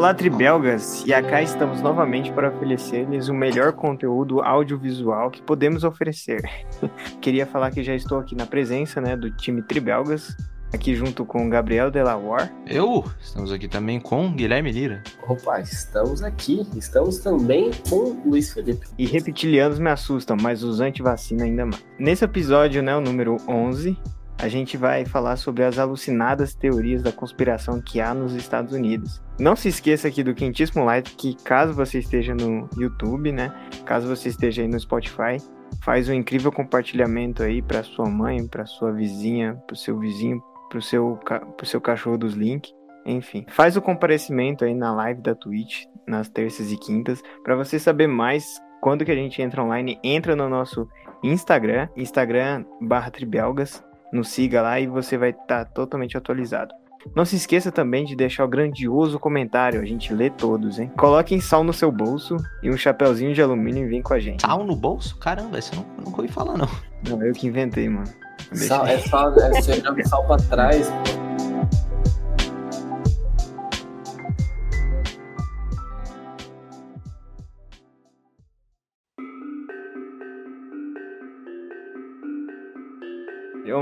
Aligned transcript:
Olá, 0.00 0.14
tribelgas! 0.14 1.04
E 1.06 1.10
cá 1.10 1.42
estamos 1.42 1.82
novamente 1.82 2.32
para 2.32 2.48
oferecer-lhes 2.48 3.28
o 3.28 3.34
melhor 3.34 3.74
conteúdo 3.74 4.40
audiovisual 4.40 5.30
que 5.30 5.42
podemos 5.42 5.84
oferecer. 5.84 6.40
Queria 7.20 7.44
falar 7.44 7.70
que 7.70 7.84
já 7.84 7.94
estou 7.94 8.18
aqui 8.18 8.34
na 8.34 8.46
presença 8.46 8.98
né, 8.98 9.14
do 9.14 9.30
time 9.30 9.60
Tribelgas, 9.60 10.34
aqui 10.72 10.94
junto 10.94 11.26
com 11.26 11.50
Gabriel 11.50 11.90
Delawar. 11.90 12.50
Eu, 12.66 13.04
estamos 13.20 13.52
aqui 13.52 13.68
também 13.68 14.00
com 14.00 14.32
Guilherme 14.32 14.72
Lira. 14.72 15.02
Opa, 15.28 15.60
estamos 15.60 16.22
aqui. 16.22 16.66
Estamos 16.74 17.18
também 17.18 17.70
com 17.90 18.22
Luiz 18.24 18.54
Felipe. 18.54 18.86
E 18.96 19.04
reptilianos 19.04 19.78
me 19.78 19.90
assustam, 19.90 20.34
mas 20.40 20.62
os 20.62 20.80
anti-vacina 20.80 21.44
ainda 21.44 21.66
mais. 21.66 21.84
Nesse 21.98 22.24
episódio, 22.24 22.82
né, 22.82 22.96
o 22.96 23.02
número 23.02 23.36
11, 23.46 23.98
a 24.42 24.48
gente 24.48 24.76
vai 24.76 25.04
falar 25.04 25.36
sobre 25.36 25.62
as 25.64 25.78
alucinadas 25.78 26.54
teorias 26.54 27.02
da 27.02 27.12
conspiração 27.12 27.80
que 27.80 28.00
há 28.00 28.14
nos 28.14 28.34
Estados 28.34 28.72
Unidos. 28.72 29.22
Não 29.38 29.54
se 29.54 29.68
esqueça 29.68 30.08
aqui 30.08 30.22
do 30.22 30.34
Quentíssimo 30.34 30.82
Light, 30.84 31.14
que 31.14 31.34
caso 31.44 31.74
você 31.74 31.98
esteja 31.98 32.34
no 32.34 32.66
YouTube, 32.76 33.32
né? 33.32 33.52
Caso 33.84 34.08
você 34.08 34.30
esteja 34.30 34.62
aí 34.62 34.68
no 34.68 34.80
Spotify, 34.80 35.36
faz 35.82 36.08
um 36.08 36.14
incrível 36.14 36.50
compartilhamento 36.50 37.42
aí 37.42 37.60
para 37.60 37.82
sua 37.82 38.08
mãe, 38.08 38.46
para 38.46 38.64
sua 38.64 38.92
vizinha, 38.92 39.62
para 39.66 39.74
o 39.74 39.76
seu 39.76 39.98
vizinho, 39.98 40.42
para 40.70 40.78
o 40.78 40.82
seu, 40.82 41.18
pro 41.56 41.66
seu 41.66 41.80
cachorro 41.80 42.16
dos 42.16 42.32
links. 42.32 42.72
Enfim, 43.04 43.44
faz 43.48 43.76
o 43.76 43.82
comparecimento 43.82 44.64
aí 44.64 44.74
na 44.74 44.94
live 44.94 45.20
da 45.20 45.34
Twitch 45.34 45.84
nas 46.06 46.30
terças 46.30 46.72
e 46.72 46.78
quintas 46.78 47.22
para 47.42 47.56
você 47.56 47.78
saber 47.78 48.06
mais 48.06 48.58
quando 48.80 49.04
que 49.04 49.10
a 49.10 49.14
gente 49.14 49.42
entra 49.42 49.62
online. 49.62 49.98
Entra 50.02 50.34
no 50.34 50.48
nosso 50.48 50.88
Instagram, 51.22 51.88
Instagram/tribelgas 51.94 53.82
nos 54.12 54.28
siga 54.28 54.62
lá 54.62 54.78
e 54.80 54.86
você 54.86 55.16
vai 55.16 55.30
estar 55.30 55.46
tá 55.46 55.64
totalmente 55.64 56.16
atualizado. 56.16 56.74
Não 57.14 57.24
se 57.24 57.36
esqueça 57.36 57.72
também 57.72 58.04
de 58.04 58.14
deixar 58.14 58.44
o 58.44 58.48
grandioso 58.48 59.18
comentário, 59.18 59.80
a 59.80 59.84
gente 59.84 60.12
lê 60.12 60.28
todos, 60.28 60.78
hein? 60.78 60.90
Coloquem 60.96 61.40
sal 61.40 61.64
no 61.64 61.72
seu 61.72 61.90
bolso 61.90 62.36
e 62.62 62.70
um 62.70 62.76
chapéuzinho 62.76 63.32
de 63.32 63.40
alumínio 63.40 63.86
e 63.86 63.88
vem 63.88 64.02
com 64.02 64.12
a 64.12 64.20
gente. 64.20 64.42
Sal 64.42 64.64
no 64.64 64.76
bolso? 64.76 65.18
Caramba, 65.18 65.58
esse 65.58 65.72
eu 65.72 65.80
não, 65.80 66.04
nunca 66.04 66.20
ouvi 66.20 66.32
falar, 66.32 66.58
não. 66.58 66.68
Não, 67.08 67.22
eu 67.24 67.32
que 67.32 67.46
inventei, 67.46 67.88
mano. 67.88 68.08
Sal, 68.52 68.86
é 68.86 68.98
sal, 68.98 69.34
é, 69.38 69.50
você 69.50 69.80
joga 69.80 70.06
sal 70.06 70.26
pra 70.26 70.36
trás, 70.36 70.92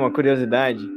uma 0.08 0.14
curiosidade 0.14 0.88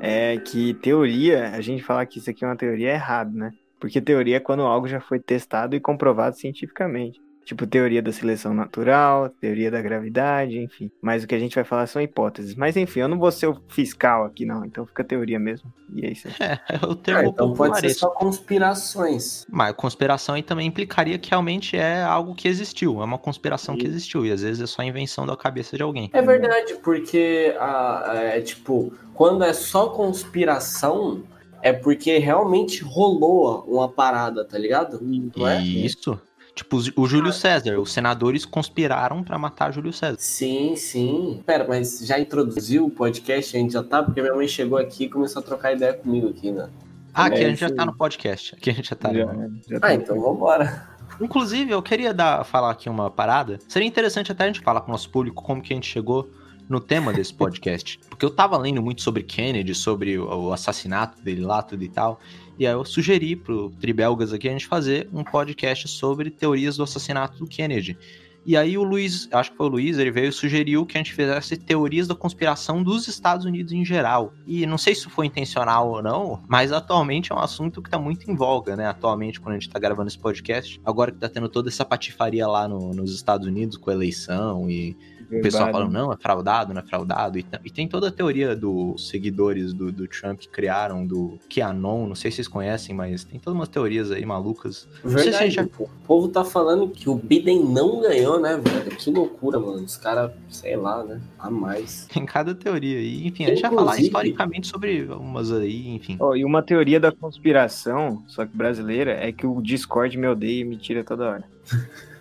é 0.00 0.38
que 0.38 0.74
teoria, 0.74 1.50
a 1.50 1.60
gente 1.60 1.82
falar 1.82 2.06
que 2.06 2.18
isso 2.18 2.30
aqui 2.30 2.44
é 2.44 2.48
uma 2.48 2.56
teoria 2.56 2.90
é 2.90 2.94
errado, 2.94 3.32
né? 3.32 3.52
Porque 3.78 4.00
teoria 4.00 4.38
é 4.38 4.40
quando 4.40 4.62
algo 4.62 4.88
já 4.88 5.00
foi 5.00 5.20
testado 5.20 5.76
e 5.76 5.80
comprovado 5.80 6.36
cientificamente. 6.36 7.20
Tipo, 7.44 7.66
teoria 7.66 8.00
da 8.00 8.10
seleção 8.10 8.54
natural, 8.54 9.28
teoria 9.28 9.70
da 9.70 9.82
gravidade, 9.82 10.58
enfim. 10.58 10.90
Mas 11.02 11.24
o 11.24 11.26
que 11.26 11.34
a 11.34 11.38
gente 11.38 11.54
vai 11.54 11.64
falar 11.64 11.86
são 11.86 12.00
hipóteses. 12.00 12.54
Mas 12.54 12.76
enfim, 12.76 13.00
eu 13.00 13.08
não 13.08 13.18
vou 13.18 13.30
ser 13.30 13.46
o 13.46 13.60
fiscal 13.68 14.24
aqui, 14.24 14.46
não. 14.46 14.64
Então 14.64 14.86
fica 14.86 15.04
teoria 15.04 15.38
mesmo. 15.38 15.72
E 15.94 16.06
é 16.06 16.12
isso 16.12 16.28
aí. 16.28 16.34
É, 16.40 16.60
é 16.68 16.86
o 16.86 16.94
termo 16.94 17.20
ah, 17.20 17.26
então 17.26 17.52
pode 17.52 17.80
ser 17.80 17.90
só 17.90 18.08
conspirações. 18.08 19.46
Mas 19.48 19.74
conspiração 19.74 20.34
aí 20.34 20.42
também 20.42 20.66
implicaria 20.66 21.18
que 21.18 21.30
realmente 21.30 21.76
é 21.76 22.02
algo 22.02 22.34
que 22.34 22.48
existiu. 22.48 23.00
É 23.02 23.04
uma 23.04 23.18
conspiração 23.18 23.74
e... 23.74 23.78
que 23.78 23.86
existiu. 23.86 24.24
E 24.24 24.32
às 24.32 24.42
vezes 24.42 24.62
é 24.62 24.66
só 24.66 24.82
invenção 24.82 25.26
da 25.26 25.36
cabeça 25.36 25.76
de 25.76 25.82
alguém. 25.82 26.10
É 26.12 26.22
verdade, 26.22 26.74
porque, 26.82 27.54
ah, 27.58 28.12
é, 28.14 28.40
tipo, 28.40 28.92
quando 29.12 29.44
é 29.44 29.52
só 29.52 29.88
conspiração, 29.88 31.22
é 31.62 31.72
porque 31.72 32.18
realmente 32.18 32.82
rolou 32.82 33.64
uma 33.66 33.88
parada, 33.88 34.44
tá 34.44 34.58
ligado? 34.58 35.00
Não 35.34 35.48
é? 35.48 35.62
Isso. 35.62 36.20
Tipo, 36.54 36.76
o 36.96 37.08
Júlio 37.08 37.32
César, 37.32 37.80
os 37.80 37.92
senadores 37.92 38.44
conspiraram 38.44 39.24
para 39.24 39.36
matar 39.36 39.72
Júlio 39.72 39.92
César. 39.92 40.16
Sim, 40.20 40.76
sim. 40.76 41.42
Pera, 41.44 41.66
mas 41.66 41.98
já 42.06 42.18
introduziu 42.18 42.86
o 42.86 42.90
podcast? 42.90 43.56
A 43.56 43.60
gente 43.60 43.72
já 43.72 43.82
tá? 43.82 44.02
Porque 44.04 44.22
minha 44.22 44.34
mãe 44.34 44.46
chegou 44.46 44.78
aqui 44.78 45.04
e 45.04 45.08
começou 45.08 45.40
a 45.40 45.44
trocar 45.44 45.72
ideia 45.72 45.94
comigo 45.94 46.28
aqui, 46.28 46.52
né? 46.52 46.68
Ah, 47.12 47.26
aqui 47.26 47.42
é, 47.42 47.46
a 47.46 47.48
gente 47.48 47.60
já 47.60 47.70
tá 47.70 47.84
no 47.84 47.96
podcast. 47.96 48.54
Aqui 48.54 48.70
a 48.70 48.72
gente 48.72 48.88
já 48.88 48.96
tá. 48.96 49.12
Já, 49.12 49.26
já 49.68 49.80
tá 49.80 49.88
ah, 49.88 49.94
então 49.94 50.20
vambora. 50.20 50.88
Inclusive, 51.20 51.72
eu 51.72 51.82
queria 51.82 52.14
dar, 52.14 52.44
falar 52.44 52.70
aqui 52.70 52.88
uma 52.88 53.10
parada. 53.10 53.58
Seria 53.68 53.86
interessante 53.86 54.30
até 54.30 54.44
a 54.44 54.46
gente 54.46 54.60
falar 54.60 54.80
com 54.80 54.88
o 54.88 54.92
nosso 54.92 55.10
público 55.10 55.42
como 55.42 55.60
que 55.60 55.72
a 55.72 55.76
gente 55.76 55.88
chegou 55.88 56.30
no 56.68 56.80
tema 56.80 57.12
desse 57.12 57.34
podcast. 57.34 57.98
Porque 58.08 58.24
eu 58.24 58.30
tava 58.30 58.56
lendo 58.56 58.80
muito 58.80 59.02
sobre 59.02 59.22
Kennedy, 59.22 59.74
sobre 59.74 60.18
o 60.18 60.52
assassinato 60.52 61.20
dele 61.20 61.42
lá, 61.42 61.62
tudo 61.62 61.82
e 61.82 61.88
tal. 61.88 62.20
E 62.58 62.66
aí 62.66 62.72
eu 62.72 62.84
sugeri 62.84 63.34
pro 63.34 63.70
Tribelgas 63.80 64.32
aqui 64.32 64.48
a 64.48 64.52
gente 64.52 64.66
fazer 64.66 65.08
um 65.12 65.24
podcast 65.24 65.88
sobre 65.88 66.30
teorias 66.30 66.76
do 66.76 66.82
assassinato 66.82 67.38
do 67.38 67.46
Kennedy. 67.46 67.98
E 68.46 68.58
aí 68.58 68.76
o 68.76 68.82
Luiz, 68.82 69.26
acho 69.32 69.52
que 69.52 69.56
foi 69.56 69.66
o 69.66 69.70
Luiz, 69.70 69.98
ele 69.98 70.10
veio 70.10 70.28
e 70.28 70.32
sugeriu 70.32 70.84
que 70.84 70.98
a 70.98 71.00
gente 71.00 71.14
fizesse 71.14 71.56
teorias 71.56 72.06
da 72.06 72.14
conspiração 72.14 72.82
dos 72.82 73.08
Estados 73.08 73.46
Unidos 73.46 73.72
em 73.72 73.84
geral. 73.84 74.34
E 74.46 74.66
não 74.66 74.76
sei 74.76 74.94
se 74.94 75.08
foi 75.08 75.26
intencional 75.26 75.90
ou 75.90 76.02
não, 76.02 76.42
mas 76.46 76.70
atualmente 76.70 77.32
é 77.32 77.34
um 77.34 77.38
assunto 77.38 77.80
que 77.80 77.88
tá 77.88 77.98
muito 77.98 78.30
em 78.30 78.34
voga, 78.34 78.76
né? 78.76 78.86
Atualmente, 78.86 79.40
quando 79.40 79.56
a 79.56 79.58
gente 79.58 79.70
tá 79.70 79.78
gravando 79.78 80.08
esse 80.08 80.18
podcast. 80.18 80.78
Agora 80.84 81.10
que 81.10 81.18
tá 81.18 81.28
tendo 81.28 81.48
toda 81.48 81.70
essa 81.70 81.86
patifaria 81.86 82.46
lá 82.46 82.68
no, 82.68 82.92
nos 82.92 83.14
Estados 83.14 83.46
Unidos 83.46 83.78
com 83.78 83.90
eleição 83.90 84.68
e 84.68 84.94
Verdade. 85.28 85.40
O 85.40 85.42
pessoal 85.42 85.72
fala, 85.72 85.88
não, 85.88 86.12
é 86.12 86.16
fraudado, 86.16 86.74
não 86.74 86.80
é 86.80 86.84
fraudado. 86.84 87.38
E, 87.38 87.46
e 87.64 87.70
tem 87.70 87.88
toda 87.88 88.08
a 88.08 88.10
teoria 88.10 88.54
dos 88.54 89.08
seguidores 89.08 89.72
do, 89.72 89.90
do, 89.90 90.06
Trump 90.06 90.40
que 90.40 90.48
criaram, 90.48 91.06
do 91.06 91.38
QAnon, 91.48 92.06
não 92.06 92.14
sei 92.14 92.30
se 92.30 92.36
vocês 92.36 92.48
conhecem, 92.48 92.94
mas 92.94 93.24
tem 93.24 93.40
todas 93.40 93.56
umas 93.56 93.68
teorias 93.68 94.10
aí 94.10 94.24
malucas. 94.24 94.88
Verdade, 95.04 95.50
já... 95.50 95.62
o 95.62 95.88
povo 96.06 96.28
tá 96.28 96.44
falando 96.44 96.88
que 96.88 97.08
o 97.08 97.14
Biden 97.14 97.64
não 97.64 98.00
ganhou, 98.00 98.40
né, 98.40 98.56
velho? 98.56 98.96
Que 98.96 99.10
loucura, 99.10 99.58
mano. 99.58 99.84
Os 99.84 99.96
caras, 99.96 100.30
sei 100.48 100.76
lá, 100.76 101.02
né? 101.02 101.20
A 101.38 101.50
mais. 101.50 102.06
Tem 102.12 102.24
cada 102.24 102.54
teoria. 102.54 103.00
E, 103.00 103.26
enfim, 103.26 103.44
a 103.44 103.48
gente 103.48 103.62
vai 103.62 103.74
falar 103.74 103.98
historicamente 103.98 104.66
sobre 104.66 105.02
umas 105.04 105.52
aí, 105.52 105.88
enfim. 105.88 106.16
Oh, 106.20 106.34
e 106.34 106.44
uma 106.44 106.62
teoria 106.62 107.00
da 107.00 107.10
conspiração, 107.10 108.22
só 108.26 108.46
que 108.46 108.56
brasileira, 108.56 109.12
é 109.12 109.32
que 109.32 109.46
o 109.46 109.60
Discord 109.60 110.16
me 110.16 110.26
odeia 110.26 110.60
e 110.60 110.64
me 110.64 110.76
tira 110.76 111.02
toda 111.02 111.28
hora. 111.28 111.44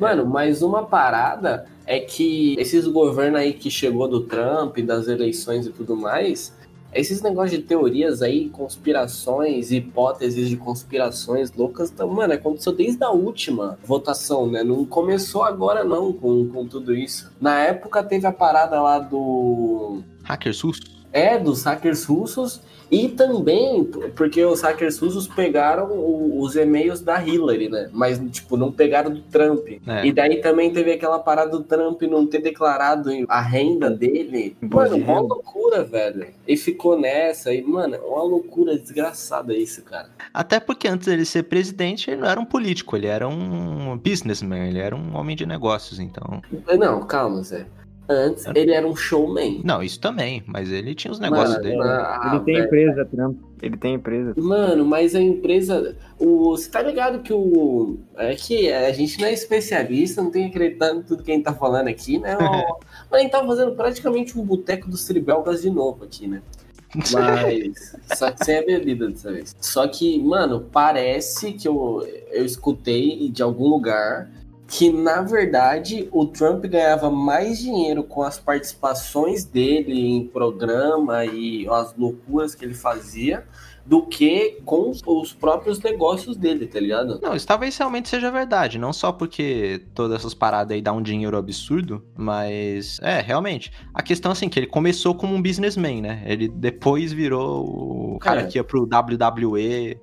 Mano, 0.00 0.26
mas 0.26 0.62
uma 0.62 0.84
parada 0.84 1.66
é 1.86 2.00
que 2.00 2.56
esses 2.58 2.86
governos 2.86 3.40
aí 3.40 3.52
que 3.52 3.70
chegou 3.70 4.08
do 4.08 4.20
Trump, 4.20 4.78
das 4.78 5.08
eleições 5.08 5.66
e 5.66 5.70
tudo 5.70 5.96
mais, 5.96 6.54
esses 6.96 7.20
negócios 7.20 7.60
de 7.60 7.66
teorias 7.66 8.22
aí, 8.22 8.48
conspirações, 8.48 9.70
hipóteses 9.70 10.48
de 10.48 10.56
conspirações 10.56 11.52
loucas, 11.52 11.90
então, 11.90 12.08
mano, 12.08 12.32
aconteceu 12.32 12.72
desde 12.72 13.04
a 13.04 13.10
última 13.10 13.78
votação, 13.84 14.50
né? 14.50 14.64
Não 14.64 14.84
começou 14.84 15.42
agora 15.42 15.84
não 15.84 16.12
com, 16.12 16.48
com 16.48 16.66
tudo 16.66 16.94
isso. 16.94 17.30
Na 17.40 17.60
época 17.60 18.02
teve 18.02 18.26
a 18.26 18.32
parada 18.32 18.80
lá 18.80 18.98
do... 18.98 20.02
Hackers 20.24 20.60
russos? 20.60 21.05
É, 21.16 21.38
dos 21.38 21.64
hackers 21.64 22.04
russos 22.04 22.60
e 22.90 23.08
também 23.08 23.84
porque 24.14 24.44
os 24.44 24.60
hackers 24.60 24.98
russos 24.98 25.26
pegaram 25.26 25.90
o, 25.90 26.40
os 26.40 26.54
e-mails 26.54 27.00
da 27.00 27.20
Hillary, 27.20 27.68
né? 27.68 27.88
Mas, 27.92 28.20
tipo, 28.30 28.56
não 28.56 28.70
pegaram 28.70 29.10
do 29.10 29.22
Trump. 29.22 29.66
É. 29.86 30.06
E 30.06 30.12
daí 30.12 30.40
também 30.40 30.72
teve 30.72 30.92
aquela 30.92 31.18
parada 31.18 31.50
do 31.50 31.64
Trump 31.64 32.02
não 32.02 32.26
ter 32.26 32.40
declarado 32.40 33.10
a 33.28 33.40
renda 33.40 33.90
dele. 33.90 34.56
Mano, 34.60 34.96
uma 34.96 35.20
loucura, 35.20 35.82
velho. 35.82 36.28
E 36.46 36.56
ficou 36.56 36.98
nessa. 36.98 37.52
E, 37.52 37.62
mano, 37.62 37.96
uma 38.06 38.22
loucura 38.22 38.78
desgraçada 38.78 39.52
isso, 39.54 39.82
cara. 39.82 40.08
Até 40.32 40.60
porque 40.60 40.86
antes 40.86 41.08
dele 41.08 41.24
ser 41.24 41.44
presidente, 41.44 42.10
ele 42.10 42.20
não 42.20 42.28
era 42.28 42.40
um 42.40 42.44
político, 42.44 42.96
ele 42.96 43.06
era 43.06 43.26
um 43.26 43.96
businessman, 43.98 44.68
ele 44.68 44.78
era 44.78 44.94
um 44.94 45.16
homem 45.16 45.34
de 45.34 45.44
negócios, 45.44 45.98
então. 45.98 46.40
Não, 46.78 47.04
calma, 47.04 47.42
Zé. 47.42 47.66
Antes 48.08 48.46
ele 48.54 48.72
era 48.72 48.86
um 48.86 48.94
showman. 48.94 49.62
Não, 49.64 49.82
isso 49.82 49.98
também, 49.98 50.42
mas 50.46 50.70
ele 50.70 50.94
tinha 50.94 51.10
os 51.10 51.18
negócios 51.18 51.56
mano, 51.56 51.62
dele. 51.62 51.82
Ah, 51.82 52.30
ele 52.32 52.44
tem 52.44 52.54
velho. 52.54 52.66
empresa, 52.66 53.04
Trump. 53.04 53.36
Ele 53.60 53.76
tem 53.76 53.94
empresa. 53.94 54.34
Mano, 54.36 54.84
mas 54.84 55.14
a 55.14 55.20
empresa. 55.20 55.96
O, 56.18 56.50
você 56.50 56.70
tá 56.70 56.82
ligado 56.82 57.22
que 57.22 57.32
o. 57.32 57.98
É 58.16 58.34
que 58.36 58.72
a 58.72 58.92
gente 58.92 59.20
não 59.20 59.26
é 59.26 59.32
especialista, 59.32 60.22
não 60.22 60.30
tem 60.30 60.46
acreditando 60.46 61.00
em 61.00 61.02
tudo 61.02 61.22
que 61.22 61.32
a 61.32 61.34
gente 61.34 61.44
tá 61.44 61.52
falando 61.52 61.88
aqui, 61.88 62.18
né? 62.18 62.36
mas 63.10 63.20
a 63.20 63.22
gente 63.22 63.32
tá 63.32 63.44
fazendo 63.44 63.74
praticamente 63.74 64.38
um 64.38 64.44
boteco 64.44 64.88
dos 64.88 65.04
tribelgas 65.04 65.62
de 65.62 65.70
novo 65.70 66.04
aqui, 66.04 66.28
né? 66.28 66.42
Mas. 67.12 67.96
só 68.16 68.30
que 68.30 68.44
sem 68.44 68.58
a 68.58 68.62
bebida 68.64 69.08
dessa 69.08 69.32
vez. 69.32 69.56
Só 69.60 69.88
que, 69.88 70.22
mano, 70.22 70.68
parece 70.70 71.54
que 71.54 71.66
eu, 71.66 72.06
eu 72.30 72.44
escutei 72.44 73.28
de 73.30 73.42
algum 73.42 73.66
lugar 73.66 74.30
que 74.68 74.90
na 74.90 75.22
verdade 75.22 76.08
o 76.10 76.26
Trump 76.26 76.64
ganhava 76.64 77.10
mais 77.10 77.58
dinheiro 77.58 78.02
com 78.02 78.22
as 78.22 78.38
participações 78.38 79.44
dele 79.44 79.98
em 79.98 80.26
programa 80.26 81.24
e 81.24 81.68
as 81.68 81.94
loucuras 81.96 82.54
que 82.54 82.64
ele 82.64 82.74
fazia 82.74 83.44
do 83.86 84.02
que 84.02 84.58
com 84.64 84.90
os 85.06 85.32
próprios 85.32 85.78
negócios 85.80 86.36
dele, 86.36 86.66
tá 86.66 86.80
ligado? 86.80 87.20
Não, 87.22 87.36
isso 87.36 87.46
talvez 87.46 87.78
realmente 87.78 88.08
seja 88.08 88.32
verdade, 88.32 88.78
não 88.78 88.92
só 88.92 89.12
porque 89.12 89.80
todas 89.94 90.18
essas 90.18 90.34
paradas 90.34 90.74
aí 90.74 90.82
dão 90.82 90.96
um 90.96 91.02
dinheiro 91.02 91.36
absurdo, 91.36 92.02
mas 92.16 92.98
é, 93.00 93.20
realmente. 93.20 93.70
A 93.94 94.02
questão 94.02 94.32
assim 94.32 94.48
que 94.48 94.58
ele 94.58 94.66
começou 94.66 95.14
como 95.14 95.36
um 95.36 95.40
businessman, 95.40 96.02
né? 96.02 96.24
Ele 96.26 96.48
depois 96.48 97.12
virou 97.12 98.16
o 98.16 98.18
cara 98.18 98.40
é. 98.40 98.46
que 98.46 98.58
ia 98.58 98.64
pro 98.64 98.82
WWE 98.82 100.00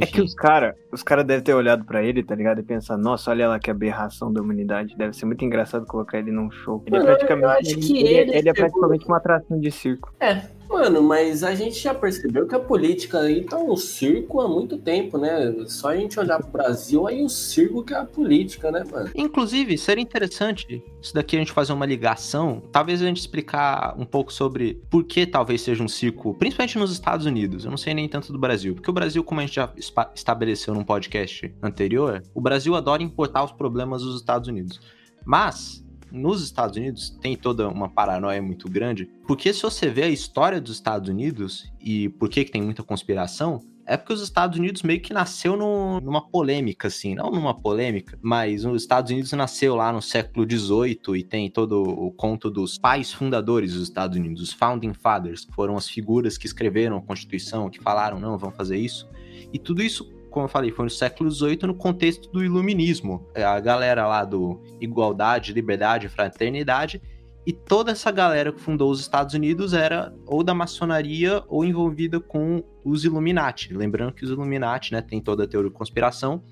É 0.00 0.06
que 0.06 0.20
os 0.20 0.34
caras 0.34 0.74
os 0.90 1.02
cara 1.02 1.22
devem 1.22 1.42
ter 1.42 1.54
olhado 1.54 1.84
pra 1.84 2.02
ele, 2.02 2.22
tá 2.22 2.34
ligado? 2.34 2.60
E 2.60 2.62
pensar, 2.62 2.96
nossa, 2.96 3.30
olha 3.30 3.48
lá 3.48 3.58
que 3.58 3.70
aberração 3.70 4.32
da 4.32 4.42
humanidade. 4.42 4.96
Deve 4.96 5.14
ser 5.14 5.26
muito 5.26 5.44
engraçado 5.44 5.86
colocar 5.86 6.18
ele 6.18 6.32
num 6.32 6.50
show. 6.50 6.82
Ele 6.86 6.96
é 6.96 6.98
Mano, 6.98 7.10
praticamente, 7.10 7.46
acho 7.46 7.76
que 7.76 7.98
ele, 7.98 8.32
ele 8.32 8.42
ele 8.42 8.48
é 8.48 8.52
praticamente 8.52 9.06
uma 9.06 9.16
atração 9.16 9.58
de 9.58 9.70
circo. 9.70 10.12
É, 10.20 10.42
mano, 10.82 11.00
mas 11.00 11.44
a 11.44 11.54
gente 11.54 11.78
já 11.78 11.94
percebeu 11.94 12.44
que 12.44 12.56
a 12.56 12.58
política 12.58 13.20
aí 13.20 13.44
tá 13.44 13.56
um 13.56 13.76
circo 13.76 14.40
há 14.40 14.48
muito 14.48 14.76
tempo, 14.76 15.16
né? 15.16 15.54
Só 15.68 15.90
a 15.90 15.96
gente 15.96 16.18
olhar 16.18 16.40
pro 16.40 16.50
Brasil, 16.50 17.06
aí 17.06 17.22
o 17.22 17.28
circo 17.28 17.84
que 17.84 17.94
é 17.94 17.98
a 17.98 18.04
política, 18.04 18.72
né, 18.72 18.82
mano? 18.90 19.08
Inclusive, 19.14 19.78
seria 19.78 20.02
interessante 20.02 20.82
isso 21.00 21.14
daqui 21.14 21.36
a 21.36 21.38
gente 21.38 21.52
fazer 21.52 21.72
uma 21.72 21.86
ligação, 21.86 22.60
talvez 22.72 23.00
a 23.00 23.06
gente 23.06 23.18
explicar 23.18 23.94
um 23.96 24.04
pouco 24.04 24.32
sobre 24.32 24.82
por 24.90 25.04
que 25.04 25.24
talvez 25.24 25.60
seja 25.60 25.84
um 25.84 25.88
circo, 25.88 26.34
principalmente 26.34 26.76
nos 26.76 26.90
Estados 26.90 27.26
Unidos. 27.26 27.64
Eu 27.64 27.70
não 27.70 27.78
sei 27.78 27.94
nem 27.94 28.08
tanto 28.08 28.32
do 28.32 28.38
Brasil, 28.38 28.74
porque 28.74 28.90
o 28.90 28.94
Brasil, 28.94 29.22
como 29.22 29.40
a 29.40 29.46
gente 29.46 29.54
já 29.54 29.72
estabeleceu 30.16 30.74
num 30.74 30.84
podcast 30.84 31.54
anterior, 31.62 32.24
o 32.34 32.40
Brasil 32.40 32.74
adora 32.74 33.04
importar 33.04 33.44
os 33.44 33.52
problemas 33.52 34.02
dos 34.02 34.16
Estados 34.16 34.48
Unidos. 34.48 34.80
Mas 35.24 35.84
nos 36.12 36.42
Estados 36.42 36.76
Unidos 36.76 37.10
tem 37.20 37.34
toda 37.36 37.68
uma 37.68 37.88
paranoia 37.88 38.40
muito 38.42 38.68
grande, 38.68 39.08
porque 39.26 39.52
se 39.52 39.62
você 39.62 39.88
vê 39.88 40.04
a 40.04 40.08
história 40.08 40.60
dos 40.60 40.72
Estados 40.74 41.08
Unidos 41.08 41.72
e 41.80 42.08
por 42.10 42.28
que, 42.28 42.44
que 42.44 42.50
tem 42.52 42.62
muita 42.62 42.82
conspiração, 42.82 43.60
é 43.84 43.96
porque 43.96 44.12
os 44.12 44.22
Estados 44.22 44.56
Unidos 44.58 44.82
meio 44.82 45.00
que 45.00 45.12
nasceu 45.12 45.56
no- 45.56 46.00
numa 46.00 46.20
polêmica, 46.20 46.86
assim, 46.86 47.16
não 47.16 47.32
numa 47.32 47.52
polêmica, 47.52 48.16
mas 48.22 48.64
os 48.64 48.82
Estados 48.82 49.10
Unidos 49.10 49.32
nasceu 49.32 49.74
lá 49.74 49.92
no 49.92 50.00
século 50.00 50.46
XVIII 50.48 51.16
e 51.16 51.24
tem 51.24 51.50
todo 51.50 51.82
o 51.82 52.12
conto 52.12 52.48
dos 52.48 52.78
pais 52.78 53.12
fundadores 53.12 53.72
dos 53.72 53.82
Estados 53.82 54.16
Unidos, 54.16 54.40
os 54.42 54.52
Founding 54.52 54.94
Fathers, 54.94 55.44
que 55.44 55.52
foram 55.52 55.76
as 55.76 55.88
figuras 55.88 56.38
que 56.38 56.46
escreveram 56.46 56.96
a 56.98 57.02
Constituição, 57.02 57.68
que 57.68 57.80
falaram, 57.82 58.20
não, 58.20 58.38
vamos 58.38 58.56
fazer 58.56 58.76
isso. 58.76 59.08
E 59.52 59.58
tudo 59.58 59.82
isso, 59.82 60.08
como 60.32 60.46
eu 60.46 60.48
falei, 60.48 60.72
foi 60.72 60.86
no 60.86 60.90
século 60.90 61.30
XVIII 61.30 61.58
no 61.66 61.74
contexto 61.74 62.30
do 62.32 62.42
iluminismo. 62.42 63.28
É, 63.34 63.44
A 63.44 63.60
galera 63.60 64.06
lá 64.06 64.24
do 64.24 64.60
igualdade, 64.80 65.52
liberdade, 65.52 66.08
fraternidade 66.08 67.00
e 67.46 67.52
toda 67.52 67.90
essa 67.90 68.10
galera 68.10 68.52
que 68.52 68.60
fundou 68.60 68.90
os 68.90 69.00
Estados 69.00 69.34
Unidos 69.34 69.72
era 69.72 70.14
ou 70.26 70.42
da 70.44 70.54
maçonaria 70.54 71.42
ou 71.48 71.64
envolvida 71.64 72.20
com 72.20 72.62
os 72.84 73.04
Illuminati. 73.04 73.74
Lembrando 73.74 74.12
que 74.12 74.24
os 74.24 74.30
Illuminati, 74.30 74.92
né, 74.92 75.02
tem 75.02 75.20
toda 75.20 75.44
a 75.44 75.46
teoria 75.46 75.70
de 75.70 75.76
conspiração, 75.76 76.42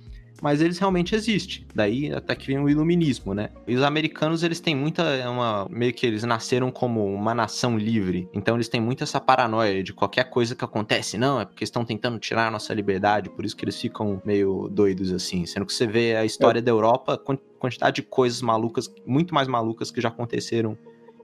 mas 0.42 0.60
eles 0.60 0.78
realmente 0.78 1.14
existem. 1.14 1.64
Daí 1.74 2.12
até 2.12 2.34
que 2.34 2.46
vem 2.46 2.58
o 2.58 2.68
iluminismo, 2.68 3.34
né? 3.34 3.50
E 3.66 3.74
os 3.74 3.82
americanos, 3.82 4.42
eles 4.42 4.60
têm 4.60 4.74
muita 4.74 5.02
é 5.02 5.28
uma 5.28 5.66
meio 5.70 5.92
que 5.92 6.06
eles 6.06 6.22
nasceram 6.24 6.70
como 6.70 7.04
uma 7.12 7.34
nação 7.34 7.78
livre. 7.78 8.28
Então 8.32 8.54
eles 8.54 8.68
têm 8.68 8.80
muito 8.80 9.04
essa 9.04 9.20
paranoia 9.20 9.82
de 9.82 9.92
qualquer 9.92 10.24
coisa 10.30 10.54
que 10.54 10.64
acontece, 10.64 11.18
não, 11.18 11.40
é 11.40 11.44
porque 11.44 11.64
estão 11.64 11.84
tentando 11.84 12.18
tirar 12.18 12.48
a 12.48 12.50
nossa 12.50 12.72
liberdade, 12.74 13.30
por 13.30 13.44
isso 13.44 13.56
que 13.56 13.64
eles 13.64 13.80
ficam 13.80 14.20
meio 14.24 14.68
doidos 14.70 15.12
assim. 15.12 15.44
Sendo 15.46 15.66
que 15.66 15.72
você 15.72 15.86
vê 15.86 16.16
a 16.16 16.24
história 16.24 16.62
da 16.62 16.70
Europa, 16.70 17.18
quan- 17.18 17.38
quantidade 17.58 17.96
de 17.96 18.02
coisas 18.02 18.40
malucas, 18.40 18.92
muito 19.06 19.34
mais 19.34 19.46
malucas 19.48 19.90
que 19.90 20.00
já 20.00 20.08
aconteceram 20.08 20.76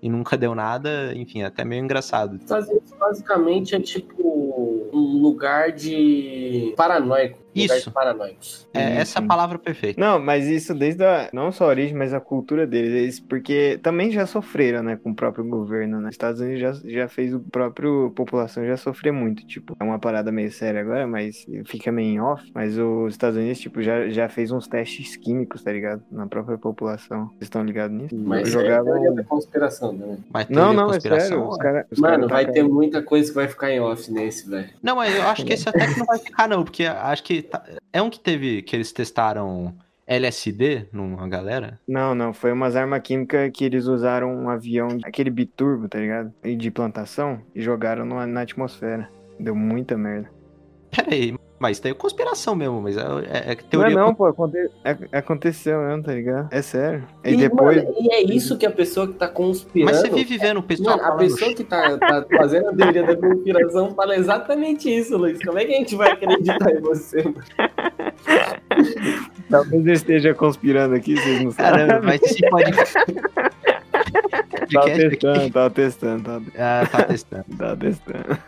e 0.02 0.09
nunca 0.11 0.37
deu 0.37 0.55
nada, 0.55 1.12
enfim, 1.17 1.41
é 1.41 1.47
até 1.47 1.64
meio 1.64 1.82
engraçado. 1.82 2.37
Estados 2.37 2.69
Unidos 2.69 2.93
basicamente 3.00 3.75
é 3.75 3.81
tipo 3.81 4.88
um 4.93 5.23
lugar 5.23 5.73
de 5.73 6.75
paranoico. 6.76 7.38
Isso. 7.64 7.91
paranoicos. 7.91 8.69
É, 8.75 8.97
essa 8.97 9.19
é 9.19 9.23
a 9.23 9.26
palavra 9.26 9.58
perfeita. 9.58 10.00
Não, 10.00 10.19
mas 10.19 10.47
isso 10.47 10.75
desde 10.75 11.05
a, 11.05 11.29
não 11.32 11.50
só 11.50 11.64
a 11.64 11.69
origem, 11.69 11.97
mas 11.97 12.12
a 12.12 12.20
cultura 12.20 12.67
deles, 12.67 12.93
eles, 12.93 13.20
porque 13.20 13.79
também 13.82 14.11
já 14.11 14.26
sofreram, 14.26 14.82
né, 14.82 14.97
com 14.97 15.11
o 15.11 15.14
próprio 15.14 15.44
governo, 15.44 16.00
né? 16.00 16.11
Estados 16.11 16.41
Unidos 16.41 16.61
já, 16.61 16.73
já 16.85 17.08
fez 17.08 17.35
o 17.35 17.41
próprio 17.41 18.11
população 18.14 18.67
já 18.67 18.76
sofrer 18.76 19.12
muito, 19.12 19.47
tipo, 19.47 19.76
é 19.79 19.85
uma 19.85 19.99
parada 19.99 20.32
meio 20.32 20.50
séria 20.50 20.81
agora, 20.81 21.06
mas 21.06 21.47
fica 21.64 21.93
meio 21.93 22.08
em 22.08 22.20
off, 22.20 22.44
mas 22.55 22.79
os 22.79 23.12
Estados 23.12 23.37
Unidos, 23.37 23.59
tipo, 23.59 23.82
já, 23.82 24.09
já 24.09 24.29
fez 24.29 24.50
uns 24.50 24.67
testes 24.67 25.17
químicos, 25.17 25.62
tá 25.62 25.73
ligado? 25.73 26.02
Na 26.11 26.26
própria 26.26 26.59
população. 26.59 27.26
Vocês 27.29 27.43
estão 27.43 27.64
ligados 27.64 27.97
nisso? 27.97 28.17
Mas 28.17 28.49
é 28.49 28.50
jogava... 28.50 28.85
teoria 28.85 29.12
da 29.12 29.25
conspiração 29.25 29.97
também. 29.97 30.25
Mas 30.32 30.49
Não, 30.49 30.73
não, 30.73 30.91
é 30.91 30.94
conspiração, 30.94 31.29
sério, 31.29 31.49
os 31.49 31.59
é. 31.59 31.62
caras... 31.62 31.87
os 31.91 31.99
Mano, 31.99 32.29
caras 32.29 32.31
vai 32.31 32.52
ter 32.52 32.62
muita 32.62 33.02
coisa 33.02 33.29
que 33.29 33.35
vai 33.35 33.49
ficar 33.49 33.70
em 33.70 33.81
off 33.81 34.11
nesse, 34.11 34.49
velho. 34.49 34.70
Não, 34.82 34.97
mas 34.97 35.14
eu 35.14 35.23
acho 35.23 35.44
que 35.44 35.52
esse 35.52 35.69
até 35.69 35.87
que 35.87 35.99
não 35.99 36.06
vai 36.06 36.19
ficar, 36.19 36.49
não, 36.49 36.64
porque 36.64 36.85
acho 36.85 37.23
que 37.23 37.45
tá- 37.46 37.64
é 37.93 38.02
um 38.02 38.10
que 38.10 38.20
teve 38.20 38.62
que 38.62 38.75
eles 38.76 38.93
testaram 38.93 39.75
LSD 40.06 40.87
numa 40.93 41.26
galera. 41.28 41.81
Não, 41.87 42.14
não, 42.14 42.32
foi 42.32 42.52
umas 42.52 42.76
armas 42.76 43.00
químicas 43.02 43.50
que 43.52 43.64
eles 43.64 43.87
usaram 43.87 44.32
um 44.32 44.48
avião, 44.48 44.88
aquele 45.04 45.31
biturbo, 45.31 45.88
tá 45.88 45.98
ligado? 45.98 46.32
E 46.44 46.54
De 46.54 46.70
plantação, 46.70 47.40
e 47.54 47.60
jogaram 47.60 48.04
no- 48.04 48.25
na 48.26 48.40
atmosfera. 48.43 49.10
Deu 49.38 49.54
muita 49.54 49.96
merda. 49.98 50.31
Pera 50.90 51.12
aí, 51.12 51.34
mas 51.58 51.79
tem 51.81 51.94
conspiração 51.94 52.55
mesmo, 52.55 52.81
mas 52.82 52.97
é, 52.97 53.00
é- 53.00 53.05
é 53.05 53.06
Não 53.06 53.50
é 53.50 53.55
teoria. 53.56 53.97
não, 53.97 54.14
pô, 54.14 54.26
aconte- 54.26 54.70
é- 54.85 54.97
aconteceu 55.19 55.81
mesmo, 55.81 56.03
tá 56.03 56.12
ligado? 56.12 56.49
É 56.53 56.61
sério. 56.62 57.05
E, 57.25 57.31
E, 57.32 57.37
depois. 57.37 57.79
mano, 57.82 57.94
e 57.99 58.12
é 58.12 58.23
isso 58.23 58.58
que 58.58 58.67
a 58.67 58.70
pessoa 58.70 59.06
que 59.06 59.14
tá 59.14 59.26
conspirando. 59.29 59.91
Mas 59.93 60.00
você 60.03 60.11
vive 60.11 60.37
vendo 60.38 60.58
o 60.61 60.62
pessoal 60.62 60.97
Mano, 60.99 61.08
a 61.08 61.17
pessoa 61.17 61.55
que 61.55 61.64
tá, 61.64 61.97
tá 61.99 62.26
fazendo 62.37 62.69
a 62.69 62.75
teoria 62.75 63.03
da 63.05 63.17
conspiração 63.17 63.94
fala 63.94 64.17
exatamente 64.17 64.88
isso, 64.94 65.17
Luiz. 65.17 65.38
Como 65.44 65.58
é 65.58 65.64
que 65.64 65.73
a 65.75 65.79
gente 65.79 65.97
vai 65.97 66.12
acreditar 66.12 66.70
em 66.70 66.81
você? 66.81 67.23
mano? 67.23 67.37
Talvez 69.50 69.87
eu 69.87 69.93
esteja 69.93 70.35
conspirando 70.35 70.94
aqui, 70.94 71.14
vocês 71.17 71.43
não 71.43 71.50
sabem. 71.52 71.87
Caramba, 71.87 72.06
mas 72.06 72.20
podcast. 72.50 72.94
Tava 74.67 74.85
podcast 74.85 75.06
aqui. 75.06 75.17
testando, 75.17 75.50
tava 75.52 75.70
testando, 75.70 76.43
Ah, 76.59 76.87
tá 76.91 77.02
testando. 77.05 77.44
tava 77.56 77.76
testando. 77.76 78.38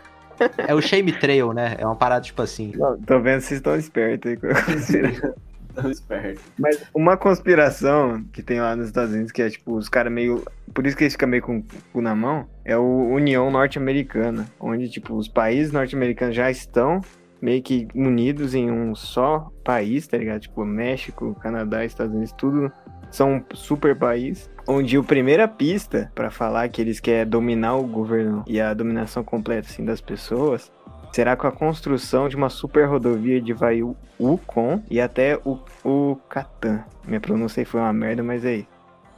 É 0.57 0.73
o 0.73 0.81
Shame 0.81 1.11
Trail, 1.13 1.53
né? 1.53 1.75
É 1.77 1.85
uma 1.85 1.95
parada 1.95 2.21
tipo 2.21 2.41
assim. 2.41 2.71
Não, 2.75 2.97
tô 3.01 3.19
vendo 3.19 3.41
vocês 3.41 3.59
estão 3.59 3.75
espertos 3.75 4.31
aí 4.31 4.37
com 4.37 4.47
a 4.47 4.61
conspiração. 4.61 5.33
Tão 5.75 5.91
esperto. 5.91 6.41
Mas 6.57 6.83
uma 6.93 7.15
conspiração 7.15 8.23
que 8.33 8.41
tem 8.41 8.59
lá 8.59 8.75
nos 8.75 8.87
Estados 8.87 9.13
Unidos, 9.13 9.31
que 9.31 9.41
é 9.41 9.49
tipo, 9.49 9.75
os 9.75 9.87
caras 9.87 10.11
meio. 10.11 10.43
Por 10.73 10.85
isso 10.85 10.97
que 10.97 11.03
eles 11.03 11.13
ficam 11.13 11.29
meio 11.29 11.43
com 11.43 11.59
o 11.59 11.63
cu 11.93 12.01
na 12.01 12.15
mão, 12.15 12.47
é 12.65 12.77
o 12.77 13.09
União 13.09 13.49
Norte-Americana. 13.51 14.47
Onde, 14.59 14.89
tipo, 14.89 15.15
os 15.15 15.27
países 15.27 15.71
norte-americanos 15.71 16.35
já 16.35 16.49
estão 16.49 17.01
meio 17.41 17.61
que 17.61 17.87
unidos 17.95 18.53
em 18.53 18.69
um 18.69 18.93
só 18.95 19.49
país, 19.63 20.07
tá 20.07 20.17
ligado? 20.17 20.41
Tipo, 20.41 20.65
México, 20.65 21.35
Canadá, 21.41 21.85
Estados 21.85 22.13
Unidos, 22.13 22.33
tudo 22.33 22.71
são 23.11 23.35
um 23.35 23.55
super 23.55 23.95
país. 23.95 24.49
Onde 24.67 24.97
a 24.97 25.03
primeira 25.03 25.47
pista 25.47 26.11
pra 26.13 26.29
falar 26.29 26.69
que 26.69 26.81
eles 26.81 26.99
querem 26.99 27.29
dominar 27.29 27.75
o 27.75 27.87
governo 27.87 28.43
e 28.45 28.61
a 28.61 28.73
dominação 28.73 29.23
completa 29.23 29.67
assim, 29.67 29.83
das 29.83 29.99
pessoas 29.99 30.71
será 31.11 31.35
com 31.35 31.47
a 31.47 31.51
construção 31.51 32.29
de 32.29 32.35
uma 32.35 32.49
super 32.49 32.85
rodovia 32.87 33.41
de 33.41 33.51
Vaiucon 33.51 34.83
e 34.89 35.01
até 35.01 35.39
o, 35.43 36.15
Catan. 36.29 36.83
Minha 37.07 37.19
pronúncia 37.19 37.65
foi 37.65 37.79
uma 37.79 37.93
merda, 37.93 38.21
mas 38.21 38.45
é 38.45 38.57
isso. 38.57 38.67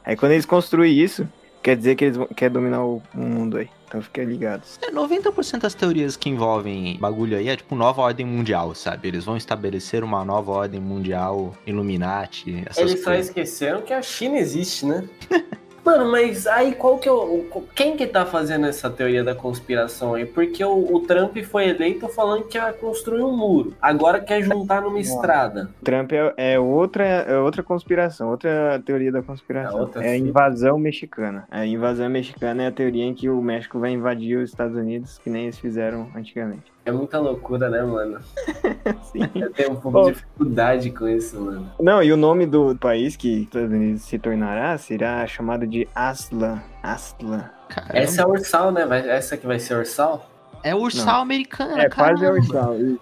Aí 0.04 0.16
quando 0.16 0.32
eles 0.32 0.46
construírem 0.46 0.98
isso, 0.98 1.28
quer 1.62 1.76
dizer 1.76 1.94
que 1.94 2.04
eles 2.04 2.16
vão, 2.16 2.26
querem 2.26 2.52
dominar 2.52 2.84
o, 2.84 3.02
mundo 3.14 3.58
aí. 3.58 3.68
Então 3.86 4.00
fiquem 4.00 4.24
ligados. 4.24 4.78
É, 4.82 4.90
90% 4.90 5.60
das 5.60 5.74
teorias 5.74 6.16
que 6.16 6.28
envolvem 6.30 6.96
bagulho 6.98 7.36
aí 7.36 7.48
é 7.48 7.56
tipo 7.56 7.74
nova 7.74 8.02
ordem 8.02 8.24
mundial, 8.24 8.74
sabe? 8.74 9.08
Eles 9.08 9.24
vão 9.24 9.36
estabelecer 9.36 10.02
uma 10.02 10.24
nova 10.24 10.50
ordem 10.50 10.80
mundial, 10.80 11.54
Illuminati, 11.66 12.64
essas 12.66 12.78
Eles 12.78 13.02
só 13.02 13.10
coisas. 13.10 13.28
esqueceram 13.28 13.82
que 13.82 13.92
a 13.92 14.00
China 14.00 14.38
existe, 14.38 14.86
né? 14.86 15.06
Mano, 15.84 16.10
mas 16.10 16.46
aí 16.46 16.74
qual 16.74 16.98
que 16.98 17.08
é 17.08 17.12
o. 17.12 17.44
Quem 17.74 17.96
que 17.96 18.06
tá 18.06 18.24
fazendo 18.24 18.66
essa 18.66 18.88
teoria 18.88 19.24
da 19.24 19.34
conspiração 19.34 20.14
aí? 20.14 20.24
Porque 20.24 20.64
o, 20.64 20.94
o 20.94 21.00
Trump 21.00 21.36
foi 21.38 21.68
eleito 21.68 22.08
falando 22.08 22.44
que 22.44 22.56
ia 22.56 22.72
construir 22.72 23.22
um 23.22 23.36
muro. 23.36 23.74
Agora 23.82 24.20
quer 24.20 24.42
juntar 24.42 24.82
numa 24.82 25.00
estrada. 25.00 25.70
Trump 25.82 26.12
é, 26.12 26.34
é 26.36 26.58
outra, 26.58 27.04
é 27.04 27.36
outra 27.38 27.62
conspiração, 27.62 28.30
outra 28.30 28.80
teoria 28.84 29.10
da 29.10 29.18
É 29.18 29.22
conspiração. 29.22 29.80
outra 29.80 30.04
É 30.06 30.10
a 30.10 30.16
invasão 30.16 30.78
mexicana. 30.78 31.46
A 31.50 31.66
invasão 31.66 32.08
mexicana 32.08 32.62
é 32.62 32.66
a 32.68 32.72
teoria 32.72 33.04
em 33.04 33.14
que 33.14 33.28
o 33.28 33.42
México 33.42 33.78
vai 33.78 33.90
invadir 33.90 34.38
os 34.38 34.50
Estados 34.50 34.76
Unidos, 34.76 35.18
que 35.18 35.28
nem 35.28 35.44
eles 35.44 35.58
fizeram 35.58 36.08
antigamente. 36.14 36.71
É 36.84 36.90
muita 36.90 37.18
loucura, 37.20 37.70
né, 37.70 37.80
mano? 37.82 38.18
Sim. 39.12 39.28
Eu 39.36 39.52
tenho 39.52 39.70
um 39.72 39.76
pouco 39.76 39.90
Bom. 39.92 40.04
de 40.06 40.12
dificuldade 40.14 40.90
com 40.90 41.08
isso, 41.08 41.40
mano. 41.40 41.70
Não, 41.78 42.02
e 42.02 42.12
o 42.12 42.16
nome 42.16 42.44
do 42.44 42.76
país 42.76 43.14
que 43.14 43.36
os 43.36 43.42
Estados 43.42 43.70
Unidos 43.70 44.02
se 44.02 44.18
tornará 44.18 44.76
será 44.78 45.24
chamado 45.26 45.64
de 45.66 45.86
Aslan. 45.94 46.60
Aslan. 46.82 47.44
Caramba. 47.68 47.98
Essa 47.98 48.22
é 48.22 48.26
Ursal, 48.26 48.72
né? 48.72 48.82
Essa 49.08 49.36
que 49.36 49.46
vai 49.46 49.58
ser 49.60 49.76
Ursal? 49.76 50.28
É 50.64 50.74
ursal 50.76 51.22
americano, 51.22 51.76
É, 51.76 51.88
quase 51.88 52.24
é 52.24 52.28
caramba. 52.28 52.38
Ursal. 52.38 52.78
isso. 52.80 53.00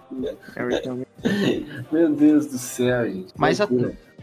É 0.55 0.63
Ursal. 0.63 0.97
Meu 1.91 2.09
Deus 2.09 2.45
do 2.47 2.57
céu, 2.57 3.05
gente. 3.05 3.33
Mas 3.37 3.61
a-. 3.61 3.67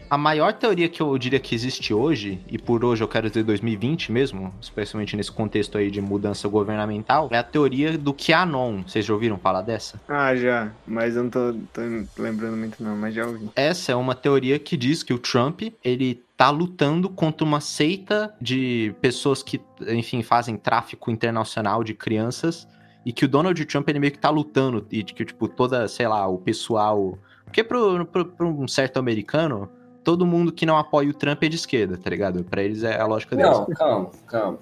A 0.09 0.17
maior 0.17 0.53
teoria 0.53 0.89
que 0.89 1.01
eu 1.01 1.15
diria 1.19 1.39
que 1.39 1.53
existe 1.53 1.93
hoje, 1.93 2.43
e 2.47 2.57
por 2.57 2.83
hoje 2.83 3.03
eu 3.03 3.07
quero 3.07 3.29
dizer 3.29 3.43
2020 3.43 4.11
mesmo, 4.11 4.51
especialmente 4.59 5.15
nesse 5.15 5.31
contexto 5.31 5.77
aí 5.77 5.91
de 5.91 6.01
mudança 6.01 6.47
governamental, 6.47 7.29
é 7.31 7.37
a 7.37 7.43
teoria 7.43 7.95
do 7.95 8.11
QAnon. 8.11 8.81
Vocês 8.87 9.05
já 9.05 9.13
ouviram 9.13 9.37
falar 9.37 9.61
dessa? 9.61 10.01
Ah, 10.09 10.35
já. 10.35 10.71
Mas 10.87 11.15
eu 11.15 11.23
não 11.23 11.29
tô, 11.29 11.53
tô 11.71 11.81
lembrando 12.17 12.57
muito 12.57 12.83
não, 12.83 12.95
mas 12.97 13.13
já 13.13 13.27
ouvi. 13.27 13.51
Essa 13.55 13.91
é 13.91 13.95
uma 13.95 14.15
teoria 14.15 14.57
que 14.57 14.75
diz 14.75 15.03
que 15.03 15.13
o 15.13 15.19
Trump, 15.19 15.61
ele 15.83 16.23
tá 16.35 16.49
lutando 16.49 17.07
contra 17.07 17.45
uma 17.45 17.61
seita 17.61 18.33
de 18.41 18.95
pessoas 19.01 19.43
que, 19.43 19.61
enfim, 19.89 20.23
fazem 20.23 20.57
tráfico 20.57 21.11
internacional 21.11 21.83
de 21.83 21.93
crianças 21.93 22.67
e 23.05 23.13
que 23.13 23.25
o 23.25 23.27
Donald 23.27 23.63
Trump 23.65 23.87
ele 23.87 23.99
meio 23.99 24.11
que 24.11 24.19
tá 24.19 24.31
lutando 24.31 24.87
e 24.91 25.03
que, 25.03 25.23
tipo, 25.23 25.47
toda, 25.47 25.87
sei 25.87 26.07
lá, 26.07 26.27
o 26.27 26.39
pessoal. 26.39 27.15
Porque 27.45 27.63
pro, 27.63 28.05
pro, 28.07 28.25
pro 28.25 28.47
um 28.47 28.67
certo 28.67 28.97
americano, 28.97 29.69
todo 30.03 30.25
mundo 30.25 30.51
que 30.51 30.65
não 30.65 30.77
apoia 30.77 31.09
o 31.09 31.13
Trump 31.13 31.43
é 31.43 31.49
de 31.49 31.55
esquerda, 31.55 31.97
tá 31.97 32.09
ligado? 32.09 32.43
Pra 32.43 32.63
eles 32.63 32.83
é 32.83 32.99
a 32.99 33.05
lógica 33.05 33.35
deles. 33.35 33.51
Não, 33.51 33.65
calma, 33.67 34.09
calma. 34.27 34.59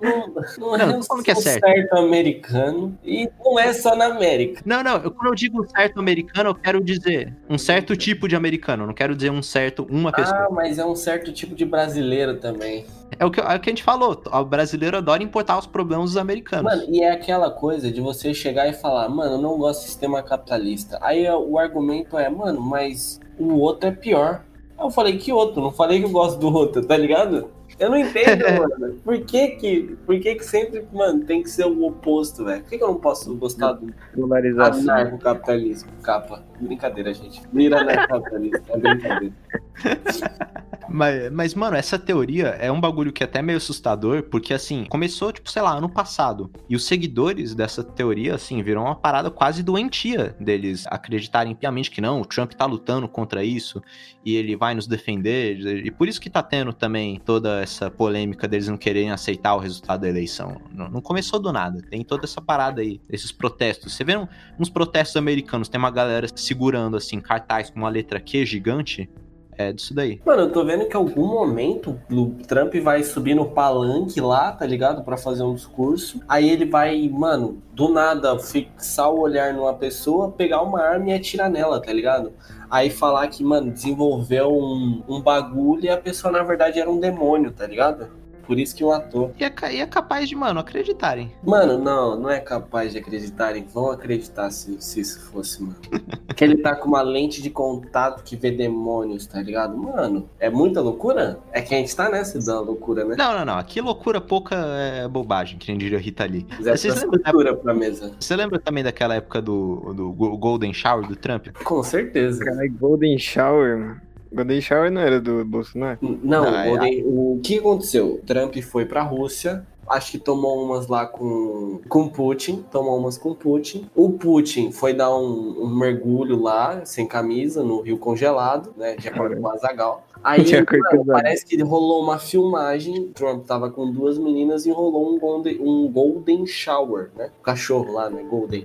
Não, 0.00 0.28
não, 0.58 0.78
Não, 0.78 0.94
é 0.94 0.96
um 0.96 1.00
como 1.00 1.22
que 1.22 1.30
é 1.30 1.34
certo? 1.34 1.96
americano 1.96 2.98
e 3.04 3.28
não 3.44 3.58
é 3.58 3.72
só 3.72 3.94
na 3.94 4.06
América. 4.06 4.62
Não, 4.64 4.82
não, 4.82 4.96
eu, 4.96 5.10
quando 5.10 5.28
eu 5.28 5.34
digo 5.34 5.66
certo 5.68 6.00
americano, 6.00 6.50
eu 6.50 6.54
quero 6.54 6.82
dizer 6.82 7.36
um 7.48 7.58
certo 7.58 7.96
tipo 7.96 8.26
de 8.28 8.36
americano, 8.36 8.86
não 8.86 8.94
quero 8.94 9.14
dizer 9.14 9.30
um 9.30 9.42
certo, 9.42 9.86
uma 9.90 10.12
pessoa. 10.12 10.46
Ah, 10.46 10.50
mas 10.50 10.78
é 10.78 10.84
um 10.84 10.96
certo 10.96 11.32
tipo 11.32 11.54
de 11.54 11.64
brasileiro 11.64 12.38
também. 12.38 12.86
É, 13.18 13.24
o 13.24 13.30
que, 13.30 13.40
é 13.40 13.42
o 13.42 13.60
que 13.60 13.68
a 13.68 13.72
gente 13.72 13.82
falou, 13.82 14.22
o 14.32 14.44
brasileiro 14.44 14.96
adora 14.96 15.22
importar 15.22 15.58
os 15.58 15.66
problemas 15.66 16.10
dos 16.10 16.16
americanos. 16.16 16.64
Mano, 16.64 16.84
e 16.88 17.02
é 17.02 17.10
aquela 17.10 17.50
coisa 17.50 17.90
de 17.90 18.00
você 18.00 18.32
chegar 18.32 18.68
e 18.68 18.72
falar, 18.72 19.08
mano, 19.08 19.34
eu 19.34 19.42
não 19.42 19.58
gosto 19.58 19.80
do 19.80 19.86
sistema 19.86 20.22
capitalista. 20.22 20.98
Aí 21.00 21.28
o 21.28 21.58
argumento 21.58 22.16
é, 22.16 22.28
mano, 22.28 22.60
mas 22.60 23.20
o 23.40 23.58
outro 23.58 23.88
é 23.88 23.92
pior. 23.92 24.44
Eu 24.78 24.90
falei, 24.90 25.18
que 25.18 25.32
outro? 25.32 25.60
Não 25.60 25.72
falei 25.72 25.98
que 25.98 26.06
eu 26.06 26.10
gosto 26.10 26.38
do 26.38 26.52
outro, 26.52 26.84
tá 26.84 26.96
ligado? 26.96 27.50
Eu 27.78 27.90
não 27.90 27.96
entendo, 27.98 28.44
mano. 28.78 28.94
Por 29.04 29.20
que 29.20 29.48
que, 29.48 29.96
por 30.06 30.18
que 30.18 30.34
que 30.34 30.44
sempre, 30.44 30.86
mano, 30.92 31.24
tem 31.24 31.42
que 31.42 31.50
ser 31.50 31.66
o 31.66 31.86
oposto, 31.86 32.44
velho? 32.44 32.62
Por 32.62 32.70
que, 32.70 32.78
que 32.78 32.84
eu 32.84 32.88
não 32.88 32.96
posso 32.96 33.34
gostar 33.36 33.72
do 33.72 33.92
Polarização. 34.14 34.82
anarcocapitalismo? 34.94 35.90
Capa. 36.02 36.49
Brincadeira, 36.60 37.12
gente. 37.14 37.42
Vira 37.52 37.80
anarcocapitalismo. 37.80 38.64
É 38.68 38.76
brincadeira. 38.78 39.34
Mas, 40.92 41.30
mas, 41.30 41.54
mano, 41.54 41.76
essa 41.76 41.96
teoria 41.96 42.48
é 42.60 42.70
um 42.72 42.80
bagulho 42.80 43.12
que 43.12 43.22
é 43.22 43.26
até 43.26 43.40
meio 43.40 43.58
assustador, 43.58 44.24
porque, 44.24 44.52
assim, 44.52 44.84
começou, 44.86 45.30
tipo, 45.32 45.48
sei 45.48 45.62
lá, 45.62 45.70
ano 45.76 45.88
passado. 45.88 46.50
E 46.68 46.74
os 46.74 46.84
seguidores 46.84 47.54
dessa 47.54 47.84
teoria, 47.84 48.34
assim, 48.34 48.60
viram 48.60 48.82
uma 48.82 48.96
parada 48.96 49.30
quase 49.30 49.62
doentia 49.62 50.34
deles 50.40 50.84
acreditarem 50.88 51.54
piamente 51.54 51.92
que 51.92 52.00
não, 52.00 52.20
o 52.20 52.24
Trump 52.24 52.52
tá 52.54 52.66
lutando 52.66 53.06
contra 53.08 53.44
isso 53.44 53.80
e 54.24 54.34
ele 54.34 54.56
vai 54.56 54.74
nos 54.74 54.88
defender. 54.88 55.60
E 55.86 55.92
por 55.92 56.08
isso 56.08 56.20
que 56.20 56.28
tá 56.28 56.42
tendo 56.42 56.72
também 56.72 57.20
toda 57.24 57.60
essa 57.62 57.88
polêmica 57.88 58.48
deles 58.48 58.66
não 58.66 58.76
quererem 58.76 59.12
aceitar 59.12 59.54
o 59.54 59.60
resultado 59.60 60.00
da 60.00 60.08
eleição. 60.08 60.60
Não, 60.72 60.90
não 60.90 61.00
começou 61.00 61.38
do 61.38 61.52
nada. 61.52 61.80
Tem 61.88 62.02
toda 62.02 62.24
essa 62.24 62.40
parada 62.40 62.80
aí, 62.80 63.00
esses 63.08 63.30
protestos. 63.30 63.94
Você 63.94 64.02
vê 64.02 64.16
um- 64.16 64.26
uns 64.58 64.68
protestos 64.68 65.16
americanos, 65.16 65.68
tem 65.68 65.78
uma 65.78 65.90
galera 65.90 66.26
segurando, 66.50 66.96
assim, 66.96 67.20
cartaz 67.20 67.70
com 67.70 67.78
uma 67.78 67.88
letra 67.88 68.20
Q 68.20 68.44
gigante. 68.44 69.08
É 69.56 69.72
disso 69.72 69.94
daí. 69.94 70.20
Mano, 70.24 70.42
eu 70.42 70.50
tô 70.50 70.64
vendo 70.64 70.86
que 70.86 70.96
em 70.96 70.96
algum 70.96 71.26
momento 71.26 72.00
o 72.10 72.30
Trump 72.48 72.74
vai 72.76 73.04
subir 73.04 73.34
no 73.34 73.50
palanque 73.50 74.18
lá, 74.18 74.50
tá 74.52 74.64
ligado? 74.64 75.04
Pra 75.04 75.18
fazer 75.18 75.42
um 75.42 75.54
discurso. 75.54 76.18
Aí 76.26 76.48
ele 76.48 76.64
vai, 76.64 77.08
mano, 77.08 77.62
do 77.72 77.90
nada 77.90 78.38
fixar 78.38 79.12
o 79.12 79.20
olhar 79.20 79.52
numa 79.52 79.74
pessoa, 79.74 80.32
pegar 80.32 80.62
uma 80.62 80.80
arma 80.80 81.10
e 81.10 81.12
atirar 81.12 81.50
nela, 81.50 81.80
tá 81.80 81.92
ligado? 81.92 82.32
Aí 82.70 82.88
falar 82.88 83.28
que, 83.28 83.44
mano, 83.44 83.70
desenvolveu 83.70 84.50
um, 84.50 85.02
um 85.06 85.20
bagulho 85.20 85.84
e 85.84 85.90
a 85.90 85.98
pessoa 85.98 86.32
na 86.32 86.42
verdade 86.42 86.80
era 86.80 86.90
um 86.90 86.98
demônio, 86.98 87.52
tá 87.52 87.66
ligado? 87.66 88.08
Por 88.50 88.58
isso 88.58 88.74
que 88.74 88.82
um 88.82 88.90
ator. 88.90 89.30
E 89.38 89.44
é, 89.44 89.52
e 89.72 89.80
é 89.80 89.86
capaz 89.86 90.28
de, 90.28 90.34
mano, 90.34 90.58
acreditarem. 90.58 91.30
Mano, 91.44 91.78
não, 91.78 92.18
não 92.18 92.28
é 92.28 92.40
capaz 92.40 92.90
de 92.90 92.98
acreditarem. 92.98 93.64
Vão 93.72 93.92
acreditar 93.92 94.50
se, 94.50 94.76
se 94.82 94.98
isso 95.00 95.20
fosse, 95.30 95.62
mano. 95.62 95.76
que 96.34 96.42
ele 96.42 96.56
tá 96.56 96.74
com 96.74 96.88
uma 96.88 97.00
lente 97.00 97.40
de 97.40 97.48
contato 97.48 98.24
que 98.24 98.34
vê 98.34 98.50
demônios, 98.50 99.24
tá 99.24 99.40
ligado? 99.40 99.76
Mano, 99.76 100.28
é 100.40 100.50
muita 100.50 100.80
loucura? 100.80 101.38
É 101.52 101.62
que 101.62 101.72
a 101.72 101.78
gente 101.78 101.94
tá 101.94 102.10
nessa 102.10 102.40
da 102.44 102.58
loucura, 102.58 103.04
né? 103.04 103.14
Não, 103.16 103.38
não, 103.38 103.44
não. 103.44 103.56
Aqui 103.56 103.80
loucura 103.80 104.20
pouca 104.20 104.56
é 104.56 105.06
bobagem, 105.06 105.56
que 105.56 105.68
nem 105.70 105.78
diria 105.78 106.00
Rita 106.00 106.24
Lee. 106.24 106.44
Zé 106.60 106.76
Vocês 106.76 107.04
lembram 107.04 107.44
da- 107.44 107.54
pra 107.54 107.72
mesa. 107.72 108.10
Você 108.18 108.34
lembra 108.34 108.58
também 108.58 108.82
daquela 108.82 109.14
época 109.14 109.40
do, 109.40 109.94
do 109.94 110.10
Go- 110.12 110.36
Golden 110.36 110.74
Shower 110.74 111.06
do 111.06 111.14
Trump? 111.14 111.46
Com 111.62 111.84
certeza. 111.84 112.44
Cara, 112.44 112.66
Golden 112.66 113.16
Shower, 113.16 113.78
mano. 113.78 114.09
Golden 114.32 114.60
Shower 114.60 114.90
não 114.90 115.00
era 115.00 115.20
do 115.20 115.44
Bolsonaro? 115.44 115.98
Não, 116.00 116.44
Ah, 116.44 116.66
é. 116.66 116.68
o 116.68 116.70
Golden- 116.70 117.04
o 117.06 117.40
que 117.42 117.58
aconteceu? 117.58 118.20
Trump 118.26 118.56
foi 118.62 118.84
pra 118.84 119.02
Rússia. 119.02 119.66
Acho 119.88 120.12
que 120.12 120.18
tomou 120.18 120.62
umas 120.64 120.86
lá 120.86 121.04
com, 121.04 121.80
com 121.88 122.08
Putin. 122.08 122.64
Tomou 122.70 122.96
umas 122.96 123.18
com 123.18 123.34
Putin. 123.34 123.90
O 123.92 124.10
Putin 124.12 124.70
foi 124.70 124.94
dar 124.94 125.12
um, 125.12 125.64
um 125.64 125.68
mergulho 125.76 126.40
lá, 126.40 126.84
sem 126.84 127.04
camisa, 127.08 127.64
no 127.64 127.80
rio 127.80 127.98
congelado, 127.98 128.72
né? 128.76 128.94
De 128.94 129.08
acordo 129.08 129.34
com 129.40 129.48
o 129.48 129.50
Azagal. 129.50 130.04
Aí, 130.22 130.44
mano, 130.92 131.04
parece 131.06 131.44
que 131.44 131.60
rolou 131.60 132.04
uma 132.04 132.20
filmagem. 132.20 133.08
Trump 133.14 133.44
tava 133.46 133.68
com 133.68 133.90
duas 133.90 134.16
meninas 134.16 134.64
e 134.64 134.70
rolou 134.70 135.12
um 135.12 135.18
golden, 135.18 135.58
um 135.60 135.90
golden 135.90 136.46
shower, 136.46 137.10
né? 137.16 137.30
O 137.40 137.42
cachorro 137.42 137.92
lá, 137.92 138.08
né? 138.08 138.22
Golden. 138.22 138.64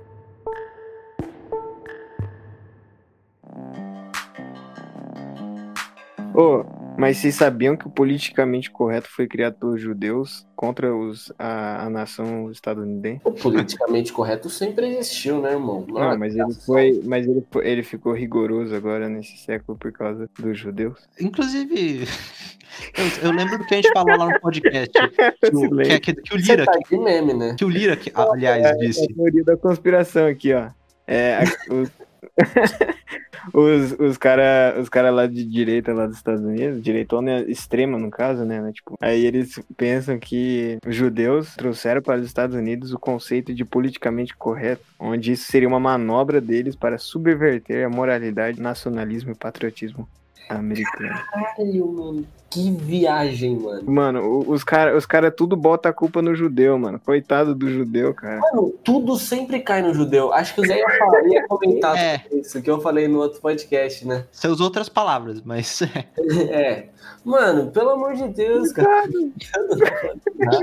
Ô, 6.38 6.64
mas 6.98 7.16
vocês 7.16 7.34
sabiam 7.34 7.76
que 7.76 7.86
o 7.86 7.90
politicamente 7.90 8.70
correto 8.70 9.08
foi 9.10 9.26
criado 9.26 9.54
pelos 9.58 9.80
judeus 9.80 10.46
contra 10.54 10.94
os, 10.94 11.32
a, 11.38 11.86
a 11.86 11.90
nação 11.90 12.50
estadunidense? 12.50 13.22
O 13.24 13.32
politicamente 13.32 14.12
correto 14.12 14.50
sempre 14.50 14.86
existiu, 14.98 15.40
né, 15.40 15.52
irmão? 15.52 15.86
Não, 15.88 16.12
é 16.12 16.16
mas 16.18 16.36
ele 16.36 16.52
foi, 16.66 17.00
mas 17.04 17.26
ele, 17.26 17.42
foi- 17.50 17.66
ele 17.66 17.82
ficou 17.82 18.12
rigoroso 18.12 18.74
agora 18.74 19.08
nesse 19.08 19.36
século 19.38 19.78
por 19.78 19.90
causa 19.92 20.28
dos 20.38 20.58
judeus. 20.58 21.08
Inclusive, 21.18 22.04
eu, 23.22 23.28
eu 23.28 23.32
lembro 23.32 23.56
do 23.56 23.64
que 23.64 23.74
a 23.74 23.76
gente 23.78 23.90
falou 23.94 24.16
lá 24.18 24.26
no 24.28 24.40
podcast. 24.40 24.92
Que 25.40 25.56
o, 25.56 25.70
que, 25.78 26.00
que- 26.00 26.14
que 26.22 26.34
o 26.34 26.36
Lira, 26.36 26.64
tá 26.66 26.78
de 26.90 26.98
meme, 26.98 27.32
né? 27.32 27.54
que 27.58 27.64
o 27.64 27.68
Lira, 27.68 27.96
que, 27.96 28.10
aliás, 28.14 28.76
disse. 28.78 29.04
a 29.10 29.14
teoria 29.14 29.44
da 29.44 29.56
conspiração 29.56 30.26
aqui, 30.26 30.52
ó. 30.52 30.68
É, 31.06 31.36
a- 31.36 32.05
os, 33.52 33.92
os 33.98 34.18
caras 34.18 34.78
os 34.78 34.88
cara 34.88 35.10
lá 35.10 35.26
de 35.26 35.44
direita 35.44 35.92
lá 35.92 36.06
dos 36.06 36.16
Estados 36.16 36.42
Unidos, 36.42 36.82
direitona 36.82 37.40
extrema 37.42 37.98
no 37.98 38.10
caso, 38.10 38.44
né, 38.44 38.60
né, 38.60 38.72
Tipo, 38.72 38.96
aí 39.00 39.24
eles 39.24 39.60
pensam 39.76 40.18
que 40.18 40.78
os 40.86 40.94
judeus 40.94 41.54
trouxeram 41.54 42.02
para 42.02 42.20
os 42.20 42.26
Estados 42.26 42.56
Unidos 42.56 42.92
o 42.92 42.98
conceito 42.98 43.54
de 43.54 43.64
politicamente 43.64 44.36
correto, 44.36 44.82
onde 44.98 45.32
isso 45.32 45.50
seria 45.50 45.68
uma 45.68 45.80
manobra 45.80 46.40
deles 46.40 46.76
para 46.76 46.98
subverter 46.98 47.86
a 47.86 47.90
moralidade, 47.90 48.60
nacionalismo 48.60 49.32
e 49.32 49.34
patriotismo 49.34 50.08
americano. 50.48 51.14
Caralho, 51.30 51.86
mano. 51.92 52.26
Que 52.48 52.70
viagem, 52.70 53.56
mano. 53.56 53.82
Mano, 53.90 54.44
os 54.48 54.62
caras 54.62 54.96
os 54.96 55.04
cara 55.04 55.30
tudo 55.32 55.56
bota 55.56 55.88
a 55.88 55.92
culpa 55.92 56.22
no 56.22 56.34
judeu, 56.34 56.78
mano. 56.78 57.00
Coitado 57.04 57.54
do 57.54 57.68
judeu, 57.68 58.14
cara. 58.14 58.38
Mano, 58.40 58.72
tudo 58.84 59.16
sempre 59.16 59.60
cai 59.60 59.82
no 59.82 59.92
judeu. 59.92 60.32
Acho 60.32 60.54
que 60.54 60.60
o 60.60 60.66
Zé 60.66 60.78
ia, 60.78 60.98
falar, 60.98 61.26
ia 61.26 61.46
comentar 61.48 61.96
É. 61.96 62.18
sobre 62.20 62.38
isso 62.38 62.62
que 62.62 62.70
eu 62.70 62.80
falei 62.80 63.08
no 63.08 63.18
outro 63.18 63.40
podcast, 63.40 64.06
né? 64.06 64.24
Você 64.30 64.46
usou 64.46 64.66
outras 64.66 64.88
palavras, 64.88 65.42
mas 65.42 65.82
É. 66.50 66.86
Mano, 67.24 67.70
pelo 67.72 67.90
amor 67.90 68.14
de 68.14 68.28
Deus, 68.28 68.70
cara. 68.72 69.04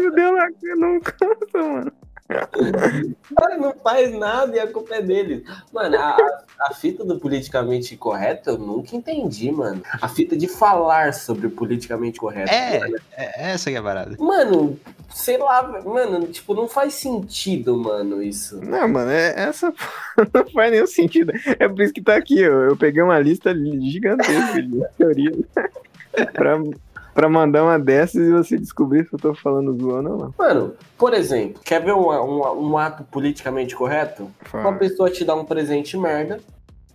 judeu 0.02 0.32
lá 0.34 0.48
não 0.78 1.00
cansa, 1.02 1.58
mano. 1.58 1.92
O 3.32 3.36
cara 3.36 3.58
não 3.58 3.74
faz 3.74 4.14
nada 4.14 4.56
e 4.56 4.60
a 4.60 4.68
culpa 4.68 4.96
é 4.96 5.02
dele. 5.02 5.44
Mano, 5.72 5.98
a, 5.98 6.18
a 6.60 6.74
fita 6.74 7.04
do 7.04 7.20
politicamente 7.20 7.98
correto 7.98 8.52
eu 8.52 8.58
nunca 8.58 8.96
entendi, 8.96 9.52
mano. 9.52 9.82
A 10.02 10.08
fita 10.08 10.38
de 10.38 10.48
falar 10.48 11.14
sobre 11.14 11.48
o 11.48 11.52
politicamente 11.52 12.20
correto. 12.20 12.52
é, 12.52 12.82
é 13.18 13.52
essa 13.52 13.70
que 13.70 13.76
é 13.76 13.80
a 13.80 13.84
parada. 13.84 14.16
Mano, 14.20 14.80
sei 15.10 15.38
lá, 15.38 15.82
mano, 15.84 16.28
tipo, 16.28 16.54
não 16.54 16.68
faz 16.68 16.94
sentido, 16.96 17.78
mano, 17.78 18.22
isso. 18.22 18.60
Não, 18.64 18.88
mano, 18.88 19.12
é, 19.12 19.34
essa 19.36 19.74
não 20.34 20.46
faz 20.50 20.72
nenhum 20.72 20.88
sentido. 20.88 21.32
É 21.60 21.68
por 21.68 21.82
isso 21.82 21.94
que 21.94 22.02
tá 22.02 22.16
aqui. 22.16 22.40
Eu, 22.40 22.62
eu 22.64 22.78
peguei 22.78 23.02
uma 23.02 23.20
lista 23.20 23.54
gigantesca 23.56 24.62
de 24.62 24.88
teorias 24.98 25.38
pra, 26.34 26.58
pra 27.14 27.30
mandar 27.30 27.64
uma 27.64 27.80
dessas 27.80 28.28
e 28.28 28.32
você 28.32 28.58
descobrir 28.58 29.08
se 29.08 29.14
eu 29.14 29.20
tô 29.20 29.34
falando 29.34 29.78
zoando 29.80 30.12
ou 30.12 30.18
não. 30.18 30.34
Mano, 30.38 30.74
por 30.98 31.14
exemplo, 31.14 31.62
quer 31.64 31.84
ver 31.84 31.94
um, 31.94 32.10
um, 32.10 32.72
um 32.72 32.78
ato 32.78 33.04
politicamente 33.04 33.76
correto? 33.76 34.24
Uma 34.54 34.64
Fala. 34.64 34.78
pessoa 34.78 35.10
te 35.10 35.24
dá 35.24 35.36
um 35.36 35.46
presente 35.46 35.98
merda 35.98 36.40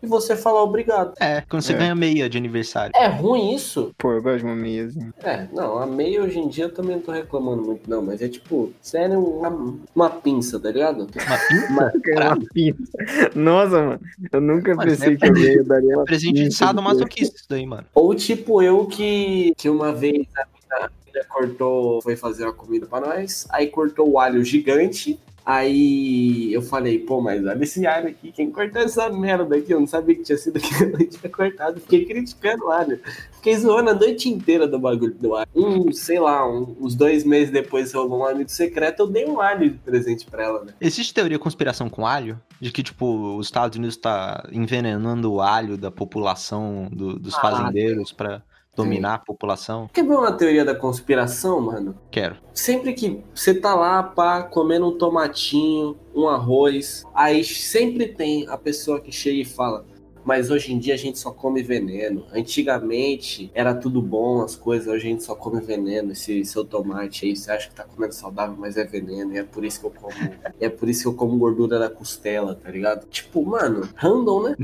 e 0.02 0.06
você 0.06 0.36
fala 0.36 0.62
obrigado. 0.62 1.12
É, 1.20 1.42
quando 1.48 1.62
você 1.62 1.72
É. 1.72 1.76
ganha 1.76 1.94
meia 1.94 2.28
de 2.28 2.38
aniversário. 2.38 2.92
É 2.94 3.06
ruim 3.06 3.54
isso? 3.54 3.92
Pô, 3.98 4.12
eu 4.12 4.22
gosto 4.22 4.38
de 4.40 4.44
uma 4.44 4.54
meiazinha. 4.56 5.12
É, 5.22 5.46
não, 5.52 5.78
a 5.78 5.86
meia 5.86 6.22
hoje 6.22 6.38
em 6.38 6.48
dia 6.48 6.64
eu 6.64 6.72
também 6.74 6.96
não 6.96 7.02
tô 7.02 7.12
reclamando 7.12 7.62
muito, 7.62 7.88
não, 7.88 8.02
mas 8.02 8.20
é 8.22 8.28
tipo, 8.28 8.72
sério, 8.80 9.18
uma, 9.20 9.76
uma 9.94 10.10
pinça, 10.10 10.58
tá 10.60 10.70
ligado? 10.70 11.00
Uma 11.02 11.38
pinta? 11.38 11.72
Uma- 11.72 11.92
Uma 12.28 12.46
pinça. 12.52 13.30
Nossa, 13.34 13.82
mano. 13.82 14.00
Eu 14.32 14.40
nunca 14.40 14.74
Mano, 14.74 14.90
pensei 14.90 15.14
é 15.14 15.16
que 15.16 15.26
alguém 15.26 15.64
daria 15.64 15.96
uma 15.96 16.04
Presente 16.04 16.34
de 16.34 16.44
pinça 16.44 16.66
sadomasoquista 16.66 17.36
isso 17.36 17.46
daí, 17.48 17.66
mano. 17.66 17.84
Ou 17.94 18.14
tipo 18.14 18.62
eu 18.62 18.86
que, 18.86 19.54
que 19.56 19.68
uma 19.68 19.92
vez 19.92 20.26
a 20.36 20.46
a 20.70 20.90
mina 21.06 21.24
cortou, 21.26 22.02
foi 22.02 22.14
fazer 22.14 22.44
uma 22.44 22.52
comida 22.52 22.86
pra 22.86 23.00
nós, 23.00 23.46
aí 23.48 23.68
cortou 23.68 24.06
o 24.10 24.18
alho 24.18 24.44
gigante, 24.44 25.18
Aí 25.48 26.52
eu 26.52 26.60
falei, 26.60 26.98
pô, 26.98 27.22
mas 27.22 27.42
olha 27.42 27.62
esse 27.62 27.86
alho 27.86 28.08
aqui, 28.08 28.30
quem 28.30 28.50
cortou 28.50 28.82
essa 28.82 29.08
merda 29.08 29.56
aqui? 29.56 29.72
Eu 29.72 29.80
não 29.80 29.86
sabia 29.86 30.14
que 30.14 30.22
tinha 30.22 30.36
sido 30.36 30.60
que 30.60 30.68
eu 30.84 31.08
tinha 31.08 31.32
cortado. 31.32 31.80
Fiquei 31.80 32.04
criticando 32.04 32.66
o 32.66 32.70
alho. 32.70 33.00
Fiquei 33.32 33.56
zoando 33.56 33.88
a 33.88 33.94
noite 33.94 34.28
inteira 34.28 34.68
do 34.68 34.78
bagulho 34.78 35.14
do 35.14 35.34
alho. 35.34 35.48
Um, 35.56 35.90
sei 35.90 36.20
lá, 36.20 36.46
um, 36.46 36.76
uns 36.78 36.94
dois 36.94 37.24
meses 37.24 37.50
depois 37.50 37.94
rolou 37.94 38.20
um 38.20 38.26
amigo 38.26 38.50
secreto, 38.50 39.04
eu 39.04 39.06
dei 39.06 39.24
um 39.24 39.40
alho 39.40 39.70
de 39.70 39.78
presente 39.78 40.26
pra 40.26 40.44
ela, 40.44 40.64
né? 40.64 40.74
Existe 40.78 41.14
teoria 41.14 41.38
conspiração 41.38 41.88
com 41.88 42.06
alho? 42.06 42.38
De 42.60 42.70
que, 42.70 42.82
tipo, 42.82 43.38
os 43.38 43.46
Estados 43.46 43.78
Unidos 43.78 43.96
tá 43.96 44.46
envenenando 44.52 45.32
o 45.32 45.40
alho 45.40 45.78
da 45.78 45.90
população, 45.90 46.90
do, 46.92 47.18
dos 47.18 47.34
ah, 47.36 47.40
fazendeiros 47.40 48.12
para 48.12 48.42
dominar 48.82 49.14
a 49.14 49.18
população. 49.18 49.88
Quer 49.92 50.04
ver 50.04 50.14
uma 50.14 50.32
teoria 50.32 50.64
da 50.64 50.74
conspiração, 50.74 51.60
mano? 51.60 51.94
Quero. 52.10 52.36
Sempre 52.52 52.92
que 52.92 53.22
você 53.34 53.54
tá 53.54 53.74
lá, 53.74 54.02
pá, 54.02 54.42
comendo 54.42 54.88
um 54.88 54.98
tomatinho, 54.98 55.96
um 56.14 56.28
arroz, 56.28 57.04
aí 57.14 57.44
sempre 57.44 58.08
tem 58.08 58.46
a 58.48 58.56
pessoa 58.56 59.00
que 59.00 59.12
chega 59.12 59.40
e 59.40 59.44
fala: 59.44 59.84
mas 60.28 60.50
hoje 60.50 60.74
em 60.74 60.78
dia 60.78 60.92
a 60.92 60.96
gente 60.98 61.18
só 61.18 61.30
come 61.30 61.62
veneno. 61.62 62.26
Antigamente 62.30 63.50
era 63.54 63.74
tudo 63.74 64.02
bom, 64.02 64.42
as 64.42 64.54
coisas, 64.54 64.86
hoje 64.86 65.06
a 65.06 65.10
gente 65.10 65.24
só 65.24 65.34
come 65.34 65.58
veneno. 65.58 66.12
Esse 66.12 66.44
seu 66.44 66.66
tomate 66.66 67.24
aí, 67.24 67.34
você 67.34 67.50
acha 67.50 67.70
que 67.70 67.74
tá 67.74 67.84
comendo 67.84 68.12
saudável, 68.12 68.54
mas 68.58 68.76
é 68.76 68.84
veneno. 68.84 69.32
E 69.32 69.38
é 69.38 69.42
por 69.42 69.64
isso 69.64 69.80
que 69.80 69.86
eu 69.86 69.90
como. 69.90 70.12
é 70.60 70.68
por 70.68 70.86
isso 70.86 71.00
que 71.00 71.08
eu 71.08 71.14
como 71.14 71.38
gordura 71.38 71.78
da 71.78 71.88
costela, 71.88 72.54
tá 72.54 72.70
ligado? 72.70 73.06
Tipo, 73.08 73.42
mano, 73.42 73.88
random, 73.94 74.50
né? 74.50 74.56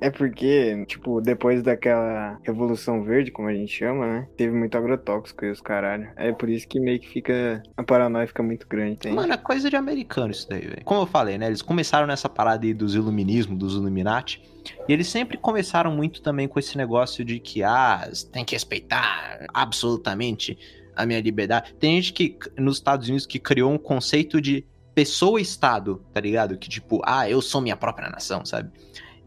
é 0.00 0.10
porque, 0.10 0.84
tipo, 0.86 1.20
depois 1.20 1.62
daquela 1.62 2.40
Revolução 2.42 3.04
Verde, 3.04 3.30
como 3.30 3.46
a 3.46 3.54
gente 3.54 3.72
chama, 3.72 4.04
né? 4.06 4.28
Teve 4.36 4.52
muito 4.52 4.76
agrotóxico 4.76 5.44
e 5.44 5.50
os 5.52 5.60
caralho. 5.60 6.08
É 6.16 6.32
por 6.32 6.48
isso 6.48 6.66
que 6.66 6.80
meio 6.80 6.98
que 6.98 7.08
fica. 7.08 7.62
A 7.76 7.84
paranoia 7.84 8.26
fica 8.26 8.42
muito 8.42 8.66
grande. 8.66 8.96
Tem. 8.96 9.14
Mano, 9.14 9.32
é 9.32 9.36
coisa 9.36 9.70
de 9.70 9.76
americano 9.76 10.32
isso 10.32 10.48
daí, 10.48 10.62
velho. 10.62 10.84
Como 10.84 11.02
eu 11.02 11.06
falei, 11.06 11.38
né? 11.38 11.46
Eles 11.46 11.62
começaram 11.62 12.04
nessa 12.04 12.28
parada 12.28 12.66
aí 12.66 12.74
dos 12.74 12.96
iluminismo, 12.96 13.56
dos 13.56 13.74
Illuminati. 13.74 14.42
E 14.88 14.92
eles 14.92 15.08
sempre 15.08 15.36
começaram 15.36 15.90
muito 15.90 16.22
também 16.22 16.48
com 16.48 16.58
esse 16.58 16.76
negócio 16.76 17.24
de 17.24 17.38
que, 17.38 17.62
ah, 17.62 18.10
tem 18.32 18.44
que 18.44 18.54
respeitar 18.54 19.46
absolutamente 19.52 20.58
a 20.96 21.04
minha 21.04 21.20
liberdade. 21.20 21.74
Tem 21.74 22.00
gente 22.00 22.12
que, 22.12 22.38
nos 22.56 22.76
Estados 22.76 23.08
Unidos, 23.08 23.26
que 23.26 23.38
criou 23.38 23.72
um 23.72 23.78
conceito 23.78 24.40
de 24.40 24.64
pessoa-estado, 24.94 26.04
tá 26.12 26.20
ligado? 26.20 26.56
Que 26.56 26.68
tipo, 26.68 27.00
ah, 27.04 27.28
eu 27.28 27.42
sou 27.42 27.60
minha 27.60 27.76
própria 27.76 28.08
nação, 28.08 28.44
sabe? 28.44 28.70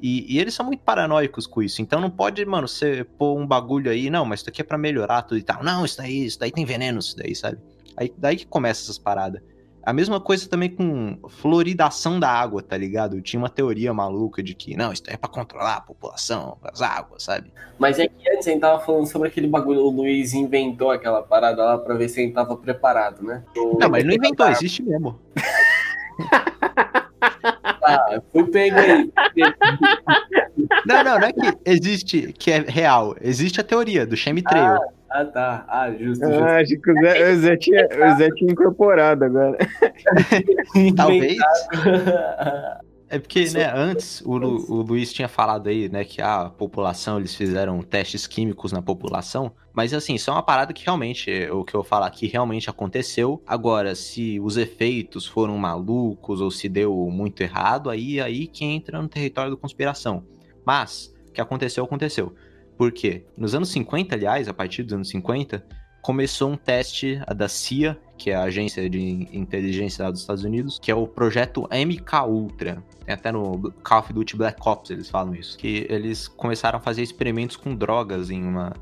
E, 0.01 0.35
e, 0.35 0.39
eles 0.39 0.53
são 0.53 0.65
muito 0.65 0.83
paranoicos 0.83 1.47
com 1.47 1.61
isso. 1.61 1.81
Então 1.81 1.99
não 1.99 2.09
pode, 2.09 2.43
mano, 2.45 2.67
você 2.67 3.03
pôr 3.03 3.37
um 3.37 3.45
bagulho 3.45 3.89
aí, 3.89 4.09
não, 4.09 4.25
mas 4.25 4.41
isso 4.41 4.49
aqui 4.49 4.61
é 4.61 4.63
pra 4.63 4.77
melhorar 4.77 5.23
tudo 5.23 5.39
e 5.39 5.43
tal. 5.43 5.63
Não, 5.63 5.83
isso 5.83 5.97
daí, 5.97 6.25
isso 6.25 6.39
daí 6.39 6.51
tem 6.51 6.65
veneno, 6.65 6.99
isso 6.99 7.17
daí, 7.17 7.35
sabe? 7.35 7.57
Aí, 7.95 8.13
daí 8.17 8.37
que 8.37 8.45
começa 8.45 8.83
essas 8.83 8.99
paradas. 8.99 9.41
A 9.87 9.93
mesma 9.93 10.19
coisa 10.19 10.49
também 10.49 10.69
com 10.69 11.17
floridação 11.29 12.19
da 12.19 12.29
água, 12.29 12.61
tá 12.61 12.75
ligado? 12.75 13.21
Tinha 13.21 13.39
uma 13.39 13.47
teoria 13.47 13.93
maluca 13.93 14.43
de 14.43 14.53
que, 14.53 14.75
não, 14.75 14.91
isso 14.91 15.03
é 15.07 15.15
para 15.15 15.29
controlar 15.29 15.77
a 15.77 15.79
população, 15.79 16.57
as 16.61 16.81
águas, 16.81 17.23
sabe? 17.23 17.53
Mas 17.79 17.97
é 17.97 18.05
que 18.05 18.29
antes 18.29 18.45
a 18.45 18.51
gente 18.51 18.59
tava 18.59 18.83
falando 18.83 19.07
sobre 19.07 19.29
aquele 19.29 19.47
bagulho, 19.47 19.79
o 19.79 19.89
Luiz 19.89 20.33
inventou 20.33 20.91
aquela 20.91 21.23
parada 21.23 21.63
lá 21.63 21.77
pra 21.77 21.95
ver 21.95 22.09
se 22.09 22.19
a 22.19 22.23
gente 22.23 22.33
tava 22.33 22.57
preparado, 22.57 23.23
né? 23.23 23.45
O... 23.55 23.77
Não, 23.79 23.89
mas 23.89 24.03
ele 24.03 24.09
não 24.09 24.15
inventou, 24.15 24.49
existe 24.49 24.83
mesmo. 24.83 25.17
ah, 27.81 28.21
fui 28.33 28.43
pego 28.43 28.77
aí. 28.77 29.09
Não, 30.85 31.01
não, 31.01 31.17
não 31.17 31.27
é 31.27 31.31
que 31.31 31.57
existe, 31.63 32.33
que 32.33 32.51
é 32.51 32.59
real. 32.59 33.15
Existe 33.21 33.61
a 33.61 33.63
teoria 33.63 34.05
do 34.05 34.17
chemtrail. 34.17 34.65
Ah, 34.65 34.81
ah, 35.09 35.25
tá. 35.25 35.65
Ah, 35.67 35.91
justo. 35.91 36.23
Ah, 36.25 36.29
justo. 36.29 36.43
acho 36.43 36.81
que 36.81 36.91
o 36.91 36.93
Zé, 36.95 37.31
o 37.31 37.35
Zé, 37.37 37.57
tinha, 37.57 37.87
o 37.87 38.17
Zé 38.17 38.29
tinha 38.31 38.51
incorporado 38.51 39.25
agora. 39.25 39.57
Talvez. 40.95 41.37
É 43.09 43.17
porque, 43.17 43.49
né, 43.51 43.71
antes 43.73 44.21
o, 44.25 44.35
Lu, 44.37 44.65
o 44.69 44.81
Luiz 44.81 45.13
tinha 45.13 45.29
falado 45.29 45.69
aí, 45.69 45.87
né, 45.87 46.03
que 46.03 46.21
a 46.21 46.49
população, 46.49 47.17
eles 47.17 47.33
fizeram 47.33 47.81
testes 47.81 48.27
químicos 48.27 48.73
na 48.73 48.81
população, 48.81 49.53
mas 49.73 49.93
assim, 49.93 50.15
isso 50.15 50.29
é 50.29 50.33
uma 50.33 50.43
parada 50.43 50.73
que 50.73 50.83
realmente, 50.83 51.31
o 51.49 51.63
que 51.63 51.73
eu 51.73 51.85
falo 51.85 52.03
aqui 52.03 52.27
realmente 52.27 52.69
aconteceu. 52.69 53.41
Agora, 53.47 53.95
se 53.95 54.41
os 54.41 54.57
efeitos 54.57 55.25
foram 55.25 55.57
malucos 55.57 56.41
ou 56.41 56.51
se 56.51 56.67
deu 56.67 56.93
muito 57.09 57.41
errado, 57.41 57.89
aí 57.89 58.19
aí 58.19 58.45
que 58.45 58.65
entra 58.65 59.01
no 59.01 59.07
território 59.07 59.51
da 59.51 59.57
conspiração. 59.57 60.25
Mas, 60.65 61.15
o 61.29 61.31
que 61.31 61.39
aconteceu, 61.39 61.85
aconteceu. 61.85 62.35
Por 62.77 62.91
quê? 62.91 63.25
Nos 63.35 63.55
anos 63.55 63.69
50, 63.69 64.13
aliás, 64.13 64.47
a 64.47 64.53
partir 64.53 64.83
dos 64.83 64.93
anos 64.93 65.09
50, 65.09 65.65
começou 66.01 66.51
um 66.51 66.55
teste 66.55 67.19
da 67.35 67.49
CIA, 67.49 67.99
que 68.17 68.29
é 68.29 68.35
a 68.35 68.43
agência 68.43 68.89
de 68.89 69.27
inteligência 69.33 70.09
dos 70.11 70.21
Estados 70.21 70.43
Unidos, 70.43 70.79
que 70.79 70.91
é 70.91 70.95
o 70.95 71.07
projeto 71.07 71.67
MK 71.71 72.27
Ultra. 72.27 72.83
Tem 73.03 73.13
até 73.13 73.31
no 73.31 73.71
Call 73.83 73.99
of 73.99 74.13
Duty 74.13 74.37
Black 74.37 74.61
Ops 74.65 74.91
eles 74.91 75.09
falam 75.09 75.35
isso, 75.35 75.57
que 75.57 75.85
eles 75.89 76.27
começaram 76.27 76.77
a 76.77 76.81
fazer 76.81 77.01
experimentos 77.01 77.57
com 77.57 77.75
drogas 77.75 78.29
em 78.29 78.43
uma 78.43 78.73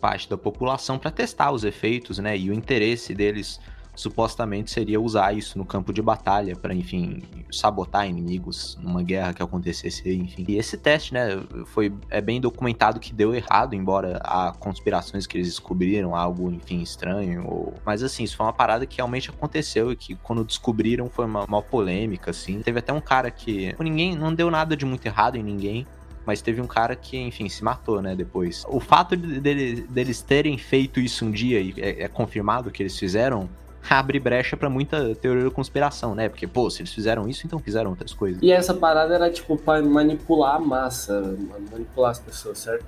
parte 0.00 0.28
da 0.28 0.36
população 0.36 0.98
para 0.98 1.12
testar 1.12 1.52
os 1.52 1.62
efeitos, 1.62 2.18
né, 2.18 2.36
e 2.36 2.50
o 2.50 2.52
interesse 2.52 3.14
deles 3.14 3.60
supostamente 3.94 4.70
seria 4.70 5.00
usar 5.00 5.32
isso 5.36 5.58
no 5.58 5.64
campo 5.64 5.92
de 5.92 6.00
batalha 6.00 6.56
para, 6.56 6.74
enfim, 6.74 7.22
sabotar 7.50 8.08
inimigos 8.08 8.78
numa 8.80 9.02
guerra 9.02 9.34
que 9.34 9.42
acontecesse, 9.42 10.10
enfim. 10.14 10.44
E 10.48 10.56
esse 10.56 10.76
teste, 10.78 11.12
né, 11.12 11.42
foi 11.66 11.92
é 12.08 12.20
bem 12.20 12.40
documentado 12.40 12.98
que 12.98 13.12
deu 13.12 13.34
errado, 13.34 13.74
embora 13.74 14.18
há 14.24 14.52
conspirações 14.58 15.26
que 15.26 15.36
eles 15.36 15.48
descobriram 15.48 16.16
algo, 16.16 16.50
enfim, 16.50 16.80
estranho, 16.80 17.46
ou... 17.46 17.74
mas 17.84 18.02
assim, 18.02 18.24
isso 18.24 18.36
foi 18.36 18.46
uma 18.46 18.52
parada 18.52 18.86
que 18.86 18.96
realmente 18.96 19.30
aconteceu 19.30 19.92
e 19.92 19.96
que 19.96 20.14
quando 20.16 20.44
descobriram 20.44 21.10
foi 21.10 21.26
uma, 21.26 21.44
uma 21.44 21.62
polêmica, 21.62 22.30
assim. 22.30 22.60
Teve 22.62 22.78
até 22.78 22.92
um 22.92 23.00
cara 23.00 23.30
que 23.30 23.74
ninguém 23.78 24.16
não 24.16 24.34
deu 24.34 24.50
nada 24.50 24.76
de 24.76 24.86
muito 24.86 25.04
errado 25.04 25.36
em 25.36 25.42
ninguém, 25.42 25.86
mas 26.24 26.40
teve 26.40 26.60
um 26.60 26.66
cara 26.66 26.94
que, 26.94 27.18
enfim, 27.18 27.48
se 27.48 27.64
matou, 27.64 28.00
né, 28.00 28.14
depois. 28.14 28.64
O 28.68 28.80
fato 28.80 29.16
de, 29.16 29.40
de, 29.40 29.82
deles 29.82 30.22
terem 30.22 30.56
feito 30.56 31.00
isso 31.00 31.24
um 31.24 31.30
dia 31.30 31.60
e 31.60 31.74
é, 31.78 32.04
é 32.04 32.08
confirmado 32.08 32.70
que 32.70 32.82
eles 32.82 32.98
fizeram, 32.98 33.48
abre 33.88 34.18
brecha 34.18 34.56
para 34.56 34.70
muita 34.70 35.14
teoria 35.14 35.44
da 35.44 35.50
conspiração, 35.50 36.14
né? 36.14 36.28
Porque, 36.28 36.46
pô, 36.46 36.68
se 36.70 36.82
eles 36.82 36.92
fizeram 36.92 37.28
isso, 37.28 37.46
então 37.46 37.58
fizeram 37.58 37.90
outras 37.90 38.12
coisas. 38.12 38.42
E 38.42 38.50
essa 38.50 38.74
parada 38.74 39.14
era, 39.14 39.30
tipo, 39.30 39.56
pra 39.56 39.82
manipular 39.82 40.56
a 40.56 40.60
massa, 40.60 41.36
manipular 41.70 42.10
as 42.10 42.18
pessoas, 42.18 42.58
certo? 42.58 42.84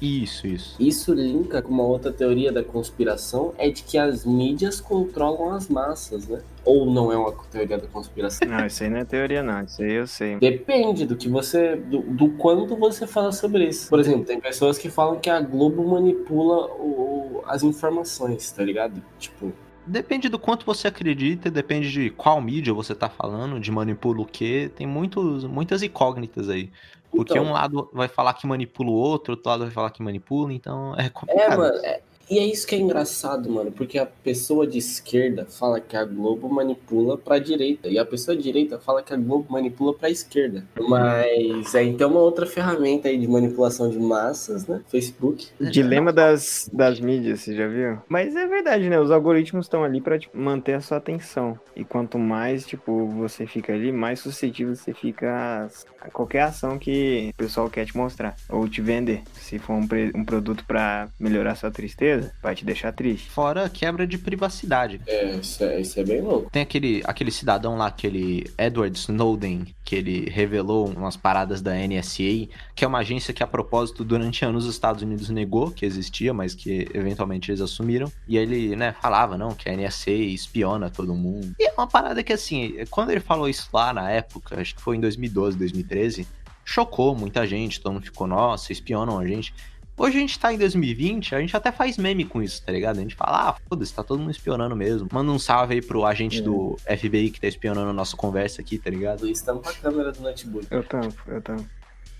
Isso, 0.00 0.46
isso. 0.46 0.76
Isso 0.78 1.14
linka 1.14 1.62
com 1.62 1.72
uma 1.72 1.84
outra 1.84 2.12
teoria 2.12 2.52
da 2.52 2.62
conspiração, 2.62 3.54
é 3.56 3.70
de 3.70 3.82
que 3.82 3.96
as 3.96 4.26
mídias 4.26 4.80
controlam 4.80 5.54
as 5.54 5.68
massas, 5.68 6.28
né? 6.28 6.42
Ou 6.64 6.84
não 6.84 7.10
é 7.10 7.16
uma 7.16 7.32
teoria 7.50 7.78
da 7.78 7.86
conspiração? 7.86 8.46
Não, 8.48 8.66
isso 8.66 8.82
aí 8.82 8.90
não 8.90 8.98
é 8.98 9.04
teoria, 9.04 9.42
não. 9.42 9.62
Isso 9.62 9.82
aí 9.82 9.92
eu 9.92 10.06
sei. 10.06 10.36
Depende 10.36 11.06
do 11.06 11.16
que 11.16 11.28
você. 11.28 11.76
do, 11.76 12.00
do 12.00 12.30
quanto 12.30 12.76
você 12.76 13.06
fala 13.06 13.32
sobre 13.32 13.68
isso. 13.68 13.88
Por 13.88 14.00
exemplo, 14.00 14.24
tem 14.24 14.40
pessoas 14.40 14.76
que 14.76 14.90
falam 14.90 15.18
que 15.18 15.30
a 15.30 15.40
Globo 15.40 15.86
manipula 15.86 16.66
o, 16.72 17.42
as 17.46 17.62
informações, 17.62 18.50
tá 18.50 18.62
ligado? 18.64 19.00
Tipo, 19.18 19.52
Depende 19.86 20.28
do 20.28 20.38
quanto 20.38 20.66
você 20.66 20.88
acredita, 20.88 21.50
depende 21.50 21.90
de 21.90 22.10
qual 22.10 22.40
mídia 22.40 22.74
você 22.74 22.94
tá 22.94 23.08
falando, 23.08 23.60
de 23.60 23.70
manipula 23.70 24.20
o 24.20 24.26
quê. 24.26 24.70
Tem 24.74 24.86
muitos, 24.86 25.44
muitas 25.44 25.82
incógnitas 25.82 26.48
aí. 26.48 26.70
Porque 27.10 27.32
então, 27.32 27.44
um 27.44 27.52
lado 27.52 27.88
vai 27.92 28.08
falar 28.08 28.34
que 28.34 28.46
manipula 28.46 28.90
o 28.90 28.94
outro, 28.94 29.34
outro 29.34 29.48
lado 29.48 29.64
vai 29.64 29.70
falar 29.70 29.90
que 29.90 30.02
manipula, 30.02 30.52
então 30.52 30.94
é 30.96 31.08
complicado. 31.08 31.52
É, 31.52 31.56
mano, 31.56 31.78
é, 31.84 32.02
e 32.28 32.38
é 32.38 32.44
isso 32.44 32.66
que 32.66 32.74
é 32.74 32.78
engraçado, 32.78 33.50
mano, 33.50 33.70
porque 33.70 33.98
a 33.98 34.06
pessoa 34.06 34.66
de 34.66 34.78
esquerda 34.78 35.46
fala 35.46 35.80
que 35.80 35.96
a 35.96 36.04
Globo 36.04 36.48
manipula 36.48 37.16
pra 37.16 37.38
direita, 37.38 37.88
e 37.88 37.98
a 37.98 38.04
pessoa 38.04 38.36
de 38.36 38.42
direita 38.42 38.78
fala 38.78 39.02
que 39.02 39.12
a 39.12 39.16
Globo 39.16 39.52
manipula 39.52 39.94
pra 39.94 40.10
esquerda. 40.10 40.64
Mas 40.88 41.74
aí 41.74 41.94
tem 41.94 42.06
uma 42.06 42.20
outra 42.20 42.46
ferramenta 42.46 43.08
aí 43.08 43.18
de 43.18 43.28
manipulação 43.28 43.88
de 43.88 43.98
massas, 43.98 44.66
né? 44.66 44.80
Facebook. 44.88 45.48
Dilema 45.60 46.12
das, 46.12 46.68
das 46.72 47.00
mídias, 47.00 47.40
você 47.40 47.54
já 47.54 47.66
viu? 47.66 47.98
Mas 48.08 48.34
é 48.34 48.46
verdade, 48.46 48.88
né? 48.88 48.98
Os 48.98 49.10
algoritmos 49.10 49.66
estão 49.66 49.84
ali 49.84 50.00
pra 50.00 50.18
tipo, 50.18 50.36
manter 50.36 50.74
a 50.74 50.80
sua 50.80 50.98
atenção. 50.98 51.58
E 51.74 51.84
quanto 51.84 52.18
mais, 52.18 52.66
tipo, 52.66 53.06
você 53.08 53.46
fica 53.46 53.72
ali, 53.72 53.92
mais 53.92 54.20
suscetível 54.20 54.74
você 54.74 54.94
fica 54.94 55.68
a 56.00 56.10
qualquer 56.10 56.42
ação 56.42 56.78
que 56.78 57.30
o 57.34 57.36
pessoal 57.36 57.68
quer 57.68 57.84
te 57.84 57.96
mostrar 57.96 58.34
ou 58.48 58.68
te 58.68 58.80
vender. 58.80 59.22
Se 59.34 59.58
for 59.58 59.74
um, 59.74 59.86
um 60.14 60.24
produto 60.24 60.64
para 60.66 61.08
melhorar 61.18 61.54
sua 61.54 61.70
tristeza, 61.70 62.15
tristeza, 62.16 62.32
vai 62.42 62.54
te 62.54 62.64
deixar 62.64 62.92
triste. 62.92 63.28
Fora 63.30 63.68
quebra 63.68 64.06
de 64.06 64.18
privacidade. 64.18 65.00
É, 65.06 65.36
isso 65.36 65.64
é, 65.64 65.80
isso 65.80 66.00
é 66.00 66.04
bem 66.04 66.20
louco. 66.20 66.50
Tem 66.50 66.62
aquele, 66.62 67.02
aquele 67.04 67.30
cidadão 67.30 67.76
lá, 67.76 67.86
aquele 67.86 68.50
Edward 68.58 68.96
Snowden, 68.98 69.66
que 69.84 69.96
ele 69.96 70.28
revelou 70.30 70.88
umas 70.88 71.16
paradas 71.16 71.60
da 71.60 71.74
NSA, 71.74 72.48
que 72.74 72.84
é 72.84 72.86
uma 72.86 72.98
agência 72.98 73.32
que, 73.32 73.42
a 73.42 73.46
propósito, 73.46 74.04
durante 74.04 74.44
anos 74.44 74.64
os 74.66 74.74
Estados 74.74 75.02
Unidos 75.02 75.28
negou 75.28 75.70
que 75.70 75.84
existia, 75.84 76.32
mas 76.32 76.54
que 76.54 76.88
eventualmente 76.94 77.50
eles 77.50 77.60
assumiram. 77.60 78.10
E 78.26 78.36
ele, 78.36 78.74
né, 78.74 78.94
falava, 79.00 79.36
não, 79.36 79.54
que 79.54 79.68
a 79.68 79.76
NSA 79.76 80.10
espiona 80.10 80.90
todo 80.90 81.14
mundo. 81.14 81.54
E 81.58 81.66
é 81.66 81.72
uma 81.72 81.86
parada 81.86 82.22
que, 82.22 82.32
assim, 82.32 82.74
quando 82.90 83.10
ele 83.10 83.20
falou 83.20 83.48
isso 83.48 83.68
lá 83.72 83.92
na 83.92 84.10
época, 84.10 84.60
acho 84.60 84.74
que 84.74 84.82
foi 84.82 84.96
em 84.96 85.00
2012, 85.00 85.56
2013, 85.56 86.26
chocou 86.64 87.14
muita 87.14 87.46
gente, 87.46 87.80
todo 87.80 87.92
mundo 87.92 88.04
ficou, 88.04 88.26
nossa, 88.26 88.72
espionam 88.72 89.18
a 89.18 89.26
gente. 89.26 89.54
Hoje 89.98 90.18
a 90.18 90.20
gente 90.20 90.38
tá 90.38 90.52
em 90.52 90.58
2020, 90.58 91.34
a 91.34 91.40
gente 91.40 91.56
até 91.56 91.72
faz 91.72 91.96
meme 91.96 92.26
com 92.26 92.42
isso, 92.42 92.62
tá 92.62 92.70
ligado? 92.70 92.98
A 92.98 93.00
gente 93.00 93.14
fala, 93.14 93.48
ah, 93.48 93.56
foda-se, 93.66 93.94
tá 93.94 94.02
todo 94.02 94.18
mundo 94.18 94.30
espionando 94.30 94.76
mesmo. 94.76 95.08
Manda 95.10 95.32
um 95.32 95.38
salve 95.38 95.74
aí 95.74 95.80
pro 95.80 96.04
agente 96.04 96.40
é. 96.40 96.42
do 96.42 96.76
FBI 96.84 97.30
que 97.30 97.40
tá 97.40 97.46
espionando 97.46 97.88
a 97.88 97.94
nossa 97.94 98.14
conversa 98.14 98.60
aqui, 98.60 98.76
tá 98.76 98.90
ligado? 98.90 99.22
Luiz 99.22 99.40
tampa 99.40 99.70
a 99.70 99.72
câmera 99.72 100.12
do 100.12 100.20
notebook. 100.20 100.66
Eu 100.70 100.84
tampo, 100.84 101.22
eu 101.26 101.40
tampo. 101.40 101.75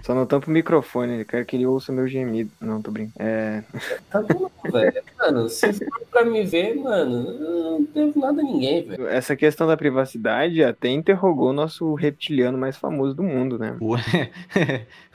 Só 0.07 0.14
não 0.14 0.25
tampo 0.25 0.49
o 0.49 0.53
microfone, 0.53 1.19
eu 1.19 1.25
quero 1.25 1.45
que 1.45 1.57
ele 1.57 1.66
ouça 1.66 1.92
meu 1.92 2.07
gemido. 2.07 2.49
Não, 2.61 2.81
tô 2.81 2.92
brincando. 2.92 3.16
É. 3.19 3.64
Tá 4.09 4.23
bom, 4.23 4.49
velho. 4.71 5.03
Mano, 5.19 5.49
se 5.49 5.73
for 5.73 6.07
pra 6.12 6.25
me 6.25 6.45
ver, 6.45 6.77
mano, 6.77 7.33
não 7.40 7.83
devo 7.92 8.21
nada 8.21 8.40
a 8.40 8.45
ninguém, 8.45 8.85
velho. 8.85 9.09
Essa 9.09 9.35
questão 9.35 9.66
da 9.66 9.77
privacidade 9.77 10.62
até 10.62 10.90
interrogou 10.90 11.51
o 11.51 11.53
nosso 11.53 11.92
reptiliano 11.95 12.57
mais 12.57 12.77
famoso 12.77 13.16
do 13.16 13.25
mundo, 13.25 13.59
né? 13.59 13.77
o 13.81 13.97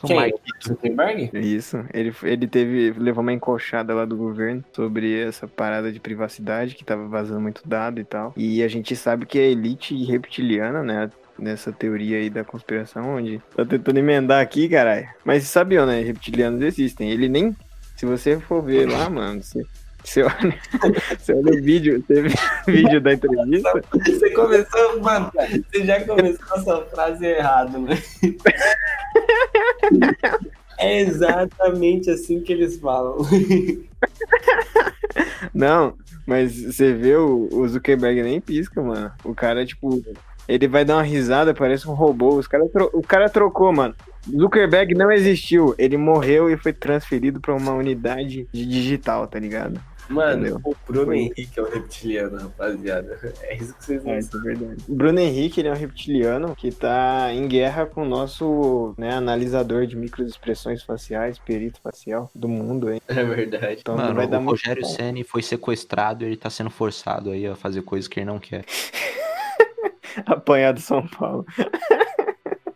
Quem? 0.08 0.22
Mike 0.24 0.40
Zuckerberg? 0.68 1.32
Isso. 1.36 1.86
Ele, 1.94 2.14
ele 2.24 2.46
teve, 2.46 2.92
levou 3.00 3.22
uma 3.22 3.32
encoxada 3.32 3.94
lá 3.94 4.04
do 4.04 4.18
governo 4.18 4.62
sobre 4.74 5.22
essa 5.22 5.48
parada 5.48 5.90
de 5.90 6.02
privacidade 6.02 6.76
que 6.76 6.84
tava 6.84 7.08
vazando 7.08 7.40
muito 7.40 7.62
dado 7.66 8.02
e 8.02 8.04
tal. 8.04 8.34
E 8.36 8.62
a 8.62 8.68
gente 8.68 8.94
sabe 8.98 9.26
que 9.26 9.40
a 9.40 9.44
elite 9.44 9.96
reptiliana, 10.04 10.84
né? 10.84 11.10
Nessa 11.42 11.72
teoria 11.72 12.18
aí 12.18 12.30
da 12.30 12.44
conspiração, 12.44 13.16
onde 13.16 13.42
tá 13.56 13.66
tentando 13.66 13.98
emendar 13.98 14.42
aqui, 14.42 14.70
caralho. 14.70 15.10
Mas 15.26 15.44
sabiam, 15.46 15.86
né? 15.86 16.02
Reptilianos 16.02 16.62
existem. 16.62 17.10
Ele 17.10 17.28
nem. 17.28 17.56
Se 17.98 18.06
você 18.06 18.40
for 18.40 18.62
ver 18.64 18.88
lá, 18.88 19.10
mano, 19.10 19.44
você, 19.44 19.66
você, 20.04 20.24
olha, 20.24 20.60
você 21.20 21.34
olha 21.34 21.54
o 21.54 21.62
vídeo, 21.64 22.02
teve 22.04 22.30
vídeo 22.68 23.02
da 23.02 23.14
entrevista. 23.14 23.84
Você 24.06 24.30
começou, 24.32 25.02
mano, 25.02 25.32
você 25.34 25.86
já 25.86 26.04
começou 26.06 26.56
a 26.56 26.62
sua 26.62 26.86
frase 26.86 27.26
errada, 27.26 27.78
né? 27.78 27.98
É 30.78 31.02
exatamente 31.02 32.10
assim 32.10 32.42
que 32.42 32.54
eles 32.54 32.78
falam. 32.80 33.18
Não, 35.54 35.96
mas 36.26 36.60
você 36.60 36.94
vê 36.94 37.16
o, 37.16 37.50
o 37.52 37.68
Zuckerberg 37.68 38.24
nem 38.24 38.42
pisca, 38.42 38.82
mano. 38.82 39.12
O 39.24 39.36
cara, 39.36 39.66
tipo, 39.66 40.02
ele 40.48 40.68
vai 40.68 40.84
dar 40.84 40.96
uma 40.96 41.04
risada, 41.04 41.54
parece 41.54 41.88
um 41.88 41.94
robô. 41.94 42.36
Os 42.36 42.48
cara 42.48 42.64
O 42.94 43.02
cara 43.02 43.30
trocou, 43.30 43.72
mano. 43.72 43.96
Zuckerberg 44.30 44.94
não 44.94 45.12
existiu. 45.12 45.74
Ele 45.78 45.98
morreu 45.98 46.50
e 46.50 46.58
foi 46.58 46.74
transferido 46.74 47.40
para 47.40 47.56
uma 47.56 47.74
unidade 47.74 48.48
digital, 48.54 49.28
tá 49.28 49.40
ligado? 49.40 49.80
Mano, 50.12 50.48
Entendeu? 50.48 50.62
o 50.66 50.76
Bruno 50.86 51.06
foi. 51.06 51.18
Henrique 51.20 51.60
é 51.60 51.64
um 51.64 51.70
reptiliano, 51.70 52.38
rapaziada. 52.38 53.20
É 53.44 53.56
isso 53.56 53.74
que 53.76 53.86
vocês 53.86 54.04
não 54.04 54.12
é, 54.12 54.20
é 54.20 54.22
verdade. 54.22 54.84
O 54.88 54.96
Bruno 54.96 55.20
Henrique 55.20 55.62
ele 55.62 55.70
é 55.70 55.72
um 55.72 55.76
reptiliano 55.76 56.56
que 56.56 56.72
tá 56.72 57.34
em 57.34 57.48
guerra 57.48 57.86
com 57.86 58.04
o 58.04 58.06
nosso 58.06 58.94
né, 58.98 59.14
analisador 59.14 59.86
de 59.88 59.96
microexpressões 59.96 60.84
faciais, 60.84 61.40
perito 61.40 61.80
facial 61.82 62.30
do 62.36 62.48
mundo, 62.48 62.92
hein? 62.92 63.02
É 63.08 63.24
verdade. 63.24 63.78
Então, 63.82 63.96
Mano, 63.96 64.16
vai 64.16 64.26
o 64.26 64.30
dar 64.30 64.40
Rogério 64.40 64.86
Senni 64.86 65.24
foi 65.24 65.42
sequestrado 65.42 66.24
e 66.24 66.28
ele 66.28 66.38
tá 66.38 66.50
sendo 66.50 66.70
forçado 66.70 67.32
aí 67.32 67.48
a 67.48 67.56
fazer 67.56 67.82
coisas 67.82 68.08
que 68.08 68.20
ele 68.20 68.26
não 68.26 68.40
quer. 68.40 68.66
Apanhado 70.26 70.80
São 70.80 71.06
Paulo. 71.08 71.46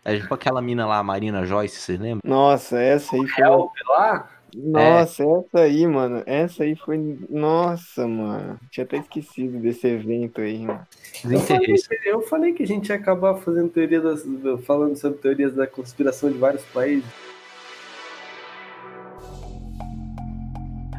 É 0.03 0.17
tipo 0.17 0.33
aquela 0.33 0.61
mina 0.61 0.85
lá, 0.85 0.99
a 0.99 1.03
Marina 1.03 1.45
Joyce, 1.45 1.77
vocês 1.77 1.99
lembram? 1.99 2.21
Nossa, 2.23 2.79
essa 2.79 3.15
aí 3.15 3.27
foi. 3.27 3.43
Help 3.43 3.71
lá? 3.89 4.29
Nossa, 4.55 5.23
é. 5.23 5.25
essa 5.25 5.59
aí, 5.59 5.85
mano. 5.85 6.23
Essa 6.25 6.63
aí 6.63 6.75
foi. 6.75 7.17
Nossa, 7.29 8.07
mano. 8.07 8.57
Tinha 8.71 8.85
até 8.85 8.97
esquecido 8.97 9.59
desse 9.59 9.87
evento 9.87 10.39
aí, 10.39 10.59
mano. 10.59 10.87
Eu 11.25 11.39
falei, 11.39 11.75
eu 12.05 12.21
falei, 12.21 12.53
que 12.53 12.63
a 12.63 12.67
gente 12.67 12.89
ia 12.89 12.95
acabar 12.95 13.35
fazendo 13.35 13.69
teoria 13.69 13.99
das, 13.99 14.25
falando 14.63 14.95
sobre 14.95 15.17
teorias 15.19 15.53
da 15.53 15.67
conspiração 15.67 16.31
de 16.31 16.37
vários 16.37 16.63
países. 16.65 17.09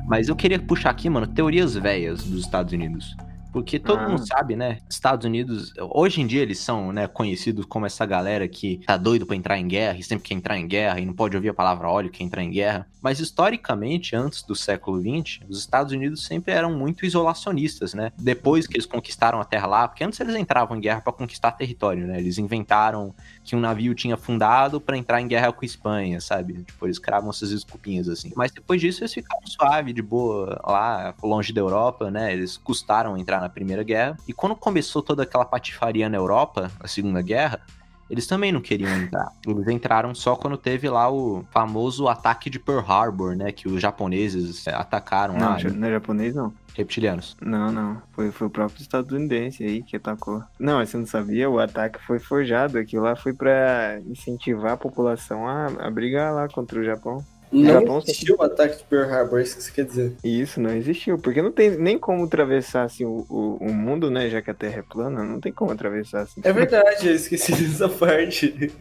Mas 0.06 0.28
eu 0.28 0.36
queria 0.36 0.58
puxar 0.60 0.90
aqui, 0.90 1.08
mano, 1.08 1.26
teorias 1.26 1.74
velhas 1.74 2.22
dos 2.24 2.42
Estados 2.42 2.72
Unidos. 2.72 3.16
Porque 3.56 3.78
todo 3.78 4.00
ah. 4.00 4.08
mundo 4.10 4.26
sabe, 4.26 4.54
né? 4.54 4.80
Estados 4.86 5.24
Unidos, 5.24 5.72
hoje 5.78 6.20
em 6.20 6.26
dia 6.26 6.42
eles 6.42 6.58
são, 6.58 6.92
né, 6.92 7.08
conhecidos 7.08 7.64
como 7.64 7.86
essa 7.86 8.04
galera 8.04 8.46
que 8.46 8.82
tá 8.86 8.98
doido 8.98 9.24
para 9.24 9.34
entrar 9.34 9.58
em 9.58 9.66
guerra 9.66 9.96
e 9.96 10.02
sempre 10.02 10.28
quer 10.28 10.34
entrar 10.34 10.58
em 10.58 10.68
guerra 10.68 11.00
e 11.00 11.06
não 11.06 11.14
pode 11.14 11.34
ouvir 11.34 11.48
a 11.48 11.54
palavra 11.54 11.88
óleo 11.88 12.10
que 12.10 12.22
entrar 12.22 12.42
em 12.42 12.50
guerra. 12.50 12.86
Mas 13.00 13.18
historicamente, 13.18 14.14
antes 14.14 14.42
do 14.42 14.54
século 14.54 15.00
XX, 15.00 15.40
os 15.48 15.60
Estados 15.60 15.92
Unidos 15.92 16.26
sempre 16.26 16.52
eram 16.52 16.76
muito 16.76 17.06
isolacionistas, 17.06 17.94
né? 17.94 18.12
Depois 18.18 18.66
que 18.66 18.76
eles 18.76 18.84
conquistaram 18.84 19.40
a 19.40 19.44
terra 19.44 19.66
lá, 19.66 19.88
porque 19.88 20.04
antes 20.04 20.20
eles 20.20 20.34
entravam 20.34 20.76
em 20.76 20.80
guerra 20.80 21.00
para 21.00 21.12
conquistar 21.12 21.52
território, 21.52 22.06
né? 22.06 22.18
Eles 22.18 22.36
inventaram 22.36 23.14
que 23.42 23.56
um 23.56 23.60
navio 23.60 23.94
tinha 23.94 24.16
fundado 24.16 24.80
para 24.80 24.98
entrar 24.98 25.20
em 25.20 25.28
guerra 25.28 25.52
com 25.52 25.64
a 25.64 25.64
Espanha, 25.64 26.20
sabe? 26.20 26.64
Tipo, 26.64 26.84
eles 26.86 26.98
cravam 26.98 27.30
essas 27.30 27.50
desculpinhas 27.50 28.08
assim. 28.08 28.32
Mas 28.36 28.50
depois 28.50 28.80
disso 28.80 29.02
eles 29.02 29.14
ficaram 29.14 29.46
suave, 29.46 29.92
de 29.92 30.02
boa, 30.02 30.60
lá 30.66 31.14
longe 31.22 31.52
da 31.52 31.60
Europa, 31.60 32.10
né? 32.10 32.32
Eles 32.32 32.56
custaram 32.56 33.16
entrar 33.16 33.40
na 33.40 33.45
Primeira 33.48 33.82
Guerra. 33.82 34.16
E 34.26 34.32
quando 34.32 34.54
começou 34.54 35.02
toda 35.02 35.22
aquela 35.22 35.44
patifaria 35.44 36.08
na 36.08 36.16
Europa, 36.16 36.70
a 36.80 36.88
Segunda 36.88 37.22
Guerra, 37.22 37.60
eles 38.08 38.26
também 38.26 38.52
não 38.52 38.60
queriam 38.60 38.90
entrar. 38.96 39.32
Eles 39.46 39.66
entraram 39.68 40.14
só 40.14 40.36
quando 40.36 40.56
teve 40.56 40.88
lá 40.88 41.10
o 41.10 41.44
famoso 41.50 42.06
ataque 42.08 42.48
de 42.48 42.58
Pearl 42.58 42.80
Harbor, 42.80 43.34
né? 43.34 43.50
Que 43.50 43.68
os 43.68 43.82
japoneses 43.82 44.66
atacaram 44.68 45.34
não, 45.34 45.40
lá. 45.40 45.58
Não, 45.58 45.88
é 45.88 45.90
japonês, 45.90 46.34
não. 46.34 46.52
Reptilianos. 46.74 47.36
Não, 47.40 47.72
não. 47.72 48.02
Foi, 48.12 48.30
foi 48.30 48.46
o 48.46 48.50
próprio 48.50 48.80
estadunidense 48.80 49.64
aí 49.64 49.82
que 49.82 49.96
atacou. 49.96 50.42
Não, 50.58 50.84
você 50.84 50.96
não 50.96 51.06
sabia? 51.06 51.50
O 51.50 51.58
ataque 51.58 51.98
foi 52.06 52.18
forjado. 52.18 52.78
Aquilo 52.78 53.02
lá 53.02 53.16
foi 53.16 53.32
para 53.32 54.00
incentivar 54.06 54.72
a 54.72 54.76
população 54.76 55.48
a, 55.48 55.66
a 55.66 55.90
brigar 55.90 56.34
lá 56.34 56.48
contra 56.48 56.78
o 56.78 56.84
Japão. 56.84 57.24
Não 57.50 57.98
existiu 57.98 58.36
o 58.38 58.42
ataque 58.42 58.78
de 58.78 58.84
Pearl 58.84 59.10
Harbor, 59.10 59.38
é 59.38 59.42
isso 59.42 59.56
que 59.56 59.62
você 59.62 59.70
quer 59.70 59.84
dizer? 59.84 60.16
Isso, 60.24 60.60
não 60.60 60.70
existiu, 60.70 61.18
porque 61.18 61.40
não 61.40 61.52
tem 61.52 61.70
nem 61.70 61.98
como 61.98 62.24
atravessar 62.24 62.82
assim, 62.82 63.04
o, 63.04 63.24
o, 63.28 63.56
o 63.60 63.72
mundo, 63.72 64.10
né, 64.10 64.28
já 64.28 64.42
que 64.42 64.50
a 64.50 64.54
Terra 64.54 64.80
é 64.80 64.82
plana, 64.82 65.22
não 65.22 65.40
tem 65.40 65.52
como 65.52 65.70
atravessar 65.70 66.22
assim. 66.22 66.40
É 66.42 66.52
verdade, 66.52 67.08
eu 67.08 67.14
esqueci 67.14 67.52
dessa 67.62 67.88
parte. 67.88 68.72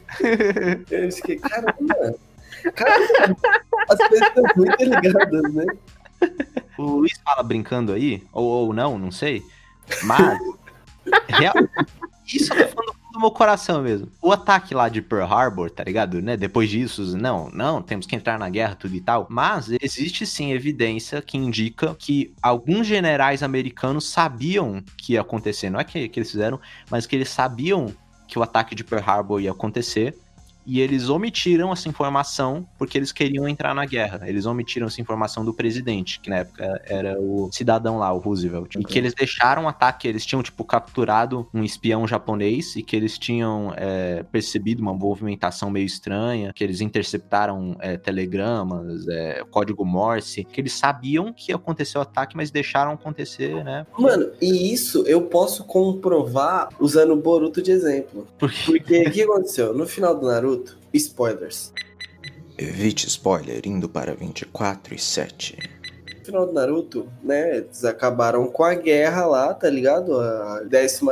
eu 0.90 1.08
esqueci, 1.08 1.40
caramba, 1.40 2.16
caramba, 2.74 3.38
as 3.88 3.98
pessoas 3.98 4.22
estão 4.22 4.44
muito 4.56 4.84
ligadas, 4.84 5.54
né? 5.54 5.66
O 6.78 6.84
Luiz 6.84 7.14
fala 7.24 7.44
brincando 7.44 7.94
aí, 7.94 8.24
ou, 8.34 8.46
ou 8.46 8.74
não, 8.74 8.98
não 8.98 9.12
sei, 9.12 9.44
mas 10.04 10.40
real, 11.28 11.54
isso 12.26 12.52
eu 12.54 12.68
tô 12.68 12.74
falando 12.76 12.95
do 13.16 13.20
meu 13.22 13.32
coração 13.32 13.82
mesmo. 13.82 14.08
O 14.22 14.32
ataque 14.32 14.74
lá 14.74 14.90
de 14.90 15.02
Pearl 15.02 15.32
Harbor, 15.32 15.72
tá 15.72 15.84
ligado? 15.84 16.22
Né? 16.22 16.38
Depois 16.38 16.70
disso, 16.70 17.18
não, 17.18 17.50
não, 17.50 17.82
temos 17.82 18.06
que 18.06 18.16
entrar 18.16 18.38
na 18.38 18.50
guerra, 18.50 18.76
tudo 18.76 18.96
e 18.96 19.02
tal. 19.02 19.26
Mas 19.30 19.70
existe 19.82 20.26
sim 20.26 20.52
evidência 20.52 21.22
que 21.22 21.38
indica 21.38 21.96
que 21.96 22.34
alguns 22.42 22.86
generais 22.86 23.42
americanos 23.42 24.08
sabiam 24.10 24.84
que 24.98 25.14
ia 25.14 25.22
acontecer. 25.22 25.70
Não 25.70 25.80
é 25.80 25.84
que, 25.84 26.08
que 26.08 26.20
eles 26.20 26.30
fizeram, 26.30 26.60
mas 26.90 27.06
que 27.08 27.16
eles 27.16 27.30
sabiam 27.30 27.94
que 28.28 28.38
o 28.38 28.44
ataque 28.44 28.76
de 28.76 28.84
Pearl 28.84 29.04
Harbor 29.10 29.42
ia 29.42 29.52
acontecer 29.52 30.18
e 30.66 30.82
eles 30.82 31.10
omitiram 31.10 31.72
essa 31.72 31.88
informação 31.88 32.66
porque 32.78 32.98
eles 32.98 33.12
queriam 33.12 33.48
entrar 33.48 33.74
na 33.74 33.86
guerra. 33.86 34.22
Eles 34.28 34.46
omitiram 34.46 34.88
essa 34.88 35.02
informação 35.02 35.46
do 35.46 35.54
presidente, 35.54 36.20
que 36.20 36.30
na 36.30 36.38
época 36.38 36.82
era 36.86 37.20
o 37.20 37.50
cidadão 37.52 37.98
lá, 37.98 38.12
o 38.12 38.18
Roosevelt. 38.18 38.76
Okay. 38.76 38.82
E 38.82 38.86
que 38.86 38.98
eles 38.98 39.14
deixaram 39.14 39.66
o 39.66 39.68
ataque, 39.68 40.08
eles 40.08 40.26
tinham, 40.26 40.42
tipo, 40.42 40.64
capturado 40.64 41.48
um 41.54 41.64
espião 41.64 42.08
japonês 42.08 42.76
e 42.76 42.84
que 42.84 42.96
eles 42.96 43.18
tinham 43.18 43.74
é, 43.76 44.24
percebido 44.32 44.82
uma 44.82 44.94
movimentação 44.94 45.70
meio 45.70 45.86
estranha, 45.86 46.52
que 46.54 46.64
eles 46.64 46.82
interceptaram 46.82 47.76
é, 47.80 47.98
telegramas, 47.98 49.08
é, 49.08 49.44
código 49.50 49.86
Morse, 49.86 50.44
que 50.44 50.60
eles 50.60 50.74
sabiam 50.74 51.32
que 51.32 51.52
ia 51.52 51.56
acontecer 51.56 51.98
o 51.98 52.02
ataque, 52.02 52.36
mas 52.36 52.52
deixaram 52.52 52.92
acontecer, 52.92 53.64
né? 53.64 53.86
Mano, 53.98 54.32
e 54.42 54.74
isso 54.74 55.04
eu 55.06 55.22
posso 55.24 55.64
comprovar 55.64 56.70
usando 56.80 57.12
o 57.12 57.16
Boruto 57.16 57.62
de 57.62 57.72
exemplo. 57.72 58.28
Por 58.38 58.52
Porque 58.66 59.02
o 59.02 59.12
que 59.12 59.22
aconteceu? 59.22 59.74
No 59.74 59.86
final 59.86 60.16
do 60.16 60.28
Naruto, 60.28 60.55
Naruto. 60.56 60.78
Spoilers. 60.94 61.74
Evite 62.58 63.08
spoiler 63.08 63.62
indo 63.66 63.90
para 63.90 64.16
24 64.16 64.96
e 64.96 65.00
7. 65.00 65.58
No 66.20 66.26
final 66.26 66.48
do 66.48 66.54
Naruto, 66.54 67.08
né? 67.22 67.58
Eles 67.58 67.84
acabaram 67.86 68.48
com 68.48 68.64
a 68.64 68.74
guerra 68.74 69.26
lá, 69.28 69.54
tá 69.54 69.70
ligado? 69.70 70.20
A 70.20 70.62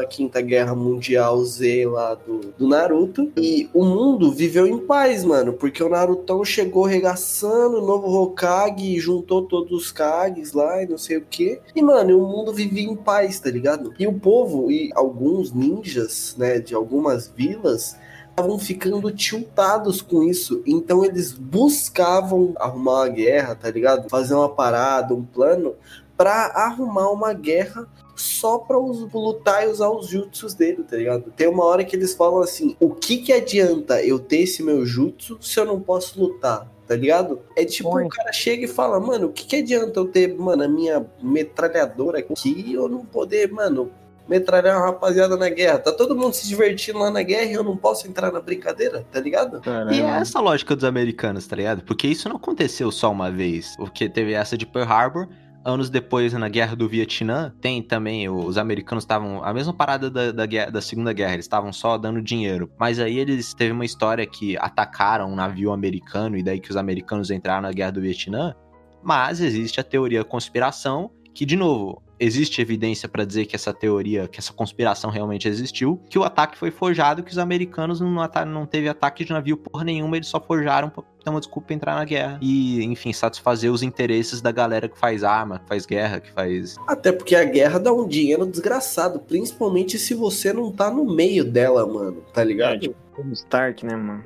15 0.09 0.41
Guerra 0.41 0.73
Mundial 0.73 1.43
Z 1.43 1.85
lá 1.85 2.15
do, 2.15 2.39
do 2.57 2.67
Naruto. 2.67 3.31
E 3.37 3.69
o 3.73 3.83
mundo 3.83 4.31
viveu 4.31 4.65
em 4.65 4.79
paz, 4.79 5.23
mano. 5.23 5.53
Porque 5.53 5.83
o 5.83 5.89
Narutão 5.89 6.43
chegou 6.43 6.85
regaçando 6.85 7.77
o 7.77 7.85
novo 7.85 8.07
Hokage, 8.07 8.99
juntou 8.99 9.43
todos 9.43 9.71
os 9.71 9.91
Kages 9.91 10.53
lá 10.53 10.81
e 10.81 10.87
não 10.87 10.97
sei 10.97 11.17
o 11.17 11.25
que. 11.29 11.59
E, 11.75 11.81
mano, 11.81 12.17
o 12.17 12.27
mundo 12.27 12.51
vivia 12.51 12.89
em 12.89 12.95
paz, 12.95 13.39
tá 13.39 13.51
ligado? 13.51 13.93
E 13.99 14.07
o 14.07 14.13
povo 14.13 14.71
e 14.71 14.89
alguns 14.95 15.51
ninjas, 15.51 16.35
né, 16.37 16.59
de 16.59 16.73
algumas 16.73 17.27
vilas 17.27 18.01
estavam 18.33 18.57
ficando 18.57 19.11
tiltados 19.11 20.01
com 20.01 20.23
isso. 20.23 20.61
Então 20.65 21.05
eles 21.05 21.31
buscavam 21.31 22.53
arrumar 22.57 23.03
uma 23.03 23.09
guerra, 23.09 23.55
tá 23.55 23.69
ligado? 23.69 24.09
Fazer 24.09 24.33
uma 24.33 24.49
parada, 24.49 25.13
um 25.13 25.23
plano 25.23 25.75
para 26.17 26.47
arrumar 26.47 27.09
uma 27.11 27.33
guerra 27.33 27.87
só 28.15 28.59
pra 28.59 28.77
lutar 28.77 29.65
e 29.65 29.71
usar 29.71 29.89
os 29.89 30.07
jutsus 30.07 30.53
dele, 30.53 30.83
tá 30.83 30.97
ligado? 30.97 31.31
Tem 31.35 31.47
uma 31.47 31.63
hora 31.65 31.83
que 31.83 31.95
eles 31.95 32.13
falam 32.13 32.41
assim: 32.41 32.75
o 32.79 32.89
que 32.89 33.17
que 33.17 33.33
adianta 33.33 34.03
eu 34.03 34.19
ter 34.19 34.39
esse 34.39 34.61
meu 34.63 34.85
jutsu 34.85 35.37
se 35.41 35.59
eu 35.59 35.65
não 35.65 35.79
posso 35.79 36.19
lutar? 36.19 36.71
Tá 36.87 36.95
ligado? 36.95 37.39
É 37.55 37.63
tipo, 37.63 37.95
Oi. 37.95 38.05
o 38.05 38.09
cara 38.09 38.33
chega 38.33 38.65
e 38.65 38.67
fala, 38.67 38.99
mano, 38.99 39.27
o 39.27 39.31
que 39.31 39.45
que 39.45 39.55
adianta 39.55 39.99
eu 39.99 40.05
ter, 40.05 40.35
mano, 40.35 40.63
a 40.63 40.67
minha 40.67 41.05
metralhadora 41.21 42.19
aqui 42.19 42.65
e 42.67 42.73
eu 42.73 42.89
não 42.89 43.05
poder, 43.05 43.49
mano, 43.49 43.89
metralhar 44.27 44.77
uma 44.77 44.85
rapaziada 44.87 45.35
na 45.37 45.49
guerra? 45.49 45.79
Tá 45.79 45.91
todo 45.91 46.15
mundo 46.15 46.33
se 46.33 46.47
divertindo 46.47 46.99
lá 46.99 47.11
na 47.11 47.21
guerra 47.23 47.51
e 47.51 47.53
eu 47.53 47.63
não 47.63 47.75
posso 47.77 48.07
entrar 48.07 48.31
na 48.31 48.39
brincadeira, 48.39 49.05
tá 49.11 49.19
ligado? 49.19 49.61
Caralho, 49.61 49.93
E 49.93 50.01
é 50.01 50.05
essa 50.05 50.39
a 50.39 50.41
lógica 50.41 50.75
dos 50.75 50.85
americanos, 50.85 51.45
tá 51.47 51.55
ligado? 51.55 51.83
Porque 51.83 52.07
isso 52.07 52.27
não 52.29 52.37
aconteceu 52.37 52.91
só 52.91 53.11
uma 53.11 53.31
vez. 53.31 53.75
Porque 53.77 54.07
teve 54.09 54.33
essa 54.33 54.57
de 54.57 54.65
Pearl 54.65 54.91
Harbor. 54.91 55.27
Anos 55.65 55.89
depois, 55.89 56.33
na 56.33 56.49
Guerra 56.49 56.75
do 56.75 56.89
Vietnã, 56.89 57.53
tem 57.61 57.81
também, 57.81 58.27
os 58.27 58.57
americanos 58.57 59.05
estavam. 59.05 59.41
A 59.45 59.53
mesma 59.53 59.73
parada 59.73 60.09
da, 60.11 60.29
da, 60.29 60.45
guerra- 60.45 60.69
da 60.69 60.81
Segunda 60.81 61.13
Guerra, 61.13 61.35
eles 61.35 61.45
estavam 61.45 61.71
só 61.71 61.97
dando 61.97 62.21
dinheiro. 62.21 62.69
Mas 62.77 62.99
aí 62.99 63.17
eles 63.17 63.53
teve 63.53 63.71
uma 63.71 63.85
história 63.85 64.25
que 64.25 64.57
atacaram 64.57 65.31
um 65.31 65.35
navio 65.35 65.71
americano 65.71 66.35
e 66.37 66.43
daí 66.43 66.59
que 66.59 66.69
os 66.69 66.75
americanos 66.75 67.31
entraram 67.31 67.61
na 67.61 67.71
Guerra 67.71 67.91
do 67.93 68.01
Vietnã. 68.01 68.53
Mas 69.01 69.39
existe 69.39 69.79
a 69.79 69.83
teoria 69.85 70.19
da 70.19 70.25
conspiração, 70.25 71.11
que, 71.33 71.45
de 71.45 71.55
novo, 71.55 72.03
existe 72.23 72.61
evidência 72.61 73.07
pra 73.09 73.25
dizer 73.25 73.45
que 73.45 73.55
essa 73.55 73.73
teoria, 73.73 74.27
que 74.27 74.39
essa 74.39 74.53
conspiração 74.53 75.09
realmente 75.09 75.47
existiu, 75.47 76.01
que 76.09 76.17
o 76.17 76.23
ataque 76.23 76.57
foi 76.57 76.71
forjado, 76.71 77.23
que 77.23 77.31
os 77.31 77.37
americanos 77.37 77.99
não, 77.99 78.15
não 78.47 78.65
teve 78.65 78.87
ataque 78.89 79.25
de 79.25 79.31
navio 79.31 79.57
porra 79.57 79.83
nenhuma, 79.83 80.15
eles 80.17 80.27
só 80.27 80.39
forjaram 80.39 80.89
pra 80.89 81.03
ter 81.23 81.29
uma 81.29 81.39
desculpa 81.39 81.67
pra 81.67 81.75
entrar 81.75 81.95
na 81.95 82.05
guerra. 82.05 82.37
E, 82.41 82.83
enfim, 82.83 83.13
satisfazer 83.13 83.71
os 83.71 83.81
interesses 83.83 84.41
da 84.41 84.51
galera 84.51 84.89
que 84.89 84.97
faz 84.97 85.23
arma, 85.23 85.59
que 85.59 85.67
faz 85.67 85.85
guerra, 85.85 86.19
que 86.19 86.31
faz. 86.31 86.75
Até 86.87 87.11
porque 87.11 87.35
a 87.35 87.43
guerra 87.45 87.79
dá 87.79 87.93
um 87.93 88.07
dinheiro 88.07 88.45
desgraçado, 88.45 89.19
principalmente 89.19 89.97
se 89.97 90.13
você 90.13 90.51
não 90.51 90.71
tá 90.71 90.89
no 90.91 91.05
meio 91.05 91.43
dela, 91.43 91.85
mano, 91.87 92.23
tá 92.33 92.41
É, 92.41 92.45
ligado? 92.45 92.79
tipo, 92.79 92.95
o 93.17 93.31
Stark, 93.31 93.85
né, 93.85 93.95
mano? 93.95 94.23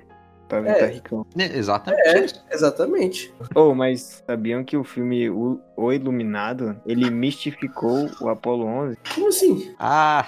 Pra 0.48 0.62
ver 0.62 0.70
É. 0.70 0.74
tá 0.80 0.86
ricão. 0.86 1.26
É, 1.38 1.58
exatamente 1.58 2.02
É, 2.08 2.54
exatamente. 2.54 3.34
Oh, 3.56 3.74
mas 3.74 4.24
sabiam 4.26 4.64
que 4.64 4.78
o 4.78 4.84
filme 4.84 5.30
O, 5.30 5.60
o 5.76 5.92
Iluminado, 5.92 6.80
ele 6.86 7.10
mistificou 7.10 8.10
o 8.22 8.30
Apollo 8.30 8.66
11? 8.66 8.98
Como 9.14 9.28
assim? 9.28 9.74
Ah, 9.80 10.26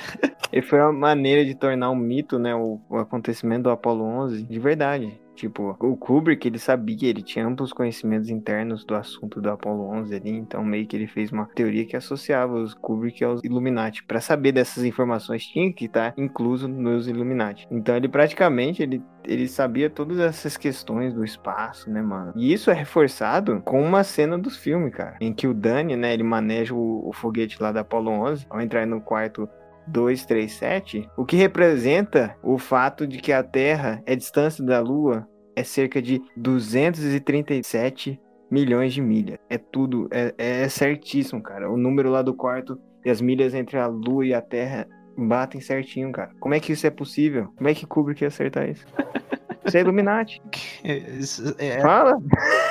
E 0.52 0.62
foi 0.62 0.80
uma 0.80 0.92
maneira 0.92 1.46
de 1.46 1.54
tornar 1.56 1.92
um 1.92 1.96
mito, 1.96 2.40
né, 2.40 2.56
o, 2.56 2.80
o 2.90 2.98
acontecimento 2.98 3.64
do 3.64 3.70
Apollo 3.70 4.04
11 4.04 4.44
de 4.44 4.60
verdade. 4.60 5.20
Tipo, 5.40 5.78
o 5.80 5.96
Kubrick, 5.96 6.46
ele 6.46 6.60
sabia, 6.60 7.10
ele 7.10 7.22
tinha 7.24 7.48
amplos 7.48 7.72
conhecimentos 7.72 8.30
internos 8.30 8.84
do 8.84 8.94
assunto 8.94 9.40
do 9.40 9.50
Apollo 9.50 9.90
11 9.90 10.14
ali, 10.14 10.32
então 10.32 10.62
meio 10.66 10.86
que 10.86 10.98
ele 10.98 11.08
fez 11.08 11.32
uma 11.32 11.46
teoria 11.56 11.86
que 11.86 11.96
associava 11.96 12.56
os 12.56 12.74
Kubrick 12.74 13.24
aos 13.24 13.42
Illuminati. 13.42 14.04
Pra 14.04 14.20
saber 14.20 14.52
dessas 14.52 14.84
informações 14.84 15.46
tinha 15.46 15.72
que 15.72 15.86
estar 15.86 16.14
incluso 16.18 16.68
nos 16.68 17.08
Illuminati. 17.08 17.66
Então 17.72 17.96
ele 17.96 18.10
praticamente, 18.10 18.84
ele, 18.84 19.02
ele 19.24 19.48
sabia 19.48 19.90
todas 19.90 20.20
essas 20.20 20.58
questões 20.58 21.14
do 21.14 21.24
espaço, 21.24 21.90
né, 21.90 22.02
mano? 22.02 22.34
E 22.36 22.52
isso 22.52 22.70
é 22.70 22.74
reforçado 22.74 23.62
com 23.62 23.82
uma 23.82 24.04
cena 24.04 24.38
dos 24.38 24.58
filmes, 24.58 24.94
cara, 24.94 25.16
em 25.22 25.32
que 25.32 25.48
o 25.48 25.54
Danny, 25.54 25.96
né, 25.96 26.14
ele 26.14 26.24
maneja 26.24 26.76
o, 26.76 27.08
o 27.08 27.14
foguete 27.14 27.64
lá 27.64 27.72
da 27.72 27.80
Apollo 27.80 28.12
11, 28.12 28.46
ao 28.50 28.60
entrar 28.60 28.86
no 28.86 29.00
quarto 29.00 29.48
237, 29.90 31.10
o 31.18 31.26
que 31.26 31.36
representa 31.36 32.36
o 32.44 32.58
fato 32.58 33.06
de 33.08 33.20
que 33.20 33.32
a 33.32 33.44
Terra, 33.44 34.02
a 34.08 34.16
distância 34.16 34.64
da 34.64 34.80
Lua, 34.80 35.28
é 35.56 35.64
cerca 35.64 36.02
de 36.02 36.22
237 36.38 38.20
milhões 38.50 38.94
de 38.94 39.02
milhas. 39.02 39.38
É 39.50 39.58
tudo, 39.58 40.08
é, 40.12 40.34
é 40.38 40.70
certíssimo, 40.70 41.42
cara. 41.42 41.70
O 41.70 41.78
número 41.78 42.10
lá 42.10 42.22
do 42.22 42.34
quarto 42.34 42.80
e 43.06 43.10
as 43.10 43.22
milhas 43.22 43.54
entre 43.54 43.78
a 43.78 43.88
Lua 43.88 44.26
e 44.26 44.34
a 44.34 44.42
Terra 44.42 44.88
batem 45.18 45.60
certinho, 45.60 46.12
cara. 46.12 46.32
Como 46.40 46.54
é 46.54 46.60
que 46.60 46.72
isso 46.72 46.88
é 46.88 46.90
possível? 46.90 47.52
Como 47.56 47.68
é 47.68 47.74
que 47.74 47.86
Kubrick 47.86 48.24
ia 48.24 48.28
acertar 48.28 48.70
isso? 48.70 48.86
Isso 49.66 49.78
é 49.78 49.82
Illuminati. 49.82 50.42
é, 50.84 50.98
isso- 51.20 51.56
é- 51.58 51.82
Fala! 51.82 52.18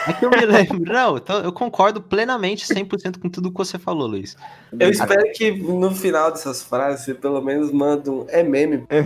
é 0.08 0.12
que 0.14 0.24
eu 0.24 0.30
me 0.30 0.44
lembro. 0.44 0.92
Não, 0.92 1.16
então 1.18 1.40
eu 1.40 1.52
concordo 1.52 2.00
plenamente 2.00 2.66
100% 2.66 3.18
com 3.20 3.28
tudo 3.28 3.50
que 3.50 3.56
você 3.58 3.78
falou, 3.78 4.06
Luiz. 4.06 4.36
Eu 4.78 4.90
espero 4.90 5.30
que 5.32 5.50
no 5.52 5.90
final 5.94 6.30
dessas 6.30 6.62
frases 6.62 7.04
você 7.04 7.14
pelo 7.14 7.40
menos 7.42 7.70
manda 7.72 8.10
um 8.10 8.24
é 8.28 8.42
meme. 8.42 8.84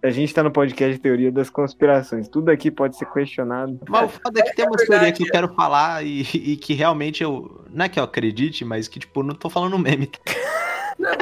A 0.00 0.10
gente 0.10 0.32
tá 0.32 0.44
no 0.44 0.50
podcast 0.52 0.94
de 0.94 1.00
teoria 1.00 1.30
das 1.32 1.50
conspirações. 1.50 2.28
Tudo 2.28 2.50
aqui 2.50 2.70
pode 2.70 2.96
ser 2.96 3.04
questionado. 3.06 3.80
Mas 3.88 4.04
o 4.04 4.20
foda 4.22 4.40
é 4.40 4.42
que 4.44 4.54
tem 4.54 4.64
uma 4.64 4.76
teoria 4.76 5.10
que 5.10 5.24
eu 5.24 5.26
quero 5.26 5.52
falar 5.54 6.04
e, 6.06 6.20
e 6.20 6.56
que 6.56 6.72
realmente 6.72 7.22
eu. 7.22 7.64
Não 7.68 7.84
é 7.84 7.88
que 7.88 7.98
eu 7.98 8.04
acredite, 8.04 8.64
mas 8.64 8.86
que, 8.86 9.00
tipo, 9.00 9.24
não 9.24 9.34
tô 9.34 9.50
falando 9.50 9.76
meme. 9.76 10.08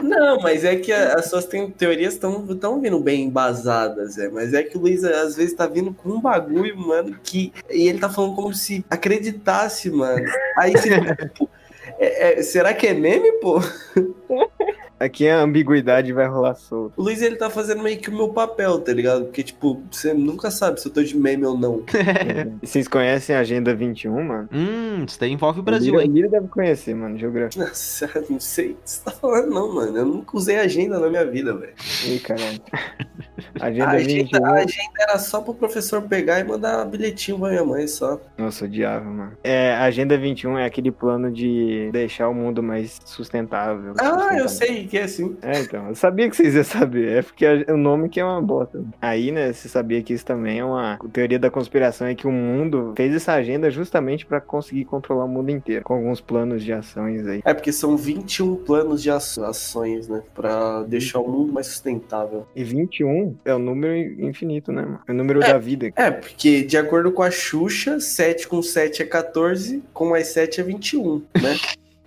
Não, 0.02 0.40
mas 0.40 0.64
é 0.64 0.76
que 0.76 0.90
as 0.90 1.26
suas 1.28 1.44
te- 1.44 1.70
teorias 1.76 2.14
estão 2.14 2.80
vindo 2.80 2.98
bem 2.98 3.24
embasadas, 3.24 4.16
é. 4.16 4.28
Mas 4.28 4.54
é 4.54 4.62
que 4.62 4.76
o 4.76 4.80
Luiz 4.80 5.04
às 5.04 5.36
vezes 5.36 5.54
tá 5.54 5.66
vindo 5.66 5.92
com 5.92 6.08
um 6.10 6.20
bagulho, 6.20 6.76
mano, 6.78 7.18
que. 7.22 7.52
E 7.70 7.86
ele 7.88 7.98
tá 7.98 8.08
falando 8.08 8.34
como 8.34 8.54
se 8.54 8.84
acreditasse, 8.88 9.90
mano. 9.90 10.24
Aí 10.56 10.72
você. 10.72 10.88
é- 12.00 12.38
é- 12.38 12.42
será 12.42 12.72
que 12.72 12.86
é 12.86 12.94
meme, 12.94 13.32
pô? 13.32 13.60
Aqui 14.98 15.28
a 15.28 15.40
ambiguidade 15.40 16.12
vai 16.12 16.26
rolar 16.26 16.54
solto. 16.54 16.94
O 16.96 17.02
Luiz 17.02 17.20
ele 17.20 17.36
tá 17.36 17.50
fazendo 17.50 17.82
meio 17.82 17.98
que 17.98 18.08
o 18.08 18.14
meu 18.14 18.30
papel, 18.30 18.78
tá 18.78 18.92
ligado? 18.92 19.26
Porque, 19.26 19.42
tipo, 19.42 19.82
você 19.90 20.14
nunca 20.14 20.50
sabe 20.50 20.80
se 20.80 20.88
eu 20.88 20.92
tô 20.92 21.02
de 21.02 21.16
meme 21.16 21.44
ou 21.44 21.56
não. 21.56 21.84
Vocês 22.62 22.88
conhecem 22.88 23.36
a 23.36 23.40
Agenda 23.40 23.74
21, 23.74 24.24
mano? 24.24 24.48
hum, 24.52 25.04
isso 25.06 25.20
daí 25.20 25.32
envolve 25.32 25.60
o 25.60 25.62
Brasil, 25.62 25.92
Mira, 25.92 26.04
hein? 26.04 26.10
Mira 26.10 26.28
deve 26.28 26.48
conhecer, 26.48 26.94
mano, 26.94 27.18
geografia. 27.18 27.62
Nossa, 27.64 28.10
não 28.30 28.40
sei 28.40 28.70
o 28.70 28.74
que 28.74 28.80
você 28.84 29.04
tá 29.04 29.10
falando, 29.10 29.50
não, 29.50 29.74
mano. 29.74 29.96
Eu 29.96 30.06
nunca 30.06 30.36
usei 30.36 30.56
agenda 30.56 30.98
na 30.98 31.08
minha 31.08 31.26
vida, 31.26 31.54
velho. 31.54 31.74
Ih, 32.06 32.18
caralho. 32.20 32.60
A 33.60 33.66
Agenda 33.66 33.90
agenda, 33.90 34.14
21. 34.38 34.44
a 34.46 34.52
agenda 34.52 34.92
era 35.00 35.18
só 35.18 35.40
pro 35.40 35.54
professor 35.54 36.02
pegar 36.02 36.40
e 36.40 36.44
mandar 36.44 36.84
bilhetinho 36.86 37.38
pra 37.38 37.50
minha 37.50 37.64
mãe 37.64 37.86
só. 37.86 38.20
Nossa, 38.38 38.64
odiava, 38.64 39.04
mano. 39.04 39.32
É, 39.44 39.74
a 39.74 39.84
Agenda 39.84 40.16
21 40.16 40.58
é 40.58 40.64
aquele 40.64 40.90
plano 40.90 41.30
de 41.30 41.90
deixar 41.92 42.28
o 42.28 42.34
mundo 42.34 42.62
mais 42.62 42.98
sustentável. 43.04 43.94
Ah, 43.98 44.36
eu 44.38 44.48
sustentável. 44.48 44.48
sei 44.48 44.86
que 44.86 44.98
é 44.98 45.02
assim. 45.04 45.36
É, 45.42 45.60
então. 45.60 45.88
Eu 45.88 45.94
sabia 45.94 46.28
que 46.30 46.36
vocês 46.36 46.54
iam 46.54 46.64
saber. 46.64 47.18
É 47.18 47.22
porque 47.22 47.44
a- 47.46 47.72
o 47.72 47.76
nome 47.76 48.08
que 48.08 48.20
é 48.20 48.24
uma 48.24 48.40
bosta. 48.40 48.82
Aí, 49.00 49.30
né, 49.30 49.52
você 49.52 49.68
sabia 49.68 50.02
que 50.02 50.12
isso 50.12 50.24
também 50.24 50.58
é 50.60 50.64
uma 50.64 50.98
teoria 51.12 51.38
da 51.38 51.50
conspiração, 51.50 52.06
é 52.06 52.14
que 52.14 52.26
o 52.26 52.32
mundo 52.32 52.92
fez 52.96 53.14
essa 53.14 53.32
agenda 53.34 53.70
justamente 53.70 54.24
pra 54.26 54.40
conseguir 54.40 54.84
controlar 54.84 55.24
o 55.24 55.28
mundo 55.28 55.50
inteiro. 55.50 55.84
Com 55.84 55.94
alguns 55.94 56.20
planos 56.20 56.62
de 56.64 56.72
ações 56.72 57.26
aí. 57.26 57.40
É 57.44 57.52
porque 57.54 57.72
são 57.72 57.96
21 57.96 58.56
planos 58.56 59.02
de 59.02 59.10
ações, 59.10 60.08
né? 60.08 60.22
Pra 60.34 60.82
deixar 60.84 61.20
o 61.20 61.28
mundo 61.28 61.52
mais 61.52 61.66
sustentável. 61.66 62.46
E 62.54 62.62
21 62.64 63.25
é 63.44 63.54
o 63.54 63.58
número 63.58 63.94
infinito, 64.22 64.72
né, 64.72 64.82
mano? 64.82 65.00
É 65.06 65.12
o 65.12 65.14
número 65.14 65.40
da 65.40 65.58
vida. 65.58 65.92
É, 65.96 66.10
porque 66.10 66.62
de 66.62 66.76
acordo 66.76 67.10
com 67.12 67.22
a 67.22 67.30
Xuxa, 67.30 68.00
7 68.00 68.48
com 68.48 68.62
7 68.62 69.02
é 69.02 69.06
14, 69.06 69.82
com 69.92 70.10
mais 70.10 70.28
7 70.28 70.60
é 70.60 70.64
21, 70.64 71.22
né? 71.42 71.56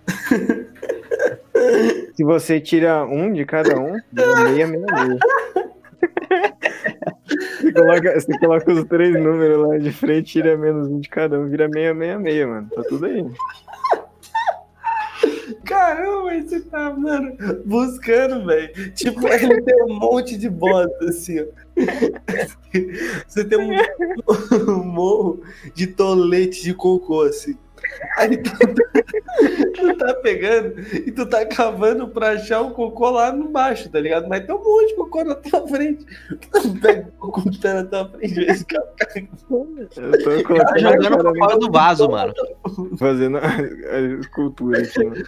Se 2.14 2.24
você 2.24 2.60
tira 2.60 3.04
um 3.04 3.32
de 3.32 3.44
cada 3.44 3.78
um, 3.78 3.92
meia, 4.12 4.66
meia, 4.66 4.66
meia. 4.66 5.18
Você 7.60 7.72
coloca, 7.72 8.20
você 8.20 8.38
coloca 8.38 8.72
os 8.72 8.84
três 8.84 9.14
números 9.14 9.68
lá 9.68 9.78
de 9.78 9.92
frente, 9.92 10.32
tira 10.32 10.56
menos 10.56 10.88
um 10.88 10.98
de 10.98 11.08
cada 11.08 11.38
um, 11.38 11.46
vira 11.46 11.68
meia, 11.68 11.94
meia, 11.94 12.18
meia, 12.18 12.46
mano. 12.46 12.68
Tá 12.74 12.82
tudo 12.82 13.06
aí. 13.06 13.24
Caramba, 15.64 16.42
você 16.42 16.60
tá, 16.60 16.90
mano, 16.92 17.36
buscando, 17.64 18.46
velho. 18.46 18.92
Tipo, 18.94 19.26
ele 19.28 19.62
tem 19.62 19.82
um 19.84 19.94
monte 19.94 20.36
de 20.36 20.48
bosta, 20.48 21.04
assim, 21.04 21.40
ó. 21.40 21.44
Você 23.26 23.44
tem 23.44 23.58
um, 23.58 24.72
um 24.72 24.84
morro 24.84 25.42
de 25.74 25.86
tolete 25.86 26.62
de 26.62 26.74
cocô, 26.74 27.22
assim. 27.22 27.56
Aí 28.16 28.36
tu, 28.36 28.50
tu 29.74 29.96
tá 29.96 30.14
pegando 30.14 30.80
e 30.94 31.10
tu 31.12 31.26
tá 31.26 31.44
cavando 31.46 32.08
pra 32.08 32.30
achar 32.32 32.60
o 32.60 32.70
cocô 32.72 33.10
lá 33.10 33.32
no 33.32 33.48
baixo, 33.48 33.88
tá 33.88 34.00
ligado? 34.00 34.28
Mas 34.28 34.44
tem 34.44 34.54
um 34.54 34.58
monte 34.58 34.88
de 34.88 34.94
cocô 34.96 35.24
na 35.24 35.34
tua 35.34 35.66
frente. 35.68 36.04
Tu 36.52 36.72
pega 36.80 37.08
o 37.08 37.12
cocô 37.18 37.50
que 37.50 37.58
tá 37.60 37.74
na 37.74 37.84
tua 37.84 38.08
frente, 38.10 38.34
vê 38.34 38.54
se 38.54 38.64
cara 38.64 38.84
Eu 39.16 40.22
tô 40.22 40.54
Tá 40.64 40.78
jogando 40.78 41.02
cara 41.02 41.18
pra 41.18 41.34
fora 41.34 41.58
do 41.58 41.70
vaso, 41.70 42.08
mano. 42.10 42.32
fazendo 42.98 43.38
a, 43.38 43.42
a 43.46 44.00
escultura 44.20 44.80
aqui, 44.82 45.04
mano. 45.04 45.24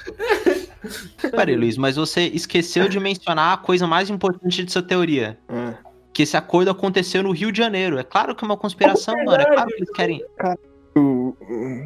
Peraí, 1.31 1.57
Luiz, 1.57 1.77
mas 1.77 1.97
você 1.97 2.23
esqueceu 2.23 2.89
de 2.89 2.99
mencionar 2.99 3.55
a 3.55 3.57
coisa 3.57 3.87
mais 3.87 4.11
importante 4.11 4.65
de 4.65 4.73
sua 4.73 4.83
teoria. 4.83 5.39
Ah, 5.49 5.75
Que 6.13 6.23
esse 6.25 6.37
acordo 6.37 6.71
aconteceu 6.71 7.23
no 7.23 7.31
Rio 7.31 7.53
de 7.53 7.59
Janeiro. 7.59 7.99
É 7.99 8.03
claro 8.03 8.35
que 8.35 8.45
é 8.45 8.47
uma 8.47 8.57
conspiração, 8.57 9.15
mano. 9.25 9.41
É 9.41 9.47
claro 9.47 9.69
que 9.69 9.75
eles 9.77 9.91
querem. 9.91 10.23
o- 10.23 10.72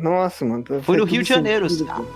nossa, 0.02 0.44
mano. 0.44 0.64
tá- 0.64 0.80
Foi 0.82 0.96
no 0.96 1.04
Rio 1.04 1.22
de 1.22 1.28
Janeiro, 1.28 1.68
sentido. 1.68 2.06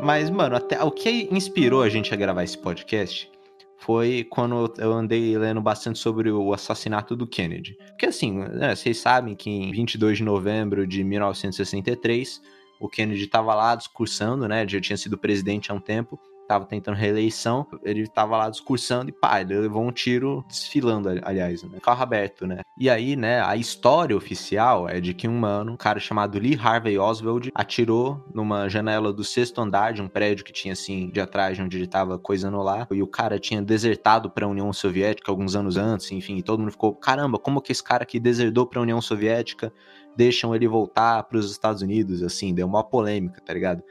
Mas, 0.00 0.30
mano, 0.30 0.54
até 0.56 0.82
o 0.82 0.90
que 0.90 1.28
inspirou 1.32 1.82
a 1.82 1.88
gente 1.88 2.12
a 2.12 2.16
gravar 2.16 2.44
esse 2.44 2.56
podcast 2.56 3.30
foi 3.78 4.24
quando 4.30 4.72
eu 4.78 4.92
andei 4.92 5.36
lendo 5.36 5.60
bastante 5.60 5.98
sobre 5.98 6.30
o 6.30 6.52
assassinato 6.52 7.14
do 7.16 7.26
Kennedy. 7.26 7.76
Porque 7.88 8.06
assim, 8.06 8.32
né, 8.38 8.74
vocês 8.74 8.98
sabem 8.98 9.34
que 9.34 9.50
em 9.50 9.70
22 9.72 10.18
de 10.18 10.24
novembro 10.24 10.86
de 10.86 11.02
1963, 11.04 12.40
o 12.80 12.88
Kennedy 12.88 13.24
estava 13.24 13.54
lá 13.54 13.74
discursando, 13.74 14.46
né? 14.48 14.66
Já 14.68 14.80
tinha 14.80 14.96
sido 14.96 15.18
presidente 15.18 15.70
há 15.70 15.74
um 15.74 15.80
tempo, 15.80 16.18
tava 16.46 16.64
tentando 16.64 16.96
reeleição, 16.96 17.66
ele 17.82 18.06
tava 18.06 18.36
lá 18.36 18.50
discursando 18.50 19.10
e 19.10 19.12
pá, 19.12 19.40
ele 19.40 19.58
levou 19.58 19.82
um 19.82 19.92
tiro 19.92 20.44
desfilando, 20.48 21.08
aliás, 21.22 21.62
né? 21.62 21.78
Carro 21.82 22.02
aberto, 22.02 22.46
né? 22.46 22.60
E 22.78 22.88
aí, 22.88 23.16
né, 23.16 23.42
a 23.42 23.56
história 23.56 24.16
oficial 24.16 24.88
é 24.88 25.00
de 25.00 25.14
que 25.14 25.26
um 25.26 25.38
mano, 25.38 25.72
um 25.72 25.76
cara 25.76 25.98
chamado 25.98 26.38
Lee 26.38 26.58
Harvey 26.60 26.98
Oswald, 26.98 27.50
atirou 27.54 28.24
numa 28.34 28.68
janela 28.68 29.12
do 29.12 29.24
sexto 29.24 29.60
andar 29.60 29.92
de 29.92 30.02
um 30.02 30.08
prédio 30.08 30.44
que 30.44 30.52
tinha 30.52 30.72
assim, 30.72 31.10
de 31.10 31.20
atrás, 31.20 31.58
onde 31.58 31.76
ele 31.76 31.86
tava 31.86 32.18
coisando 32.18 32.58
lá, 32.62 32.86
e 32.90 33.02
o 33.02 33.06
cara 33.06 33.38
tinha 33.38 33.62
desertado 33.62 34.30
pra 34.30 34.46
União 34.46 34.72
Soviética 34.72 35.30
alguns 35.30 35.56
anos 35.56 35.76
antes, 35.76 36.10
enfim, 36.12 36.36
e 36.36 36.42
todo 36.42 36.60
mundo 36.60 36.72
ficou, 36.72 36.94
caramba, 36.94 37.38
como 37.38 37.60
que 37.60 37.72
esse 37.72 37.82
cara 37.82 38.04
que 38.04 38.20
desertou 38.20 38.66
pra 38.66 38.80
União 38.80 39.00
Soviética 39.00 39.72
deixam 40.16 40.54
ele 40.54 40.66
voltar 40.66 41.22
para 41.24 41.38
os 41.38 41.50
Estados 41.50 41.82
Unidos, 41.82 42.22
assim, 42.22 42.54
deu 42.54 42.66
uma 42.66 42.82
polêmica, 42.82 43.40
tá 43.44 43.52
ligado? 43.52 43.82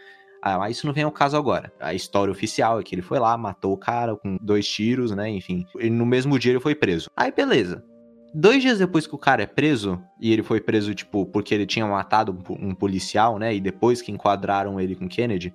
Ah, 0.48 0.60
mas 0.60 0.78
isso 0.78 0.86
não 0.86 0.94
vem 0.94 1.04
ao 1.04 1.12
caso 1.12 1.36
agora. 1.36 1.74
A 1.80 1.96
história 1.96 2.32
oficial 2.32 2.80
é 2.80 2.84
que 2.84 2.94
ele 2.94 3.02
foi 3.02 3.18
lá, 3.18 3.36
matou 3.36 3.74
o 3.74 3.78
cara 3.78 4.16
com 4.16 4.38
dois 4.40 4.68
tiros, 4.68 5.10
né? 5.10 5.28
Enfim. 5.28 5.66
E 5.80 5.90
no 5.90 6.06
mesmo 6.06 6.38
dia 6.38 6.52
ele 6.52 6.60
foi 6.60 6.76
preso. 6.76 7.10
Aí, 7.18 7.32
beleza. 7.32 7.84
Dois 8.32 8.62
dias 8.62 8.78
depois 8.78 9.08
que 9.08 9.16
o 9.16 9.18
cara 9.18 9.42
é 9.42 9.48
preso, 9.48 10.00
e 10.22 10.32
ele 10.32 10.44
foi 10.44 10.62
preso, 10.62 10.94
tipo, 10.94 11.26
porque 11.26 11.56
ele 11.56 11.66
tinha 11.66 11.88
matado 11.88 12.38
um 12.48 12.76
policial, 12.76 13.40
né? 13.40 13.56
E 13.56 13.60
depois 13.60 14.04
que 14.04 14.12
enquadraram 14.12 14.80
ele 14.80 14.96
com 14.96 15.10
Kennedy. 15.10 15.52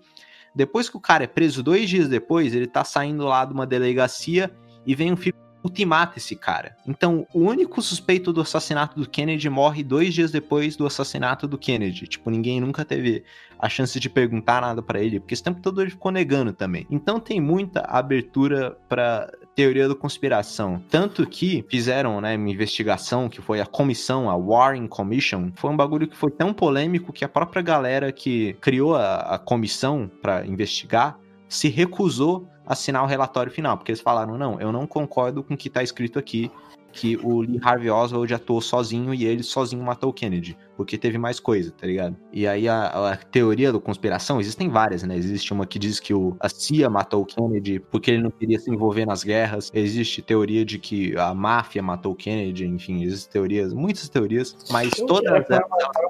Depois 0.57 0.89
que 0.89 0.97
o 0.97 1.01
cara 1.01 1.23
é 1.23 1.29
preso, 1.29 1.63
dois 1.63 1.89
dias 1.89 2.09
depois, 2.09 2.53
ele 2.53 2.67
tá 2.67 2.83
saindo 2.83 3.25
lá 3.27 3.45
de 3.45 3.53
uma 3.53 3.69
delegacia 3.69 4.51
e 4.85 4.97
vem 4.97 5.13
um 5.13 5.17
filho 5.17 5.37
ultimata 5.63 6.19
esse 6.19 6.35
cara. 6.35 6.77
Então, 6.87 7.27
o 7.35 7.41
único 7.41 7.83
suspeito 7.83 8.33
do 8.33 8.41
assassinato 8.41 8.99
do 8.99 9.09
Kennedy 9.09 9.49
morre 9.49 9.83
dois 9.83 10.15
dias 10.15 10.31
depois 10.31 10.77
do 10.77 10.87
assassinato 10.87 11.47
do 11.47 11.59
Kennedy. 11.59 12.07
Tipo, 12.07 12.31
ninguém 12.31 12.61
nunca 12.61 12.85
teve 12.85 13.25
a 13.59 13.69
chance 13.69 14.01
de 14.01 14.09
perguntar 14.09 14.63
nada 14.63 14.83
para 14.83 15.01
ele, 15.01 15.21
porque 15.21 15.35
esse 15.35 15.43
tempo 15.43 15.61
todo 15.61 15.83
ele 15.83 15.91
ficou 15.91 16.11
negando 16.11 16.53
também. 16.53 16.87
Então, 16.91 17.21
tem 17.21 17.41
muita 17.41 17.81
abertura 17.83 18.77
para 18.89 19.31
teoria 19.55 19.89
da 19.89 19.95
conspiração. 19.95 20.83
Tanto 20.89 21.27
que 21.27 21.65
fizeram, 21.69 22.21
né, 22.21 22.37
uma 22.37 22.49
investigação 22.49 23.29
que 23.29 23.43
foi 23.43 23.61
a 23.61 23.67
comissão, 23.67 24.31
a 24.31 24.37
Warren 24.37 24.87
Commission. 24.87 25.51
Foi 25.57 25.71
um 25.71 25.77
bagulho 25.77 26.09
que 26.09 26.17
foi 26.17 26.31
tão 26.31 26.55
polêmico 26.55 27.13
que 27.13 27.25
a 27.25 27.29
própria 27.29 27.61
galera 27.61 28.11
que 28.11 28.55
criou 28.61 28.97
a, 28.97 29.17
a 29.35 29.39
comissão 29.39 30.11
para 30.23 30.47
investigar 30.47 31.19
se 31.49 31.69
recusou 31.69 32.49
assinar 32.71 33.03
o 33.03 33.07
relatório 33.07 33.51
final, 33.51 33.77
porque 33.77 33.91
eles 33.91 34.01
falaram: 34.01 34.39
não, 34.39 34.61
eu 34.61 34.71
não 34.71 34.87
concordo 34.87 35.43
com 35.43 35.55
o 35.55 35.57
que 35.57 35.67
está 35.67 35.83
escrito 35.83 36.19
aqui, 36.19 36.51
que 36.93 37.17
o 37.17 37.41
Lee 37.41 37.61
Harvey 37.63 37.91
Oswald 37.91 38.33
atuou 38.33 38.61
sozinho 38.61 39.15
e 39.15 39.25
ele 39.25 39.43
sozinho 39.43 39.83
matou 39.83 40.11
o 40.11 40.13
Kennedy, 40.13 40.57
porque 40.77 40.99
teve 40.99 41.19
mais 41.19 41.39
coisa, 41.39 41.73
tá 41.73 41.87
ligado? 41.87 42.17
E 42.33 42.47
aí 42.47 42.69
a, 42.69 43.13
a 43.13 43.17
teoria 43.17 43.73
da 43.73 43.79
conspiração, 43.79 44.41
existem 44.41 44.69
várias, 44.69 45.03
né? 45.03 45.17
Existe 45.17 45.53
uma 45.53 45.67
que 45.67 45.79
diz 45.79 46.01
que 46.01 46.13
o, 46.13 46.37
a 46.41 46.49
CIA 46.49 46.91
matou 46.91 47.23
o 47.23 47.27
Kennedy 47.27 47.79
porque 47.79 48.11
ele 48.11 48.23
não 48.23 48.31
queria 48.31 48.59
se 48.59 48.71
envolver 48.71 49.07
nas 49.07 49.23
guerras. 49.23 49.71
Existe 49.73 50.23
teoria 50.23 50.65
de 50.65 50.79
que 50.79 51.17
a 51.17 51.35
máfia 51.35 51.83
matou 51.83 52.13
o 52.13 52.17
Kennedy, 52.17 52.67
enfim, 52.67 53.03
existem 53.03 53.33
teorias, 53.33 53.73
muitas 53.73 54.09
teorias, 54.09 54.57
mas 54.71 54.91
Eu 54.99 55.07
todas 55.07 55.33
era 55.33 55.47
elas... 55.49 55.63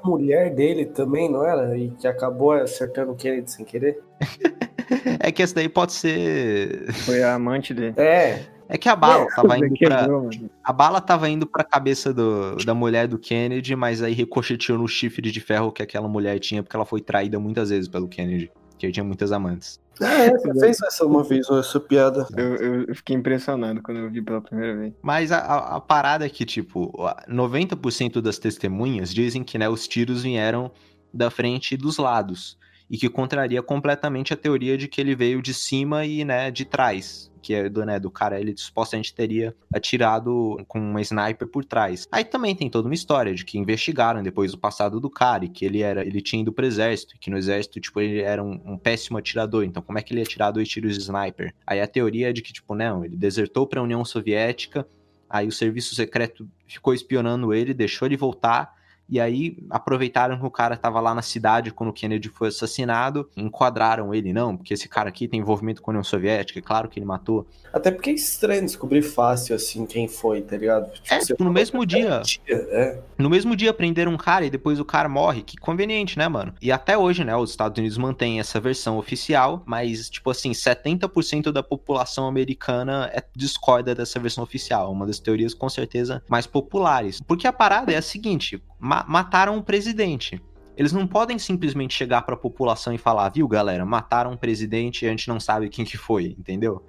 a 0.03 0.07
mulher 0.07 0.53
dele 0.53 0.85
também, 0.85 1.29
não 1.31 1.45
era? 1.45 1.77
E 1.77 1.91
que 1.91 2.07
acabou 2.07 2.51
acertando 2.53 3.11
o 3.11 3.15
Kennedy 3.15 3.51
sem 3.51 3.65
querer? 3.65 4.01
é 5.19 5.31
que 5.31 5.41
essa 5.41 5.55
daí 5.55 5.69
pode 5.69 5.93
ser. 5.93 6.91
Foi 7.05 7.23
a 7.23 7.35
amante 7.35 7.73
dele. 7.73 7.93
É. 7.97 8.43
É 8.69 8.77
que 8.77 8.87
a 8.87 8.95
bala 8.95 9.27
tava 9.35 9.57
indo 9.57 9.75
pra. 9.77 9.97
Quebrou. 9.99 10.29
A 10.63 10.71
bala 10.71 11.01
tava 11.01 11.27
indo 11.29 11.45
pra 11.45 11.61
cabeça 11.63 12.13
do, 12.13 12.55
da 12.57 12.73
mulher 12.73 13.05
do 13.07 13.17
Kennedy, 13.19 13.75
mas 13.75 14.01
aí 14.01 14.13
ricocheteou 14.13 14.77
no 14.77 14.87
chifre 14.87 15.29
de 15.29 15.41
ferro 15.41 15.73
que 15.73 15.83
aquela 15.83 16.07
mulher 16.07 16.39
tinha, 16.39 16.63
porque 16.63 16.75
ela 16.75 16.85
foi 16.85 17.01
traída 17.01 17.37
muitas 17.37 17.69
vezes 17.69 17.89
pelo 17.89 18.07
Kennedy. 18.07 18.49
Que 18.77 18.85
ele 18.85 18.93
tinha 18.93 19.03
muitas 19.03 19.31
amantes. 19.31 19.79
Ah, 20.01 20.23
é, 20.23 20.31
você 20.31 20.59
fez 20.59 20.81
essa 20.81 21.05
uma 21.05 21.21
vez, 21.23 21.47
essa 21.49 21.79
piada. 21.79 22.25
Eu, 22.35 22.55
eu- 22.87 22.95
fiquei 22.95 23.15
impressionado 23.15 23.81
quando 23.83 23.97
eu 23.99 24.09
vi 24.09 24.21
pela 24.21 24.41
primeira 24.41 24.75
vez. 24.75 24.93
Mas 25.03 25.31
a, 25.31 25.37
a, 25.37 25.75
a 25.75 25.79
parada 25.81 26.25
é 26.25 26.29
que, 26.29 26.45
tipo, 26.45 26.91
a- 27.05 27.23
90% 27.29 28.21
das 28.21 28.39
testemunhas 28.39 29.13
dizem 29.13 29.43
que 29.43 29.57
né, 29.57 29.69
os 29.69 29.87
tiros 29.87 30.23
vieram 30.23 30.71
da 31.13 31.29
frente 31.29 31.73
e 31.73 31.77
dos 31.77 31.97
lados. 31.97 32.57
E 32.91 32.97
que 32.97 33.09
contraria 33.09 33.63
completamente 33.63 34.33
a 34.33 34.37
teoria 34.37 34.77
de 34.77 34.87
que 34.87 34.99
ele 34.99 35.15
veio 35.15 35.41
de 35.41 35.53
cima 35.53 36.05
e, 36.05 36.25
né, 36.25 36.51
de 36.51 36.65
trás. 36.65 37.31
Que 37.41 37.55
é 37.55 37.69
do, 37.69 37.83
né, 37.83 37.99
do 37.99 38.11
cara, 38.11 38.39
ele 38.39 38.53
supostamente 38.55 39.15
teria 39.15 39.55
atirado 39.73 40.63
com 40.67 40.77
uma 40.77 41.01
sniper 41.01 41.47
por 41.47 41.65
trás. 41.65 42.07
Aí 42.11 42.23
também 42.23 42.55
tem 42.55 42.69
toda 42.69 42.87
uma 42.87 42.93
história 42.93 43.33
de 43.33 43.43
que 43.43 43.57
investigaram 43.57 44.21
depois 44.21 44.53
o 44.53 44.59
passado 44.59 44.99
do 44.99 45.09
cara 45.09 45.45
e 45.45 45.49
que 45.49 45.65
ele 45.65 45.81
era, 45.81 46.05
ele 46.05 46.21
tinha 46.21 46.41
ido 46.41 46.51
pro 46.51 46.65
exército, 46.65 47.15
que 47.19 47.31
no 47.31 47.37
exército, 47.37 47.79
tipo, 47.79 47.99
ele 47.99 48.21
era 48.21 48.43
um, 48.43 48.61
um 48.63 48.77
péssimo 48.77 49.17
atirador. 49.17 49.63
Então, 49.63 49.81
como 49.81 49.97
é 49.97 50.03
que 50.03 50.13
ele 50.13 50.19
ia 50.19 50.25
tirar 50.25 50.51
dois 50.51 50.69
tiros 50.69 50.95
de 50.95 51.01
sniper? 51.01 51.51
Aí 51.65 51.81
a 51.81 51.87
teoria 51.87 52.29
é 52.29 52.33
de 52.33 52.43
que, 52.43 52.53
tipo, 52.53 52.75
não, 52.75 53.03
ele 53.03 53.15
desertou 53.15 53.65
pra 53.65 53.81
União 53.81 54.05
Soviética, 54.05 54.85
Aí 55.31 55.47
o 55.47 55.51
serviço 55.51 55.95
secreto 55.95 56.45
ficou 56.67 56.93
espionando 56.93 57.53
ele, 57.53 57.73
deixou 57.73 58.05
ele 58.05 58.17
voltar. 58.17 58.75
E 59.11 59.19
aí 59.19 59.57
aproveitaram 59.69 60.39
que 60.39 60.45
o 60.45 60.49
cara 60.49 60.77
tava 60.77 61.01
lá 61.01 61.13
na 61.13 61.21
cidade 61.21 61.69
quando 61.69 61.89
o 61.89 61.93
Kennedy 61.93 62.29
foi 62.29 62.47
assassinado, 62.47 63.29
enquadraram 63.35 64.15
ele, 64.15 64.31
não, 64.31 64.55
porque 64.55 64.73
esse 64.73 64.87
cara 64.87 65.09
aqui 65.09 65.27
tem 65.27 65.41
envolvimento 65.41 65.81
com 65.81 65.91
a 65.91 65.93
União 65.93 66.03
Soviética, 66.03 66.59
é 66.59 66.61
claro 66.61 66.87
que 66.87 66.97
ele 66.97 67.05
matou. 67.05 67.45
Até 67.73 67.91
porque 67.91 68.09
é 68.09 68.13
estranho 68.13 68.63
descobrir 68.63 69.01
fácil, 69.01 69.53
assim, 69.53 69.85
quem 69.85 70.07
foi, 70.07 70.41
tá 70.41 70.55
ligado? 70.55 70.91
Tipo, 70.93 71.13
É, 71.13 71.19
tipo, 71.19 71.43
no 71.43 71.51
mesmo 71.51 71.85
dia. 71.85 72.21
É. 72.47 72.99
No 73.17 73.29
mesmo 73.29 73.53
dia 73.53 73.73
prenderam 73.73 74.13
um 74.13 74.17
cara 74.17 74.45
e 74.45 74.49
depois 74.49 74.79
o 74.79 74.85
cara 74.85 75.09
morre. 75.09 75.41
Que 75.41 75.57
conveniente, 75.57 76.17
né, 76.17 76.29
mano? 76.29 76.53
E 76.61 76.71
até 76.71 76.97
hoje, 76.97 77.25
né, 77.25 77.35
os 77.35 77.49
Estados 77.49 77.77
Unidos 77.77 77.97
mantêm 77.97 78.39
essa 78.39 78.61
versão 78.61 78.97
oficial, 78.97 79.61
mas, 79.65 80.09
tipo 80.09 80.29
assim, 80.29 80.51
70% 80.51 81.51
da 81.51 81.61
população 81.61 82.27
americana 82.27 83.09
é, 83.13 83.21
discorda 83.35 83.93
dessa 83.93 84.19
versão 84.19 84.43
oficial. 84.43 84.89
Uma 84.89 85.05
das 85.05 85.19
teorias, 85.19 85.53
com 85.53 85.67
certeza, 85.67 86.23
mais 86.29 86.47
populares. 86.47 87.19
Porque 87.21 87.45
a 87.45 87.53
parada 87.53 87.91
é 87.91 87.97
a 87.97 88.01
seguinte: 88.01 88.61
ma- 88.81 89.05
mataram 89.07 89.57
o 89.57 89.63
presidente. 89.63 90.41
Eles 90.75 90.91
não 90.91 91.05
podem 91.05 91.37
simplesmente 91.37 91.93
chegar 91.93 92.23
pra 92.23 92.35
população 92.35 92.91
e 92.93 92.97
falar, 92.97 93.29
viu, 93.29 93.47
galera, 93.47 93.85
mataram 93.85 94.31
um 94.31 94.37
presidente 94.37 95.05
e 95.05 95.07
a 95.07 95.11
gente 95.11 95.27
não 95.27 95.39
sabe 95.39 95.69
quem 95.69 95.85
que 95.85 95.97
foi, 95.97 96.35
entendeu? 96.39 96.83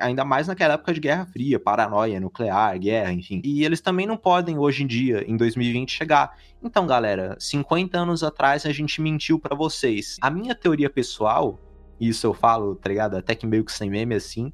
Ainda 0.00 0.24
mais 0.24 0.48
naquela 0.48 0.74
época 0.74 0.94
de 0.94 1.00
Guerra 1.00 1.26
Fria, 1.26 1.60
paranoia 1.60 2.18
nuclear, 2.18 2.78
guerra, 2.78 3.12
enfim. 3.12 3.42
E 3.44 3.64
eles 3.64 3.82
também 3.82 4.06
não 4.06 4.16
podem, 4.16 4.56
hoje 4.56 4.82
em 4.82 4.86
dia, 4.86 5.22
em 5.28 5.36
2020, 5.36 5.92
chegar. 5.92 6.38
Então, 6.62 6.86
galera, 6.86 7.36
50 7.38 7.98
anos 7.98 8.22
atrás 8.24 8.64
a 8.64 8.72
gente 8.72 9.02
mentiu 9.02 9.38
pra 9.38 9.54
vocês. 9.54 10.16
A 10.22 10.30
minha 10.30 10.54
teoria 10.54 10.88
pessoal, 10.88 11.60
isso 12.00 12.26
eu 12.26 12.32
falo, 12.32 12.76
tá 12.76 12.88
ligado? 12.88 13.16
Até 13.16 13.34
que 13.34 13.46
meio 13.46 13.62
que 13.62 13.72
sem 13.72 13.90
meme 13.90 14.14
assim, 14.14 14.50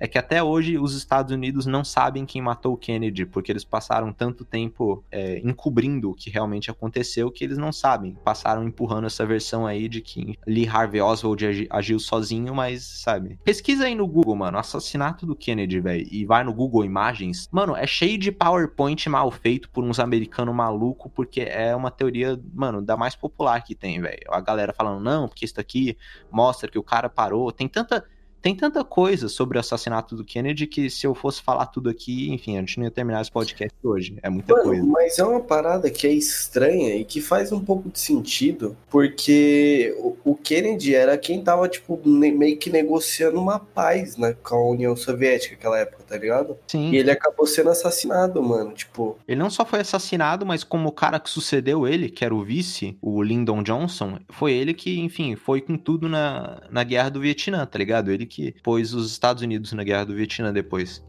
é 0.00 0.08
que 0.08 0.16
até 0.16 0.42
hoje 0.42 0.78
os 0.78 0.96
Estados 0.96 1.30
Unidos 1.32 1.66
não 1.66 1.84
sabem 1.84 2.24
quem 2.24 2.40
matou 2.40 2.72
o 2.72 2.76
Kennedy, 2.76 3.26
porque 3.26 3.52
eles 3.52 3.64
passaram 3.64 4.12
tanto 4.12 4.44
tempo 4.46 5.04
é, 5.12 5.38
encobrindo 5.44 6.10
o 6.10 6.14
que 6.14 6.30
realmente 6.30 6.70
aconteceu 6.70 7.30
que 7.30 7.44
eles 7.44 7.58
não 7.58 7.70
sabem. 7.70 8.16
Passaram 8.24 8.64
empurrando 8.64 9.06
essa 9.06 9.26
versão 9.26 9.66
aí 9.66 9.88
de 9.88 10.00
que 10.00 10.38
Lee 10.46 10.66
Harvey 10.66 11.02
Oswald 11.02 11.46
agi- 11.46 11.68
agiu 11.68 12.00
sozinho, 12.00 12.54
mas 12.54 12.82
sabe. 12.82 13.38
Pesquisa 13.44 13.84
aí 13.84 13.94
no 13.94 14.06
Google, 14.06 14.34
mano, 14.34 14.56
assassinato 14.58 15.26
do 15.26 15.36
Kennedy, 15.36 15.80
velho, 15.80 16.08
e 16.10 16.24
vai 16.24 16.42
no 16.42 16.54
Google 16.54 16.84
Imagens. 16.84 17.46
Mano, 17.52 17.76
é 17.76 17.86
cheio 17.86 18.16
de 18.16 18.32
PowerPoint 18.32 19.06
mal 19.10 19.30
feito 19.30 19.68
por 19.68 19.84
uns 19.84 20.00
americanos 20.00 20.54
malucos, 20.54 21.12
porque 21.14 21.42
é 21.42 21.76
uma 21.76 21.90
teoria, 21.90 22.40
mano, 22.54 22.80
da 22.80 22.96
mais 22.96 23.14
popular 23.14 23.62
que 23.62 23.74
tem, 23.74 24.00
velho. 24.00 24.22
A 24.30 24.40
galera 24.40 24.72
falando, 24.72 25.02
não, 25.02 25.28
porque 25.28 25.44
isso 25.44 25.60
aqui 25.60 25.96
mostra 26.30 26.70
que 26.70 26.78
o 26.78 26.82
cara 26.82 27.08
parou. 27.10 27.52
Tem 27.52 27.68
tanta. 27.68 28.02
Tem 28.42 28.54
tanta 28.54 28.82
coisa 28.82 29.28
sobre 29.28 29.58
o 29.58 29.60
assassinato 29.60 30.16
do 30.16 30.24
Kennedy 30.24 30.66
que 30.66 30.88
se 30.88 31.06
eu 31.06 31.14
fosse 31.14 31.42
falar 31.42 31.66
tudo 31.66 31.90
aqui, 31.90 32.32
enfim, 32.32 32.56
a 32.56 32.60
gente 32.60 32.78
não 32.78 32.84
ia 32.84 32.90
terminar 32.90 33.20
esse 33.20 33.30
podcast 33.30 33.76
hoje. 33.82 34.16
É 34.22 34.30
muita 34.30 34.54
Mano, 34.54 34.64
coisa. 34.64 34.84
mas 34.84 35.18
é 35.18 35.24
uma 35.24 35.40
parada 35.40 35.90
que 35.90 36.06
é 36.06 36.12
estranha 36.12 36.96
e 36.96 37.04
que 37.04 37.20
faz 37.20 37.52
um 37.52 37.60
pouco 37.60 37.90
de 37.90 37.98
sentido, 37.98 38.76
porque 38.88 39.94
o, 40.24 40.34
Kennedy 40.50 40.94
era 40.94 41.16
quem 41.16 41.42
tava, 41.42 41.68
tipo, 41.68 42.00
meio 42.04 42.56
que 42.56 42.70
negociando 42.70 43.40
uma 43.40 43.58
paz 43.58 44.16
né, 44.16 44.34
com 44.42 44.56
a 44.56 44.70
União 44.70 44.96
Soviética 44.96 45.54
naquela 45.54 45.78
época, 45.78 46.02
tá 46.08 46.16
ligado? 46.16 46.56
Sim. 46.66 46.90
E 46.90 46.96
ele 46.96 47.10
acabou 47.10 47.46
sendo 47.46 47.70
assassinado, 47.70 48.42
mano. 48.42 48.72
Tipo, 48.72 49.16
Ele 49.28 49.38
não 49.38 49.50
só 49.50 49.64
foi 49.64 49.80
assassinado, 49.80 50.44
mas 50.44 50.64
como 50.64 50.88
o 50.88 50.92
cara 50.92 51.20
que 51.20 51.30
sucedeu 51.30 51.86
ele, 51.86 52.08
que 52.08 52.24
era 52.24 52.34
o 52.34 52.42
vice, 52.42 52.96
o 53.00 53.22
Lyndon 53.22 53.62
Johnson, 53.62 54.18
foi 54.28 54.52
ele 54.52 54.74
que, 54.74 54.98
enfim, 54.98 55.36
foi 55.36 55.60
com 55.60 55.76
tudo 55.76 56.08
na, 56.08 56.62
na 56.70 56.82
guerra 56.82 57.10
do 57.10 57.20
Vietnã, 57.20 57.64
tá 57.64 57.78
ligado? 57.78 58.10
Ele 58.10 58.26
que 58.30 58.54
pôs 58.62 58.94
os 58.94 59.10
Estados 59.10 59.42
Unidos 59.42 59.72
na 59.72 59.84
guerra 59.84 60.04
do 60.04 60.14
Vietnã 60.14 60.52
depois. 60.52 61.04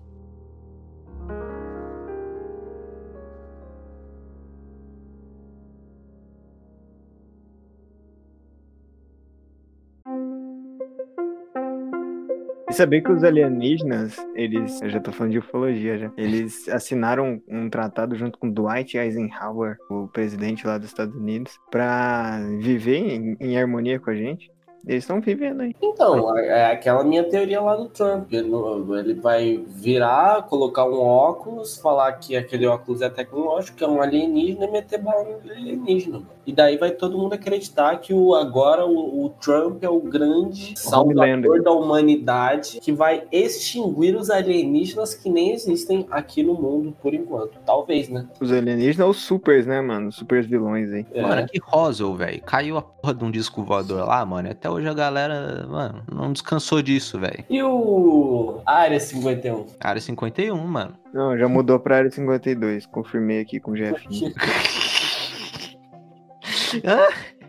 E 12.72 12.74
saber 12.74 13.02
que 13.02 13.12
os 13.12 13.22
alienígenas, 13.22 14.16
eles, 14.34 14.82
eu 14.82 14.90
já 14.90 15.02
tô 15.02 15.12
falando 15.12 15.34
de 15.34 15.40
ufologia 15.40 15.98
já, 15.98 16.12
eles 16.16 16.70
assinaram 16.70 17.42
um 17.46 17.70
tratado 17.70 18.16
junto 18.16 18.40
com 18.40 18.50
Dwight 18.50 18.98
Eisenhower, 18.98 19.76
o 19.90 20.08
presidente 20.08 20.66
lá 20.66 20.78
dos 20.78 20.88
Estados 20.88 21.14
Unidos, 21.14 21.60
pra 21.70 22.40
viver 22.62 22.96
em, 22.96 23.36
em 23.42 23.60
harmonia 23.60 24.00
com 24.00 24.10
a 24.10 24.16
gente. 24.16 24.50
Eles 24.86 25.04
estão 25.04 25.22
vivendo 25.22 25.62
aí. 25.62 25.76
Então, 25.82 26.38
é 26.38 26.72
aquela 26.72 27.04
minha 27.04 27.24
teoria 27.24 27.62
lá 27.62 27.76
do 27.76 27.88
Trump. 27.90 28.32
Ele, 28.32 29.14
vai 29.14 29.64
virar, 29.68 30.44
colocar 30.44 30.86
um 30.86 31.00
óculos, 31.00 31.78
falar 31.78 32.14
que 32.14 32.36
aquele 32.36 32.66
óculos 32.66 33.02
é 33.02 33.10
tecnológico, 33.10 33.78
que 33.78 33.84
é 33.84 33.88
um 33.88 34.02
alienígena 34.02 34.66
e 34.66 34.72
meter 34.72 35.00
bala 35.00 35.24
no 35.24 35.52
alienígena. 35.52 36.24
E 36.46 36.52
daí 36.52 36.78
vai 36.78 36.92
todo 36.92 37.18
mundo 37.18 37.34
acreditar 37.34 37.98
que 37.98 38.14
o, 38.14 38.34
agora 38.34 38.86
o, 38.86 39.26
o 39.26 39.30
Trump 39.30 39.84
é 39.84 39.90
o 39.90 40.00
grande 40.00 40.74
salvador 40.76 41.62
da 41.62 41.72
humanidade 41.72 42.80
que 42.82 42.92
vai 42.92 43.24
extinguir 43.32 44.16
os 44.16 44.30
alienígenas 44.30 45.14
que 45.14 45.30
nem 45.30 45.54
existem 45.54 46.08
aqui 46.10 46.42
no 46.42 46.56
mundo 46.56 46.96
por 47.02 47.14
enquanto. 47.14 47.60
Talvez, 47.66 48.10
né? 48.10 48.28
Os 48.40 48.52
alienígenas 48.52 49.06
ou 49.06 49.12
os 49.12 49.22
supers, 49.22 49.68
né, 49.68 49.80
mano? 49.82 50.12
Super 50.12 50.44
vilões 50.44 50.92
aí. 50.92 51.06
É. 51.14 51.22
Mano, 51.22 51.48
que 51.48 51.60
Roswell, 51.60 52.16
velho. 52.16 52.42
Caiu 52.42 52.78
a 52.78 52.82
porra 52.82 53.14
de 53.14 53.24
um 53.24 53.30
disco 53.30 53.64
voador 53.64 54.08
lá, 54.08 54.26
mano. 54.26 54.50
Até 54.50 54.71
hoje 54.74 54.88
a 54.88 54.94
galera, 54.94 55.66
mano, 55.68 56.04
não 56.12 56.32
descansou 56.34 56.82
disso, 56.82 57.20
velho. 57.20 57.44
E 57.50 57.62
o 57.62 58.62
Área 58.66 59.00
51? 59.00 59.66
Área 59.80 60.02
51, 60.02 60.56
mano. 60.58 60.94
Não, 61.14 61.38
já 61.38 61.48
mudou 61.48 61.80
pra 61.80 61.98
Área 61.98 62.12
52. 62.12 62.86
Confirmei 62.86 63.42
aqui 63.42 63.60
com 63.60 63.72
o 63.72 63.78
Jefinho. 63.78 64.34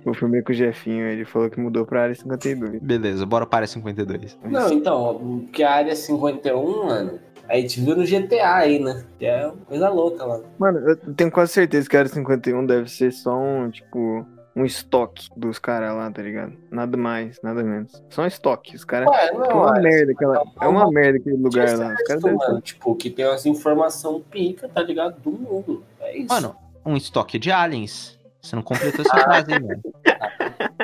Confirmei 0.05 0.43
com 0.43 0.51
o 0.53 0.55
Jefinho, 0.55 1.07
ele 1.07 1.25
falou 1.25 1.49
que 1.49 1.61
mudou 1.61 1.87
pra 1.87 2.03
área 2.03 2.15
52. 2.15 2.83
Beleza, 2.83 3.25
bora 3.25 3.47
para 3.47 3.59
a 3.59 3.61
área 3.61 3.69
52. 3.69 4.39
Não, 4.45 4.73
então, 4.73 5.47
que 5.53 5.63
a 5.63 5.73
área 5.73 5.95
51, 5.95 6.87
mano, 6.87 7.21
a 7.49 7.57
gente 7.57 7.81
viu 7.81 7.97
no 7.97 8.05
GTA 8.05 8.55
aí, 8.57 8.81
né? 8.81 9.05
Que 9.19 9.27
é 9.27 9.53
coisa 9.67 9.89
louca 9.89 10.25
lá. 10.25 10.41
Mano, 10.59 10.79
eu 10.81 10.97
tenho 11.15 11.31
quase 11.31 11.53
certeza 11.53 11.89
que 11.89 11.97
a 11.97 12.01
área 12.01 12.11
51 12.11 12.67
deve 12.67 12.91
ser 12.91 13.13
só 13.13 13.37
um, 13.39 13.71
tipo, 13.71 14.27
um 14.55 14.65
estoque 14.65 15.29
dos 15.37 15.59
caras 15.59 15.95
lá, 15.95 16.11
tá 16.11 16.23
ligado? 16.23 16.53
Nada 16.71 16.97
mais, 16.97 17.41
nada 17.43 17.63
menos. 17.63 18.03
Só 18.11 18.23
um 18.23 18.27
estoque. 18.27 18.77
Os 18.77 18.85
caras. 18.85 19.09
É 19.09 19.33
uma 19.33 19.79
é, 19.79 19.81
merda 19.81 20.13
aquela. 20.13 20.43
É 20.61 20.69
uma 20.69 20.91
merda 20.91 21.19
aquele 21.19 21.37
lugar 21.37 21.77
lá. 21.77 21.95
Os 21.95 22.03
caras 22.03 22.23
mano, 22.23 22.61
tipo, 22.61 22.95
que 22.95 23.11
tem 23.11 23.27
umas 23.27 23.47
informação 23.47 24.21
pica, 24.21 24.69
tá 24.69 24.83
ligado? 24.83 25.21
Do 25.21 25.33
mundo. 25.33 25.85
É 26.01 26.17
isso. 26.19 26.29
Mano, 26.29 26.55
um 26.85 26.97
estoque 26.97 27.39
de 27.39 27.51
aliens. 27.51 28.19
Você 28.41 28.57
não 28.57 28.63
completou 28.63 29.05
essa 29.05 29.17
frase 29.17 29.51
mano. 29.51 29.81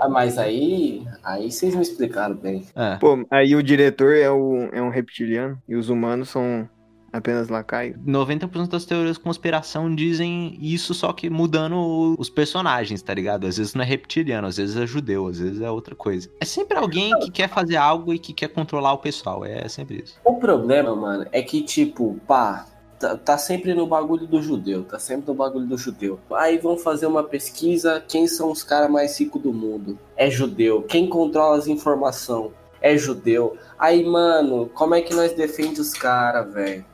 Ah, 0.00 0.08
mas 0.08 0.38
aí, 0.38 1.06
aí 1.22 1.50
vocês 1.50 1.74
me 1.74 1.82
explicaram 1.82 2.34
bem. 2.34 2.66
É. 2.74 2.96
Pô, 2.96 3.24
aí 3.30 3.54
o 3.54 3.62
diretor 3.62 4.14
é, 4.14 4.30
o, 4.30 4.68
é 4.72 4.82
um 4.82 4.88
reptiliano 4.88 5.60
e 5.68 5.76
os 5.76 5.88
humanos 5.88 6.30
são 6.30 6.68
apenas 7.14 7.48
lacaios. 7.48 7.96
90% 8.04 8.68
das 8.68 8.84
teorias 8.84 9.16
de 9.16 9.22
conspiração 9.22 9.94
dizem 9.94 10.58
isso, 10.60 10.92
só 10.92 11.12
que 11.12 11.30
mudando 11.30 12.16
os 12.18 12.28
personagens, 12.28 13.00
tá 13.02 13.14
ligado? 13.14 13.46
Às 13.46 13.56
vezes 13.56 13.72
não 13.72 13.82
é 13.82 13.86
reptiliano, 13.86 14.48
às 14.48 14.56
vezes 14.56 14.76
é 14.76 14.84
judeu, 14.84 15.28
às 15.28 15.38
vezes 15.38 15.60
é 15.60 15.70
outra 15.70 15.94
coisa. 15.94 16.28
É 16.40 16.44
sempre 16.44 16.76
alguém 16.76 17.16
que 17.20 17.30
quer 17.30 17.48
fazer 17.48 17.76
algo 17.76 18.12
e 18.12 18.18
que 18.18 18.32
quer 18.32 18.48
controlar 18.48 18.92
o 18.92 18.98
pessoal, 18.98 19.44
é 19.44 19.68
sempre 19.68 20.02
isso. 20.02 20.18
O 20.24 20.34
problema, 20.34 20.96
mano, 20.96 21.24
é 21.30 21.40
que, 21.40 21.62
tipo, 21.62 22.18
pá, 22.26 22.66
Tá, 22.96 23.16
tá, 23.16 23.36
sempre 23.36 23.74
no 23.74 23.88
bagulho 23.88 24.26
do 24.26 24.40
judeu, 24.40 24.84
tá 24.84 25.00
sempre 25.00 25.26
no 25.26 25.34
bagulho 25.34 25.66
do 25.66 25.76
judeu. 25.76 26.18
Aí 26.32 26.58
vão 26.58 26.78
fazer 26.78 27.06
uma 27.06 27.24
pesquisa, 27.24 28.02
quem 28.06 28.26
são 28.26 28.52
os 28.52 28.62
caras 28.62 28.88
mais 28.88 29.18
ricos 29.18 29.42
do 29.42 29.52
mundo? 29.52 29.98
É 30.16 30.30
judeu. 30.30 30.80
Quem 30.82 31.08
controla 31.08 31.58
as 31.58 31.66
informações? 31.66 32.52
É 32.84 32.98
judeu. 32.98 33.56
Aí, 33.78 34.04
mano, 34.04 34.68
como 34.74 34.94
é 34.94 35.00
que 35.00 35.14
nós 35.14 35.32
defende 35.32 35.80
os 35.80 35.94
caras, 35.94 36.52
velho? 36.52 36.84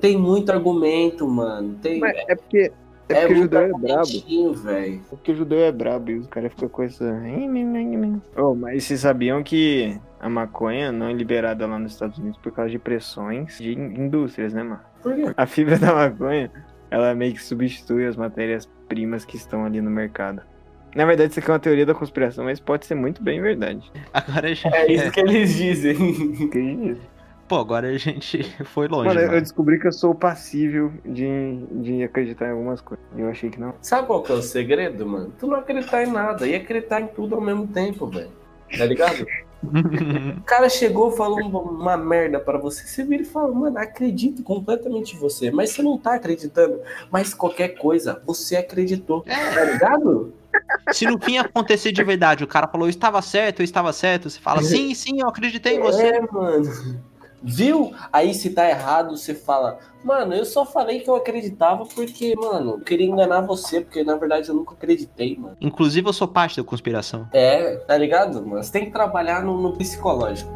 Tem 0.00 0.16
muito 0.16 0.50
argumento, 0.50 1.28
mano. 1.28 1.78
Tem, 1.82 2.00
Mas 2.00 2.16
é 2.26 2.34
porque 2.34 2.72
é, 3.10 3.12
é 3.12 3.26
porque 3.26 3.32
é 3.34 3.36
o 3.36 3.42
judeu 3.42 3.60
é 3.60 3.68
brabo. 3.68 4.54
velho. 4.54 4.94
É 4.94 5.10
porque 5.10 5.32
o 5.32 5.36
judeu 5.36 5.58
é 5.60 5.70
brabo 5.70 6.10
e 6.10 6.18
os 6.18 6.26
caras 6.28 6.50
ficam 6.50 6.68
com 6.70 6.82
essa. 6.82 7.04
Oh, 8.36 8.54
mas 8.54 8.84
vocês 8.84 9.00
sabiam 9.00 9.42
que 9.42 10.00
a 10.18 10.30
maconha 10.30 10.90
não 10.90 11.08
é 11.08 11.12
liberada 11.12 11.66
lá 11.66 11.78
nos 11.78 11.92
Estados 11.92 12.16
Unidos 12.16 12.38
por 12.38 12.50
causa 12.50 12.70
de 12.70 12.78
pressões 12.78 13.58
de 13.58 13.74
indústrias, 13.74 14.54
né, 14.54 14.62
mano? 14.62 14.80
Por 15.02 15.14
quê? 15.14 15.24
A 15.36 15.46
fibra 15.46 15.76
da 15.78 15.94
maconha, 15.94 16.50
ela 16.90 17.14
meio 17.14 17.34
que 17.34 17.42
substitui 17.42 18.06
as 18.06 18.16
matérias-primas 18.16 19.26
que 19.26 19.36
estão 19.36 19.66
ali 19.66 19.82
no 19.82 19.90
mercado. 19.90 20.40
Na 20.94 21.04
verdade, 21.04 21.30
isso 21.30 21.40
aqui 21.40 21.50
é 21.50 21.52
uma 21.52 21.58
teoria 21.58 21.84
da 21.84 21.94
conspiração, 21.94 22.44
mas 22.44 22.60
pode 22.60 22.86
ser 22.86 22.94
muito 22.94 23.22
bem 23.22 23.40
verdade. 23.40 23.90
Agora 24.12 24.54
já... 24.54 24.70
É 24.70 24.92
isso 24.92 25.10
que 25.10 25.20
eles 25.20 25.54
dizem. 25.54 25.94
que 26.48 26.58
isso? 26.58 27.14
Pô, 27.48 27.56
agora 27.56 27.88
a 27.88 27.98
gente 27.98 28.42
foi 28.64 28.88
longe. 28.88 29.08
Mano, 29.08 29.20
mano, 29.20 29.34
eu 29.34 29.40
descobri 29.40 29.78
que 29.78 29.86
eu 29.86 29.92
sou 29.92 30.14
passível 30.14 30.92
de, 31.04 31.58
de 31.72 32.02
acreditar 32.02 32.48
em 32.48 32.52
algumas 32.52 32.80
coisas. 32.80 33.04
Eu 33.16 33.28
achei 33.28 33.50
que 33.50 33.60
não. 33.60 33.74
Sabe 33.82 34.06
qual 34.06 34.22
que 34.22 34.32
é 34.32 34.34
o 34.34 34.42
segredo, 34.42 35.06
mano? 35.06 35.32
Tu 35.38 35.46
não 35.46 35.56
acreditar 35.56 36.04
em 36.04 36.10
nada 36.10 36.46
e 36.46 36.54
acreditar 36.54 37.00
em 37.00 37.06
tudo 37.08 37.34
ao 37.34 37.40
mesmo 37.40 37.66
tempo, 37.66 38.06
velho. 38.06 38.30
Tá 38.76 38.86
ligado? 38.86 39.26
o 40.38 40.42
cara 40.42 40.68
chegou 40.68 41.10
falou 41.10 41.40
uma 41.40 41.96
merda 41.96 42.40
para 42.40 42.58
você, 42.58 42.86
você 42.86 43.04
vira 43.04 43.22
e 43.22 43.26
fala, 43.26 43.52
mano, 43.52 43.78
acredito 43.78 44.42
completamente 44.42 45.14
em 45.14 45.18
você, 45.18 45.50
mas 45.50 45.70
você 45.70 45.82
não 45.82 45.98
tá 45.98 46.14
acreditando. 46.14 46.80
Mas 47.10 47.34
qualquer 47.34 47.76
coisa, 47.76 48.20
você 48.26 48.56
acreditou, 48.56 49.22
é. 49.26 49.54
tá 49.54 49.64
ligado? 49.64 50.32
Se 50.92 51.06
no 51.06 51.18
fim 51.18 51.38
acontecer 51.38 51.92
de 51.92 52.02
verdade, 52.02 52.44
o 52.44 52.46
cara 52.46 52.68
falou, 52.68 52.86
eu 52.86 52.90
estava 52.90 53.20
certo, 53.22 53.60
eu 53.60 53.64
estava 53.64 53.92
certo, 53.92 54.28
você 54.30 54.40
fala, 54.40 54.62
sim, 54.62 54.94
sim, 54.94 55.20
eu 55.20 55.28
acreditei 55.28 55.76
em 55.76 55.80
você. 55.80 56.06
É, 56.06 56.20
mano. 56.20 57.04
Viu? 57.46 57.92
Aí 58.10 58.32
se 58.32 58.50
tá 58.50 58.66
errado, 58.68 59.16
você 59.18 59.34
fala, 59.34 59.78
mano, 60.02 60.34
eu 60.34 60.46
só 60.46 60.64
falei 60.64 61.00
que 61.00 61.10
eu 61.10 61.14
acreditava 61.14 61.84
porque, 61.84 62.34
mano, 62.34 62.72
eu 62.72 62.80
queria 62.80 63.06
enganar 63.06 63.42
você, 63.42 63.82
porque 63.82 64.02
na 64.02 64.16
verdade 64.16 64.48
eu 64.48 64.54
nunca 64.54 64.72
acreditei, 64.72 65.36
mano. 65.36 65.54
Inclusive 65.60 66.08
eu 66.08 66.12
sou 66.14 66.26
parte 66.26 66.56
da 66.56 66.64
conspiração. 66.64 67.28
É, 67.34 67.76
tá 67.76 67.98
ligado? 67.98 68.46
Mano, 68.46 68.62
você 68.62 68.72
tem 68.72 68.86
que 68.86 68.90
trabalhar 68.90 69.42
no, 69.42 69.60
no 69.60 69.76
psicológico. 69.76 70.50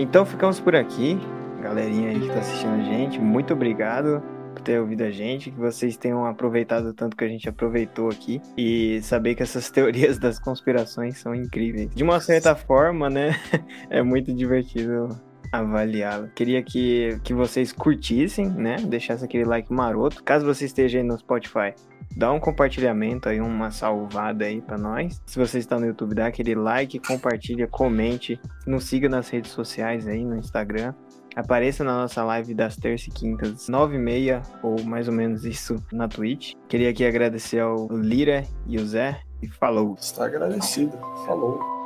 Então 0.00 0.24
ficamos 0.24 0.58
por 0.58 0.74
aqui. 0.74 1.20
Galerinha 1.60 2.08
aí 2.08 2.20
que 2.20 2.28
tá 2.28 2.38
assistindo 2.38 2.72
a 2.72 2.82
gente, 2.82 3.20
muito 3.20 3.52
obrigado 3.52 4.22
por 4.54 4.62
ter 4.62 4.80
ouvido 4.80 5.02
a 5.02 5.10
gente, 5.10 5.50
que 5.50 5.58
vocês 5.58 5.94
tenham 5.94 6.24
aproveitado 6.24 6.94
tanto 6.94 7.14
que 7.14 7.22
a 7.22 7.28
gente 7.28 7.46
aproveitou 7.50 8.08
aqui 8.08 8.40
e 8.56 9.02
saber 9.02 9.34
que 9.34 9.42
essas 9.42 9.68
teorias 9.70 10.18
das 10.18 10.38
conspirações 10.38 11.18
são 11.18 11.34
incríveis. 11.34 11.94
De 11.94 12.02
uma 12.02 12.18
certa 12.18 12.54
forma, 12.56 13.10
né? 13.10 13.38
é 13.90 14.02
muito 14.02 14.32
divertido 14.32 15.20
avaliá-la. 15.52 16.28
Queria 16.28 16.62
que, 16.62 17.20
que 17.22 17.34
vocês 17.34 17.70
curtissem, 17.70 18.48
né? 18.48 18.76
Deixassem 18.76 19.26
aquele 19.26 19.44
like 19.44 19.70
maroto. 19.70 20.24
Caso 20.24 20.46
você 20.46 20.64
esteja 20.64 20.96
aí 20.96 21.04
no 21.04 21.18
Spotify, 21.18 21.74
dá 22.16 22.32
um 22.32 22.40
compartilhamento 22.40 23.28
aí, 23.28 23.40
uma 23.40 23.70
salvada 23.70 24.44
aí 24.44 24.60
para 24.60 24.78
nós. 24.78 25.20
Se 25.26 25.38
você 25.38 25.58
está 25.58 25.78
no 25.78 25.86
YouTube, 25.86 26.14
dá 26.14 26.26
aquele 26.26 26.54
like, 26.54 26.98
compartilha, 26.98 27.66
comente, 27.66 28.40
nos 28.66 28.84
siga 28.84 29.08
nas 29.08 29.28
redes 29.28 29.50
sociais 29.52 30.06
aí, 30.06 30.24
no 30.24 30.36
Instagram. 30.36 30.94
Apareça 31.36 31.84
na 31.84 31.96
nossa 31.96 32.24
live 32.24 32.54
das 32.54 32.76
terças 32.76 33.06
e 33.06 33.10
quintas, 33.10 33.68
nove 33.68 33.96
e 33.96 33.98
meia, 33.98 34.42
ou 34.62 34.82
mais 34.82 35.06
ou 35.06 35.14
menos 35.14 35.44
isso, 35.44 35.76
na 35.92 36.08
Twitch. 36.08 36.54
Queria 36.68 36.90
aqui 36.90 37.04
agradecer 37.04 37.60
ao 37.60 37.86
Lira 37.88 38.44
e 38.66 38.76
o 38.78 38.86
Zé, 38.86 39.20
e 39.40 39.48
falou. 39.48 39.94
Está 39.98 40.26
agradecido. 40.26 40.98
Falou. 41.26 41.79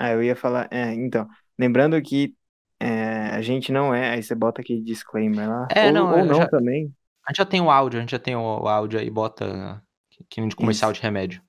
Ah, 0.00 0.12
eu 0.12 0.22
ia 0.22 0.34
falar. 0.34 0.66
É, 0.70 0.94
então, 0.94 1.28
lembrando 1.58 2.00
que 2.00 2.34
é, 2.80 3.26
a 3.32 3.42
gente 3.42 3.70
não 3.70 3.94
é. 3.94 4.12
Aí 4.12 4.22
você 4.22 4.34
bota 4.34 4.62
aqui 4.62 4.80
disclaimer 4.80 5.46
lá. 5.46 5.68
É, 5.70 5.88
ou, 5.88 5.92
não, 5.92 6.18
ou 6.18 6.24
não 6.24 6.36
já... 6.36 6.48
também. 6.48 6.90
A 7.26 7.30
gente 7.30 7.36
já 7.36 7.44
tem 7.44 7.60
o 7.60 7.70
áudio, 7.70 7.98
a 7.98 8.00
gente 8.00 8.12
já 8.12 8.18
tem 8.18 8.34
o 8.34 8.40
áudio 8.66 8.98
aí, 8.98 9.10
bota 9.10 9.82
que 10.30 10.40
de 10.40 10.56
comercial 10.56 10.90
Isso. 10.90 11.00
de 11.00 11.04
remédio. 11.04 11.42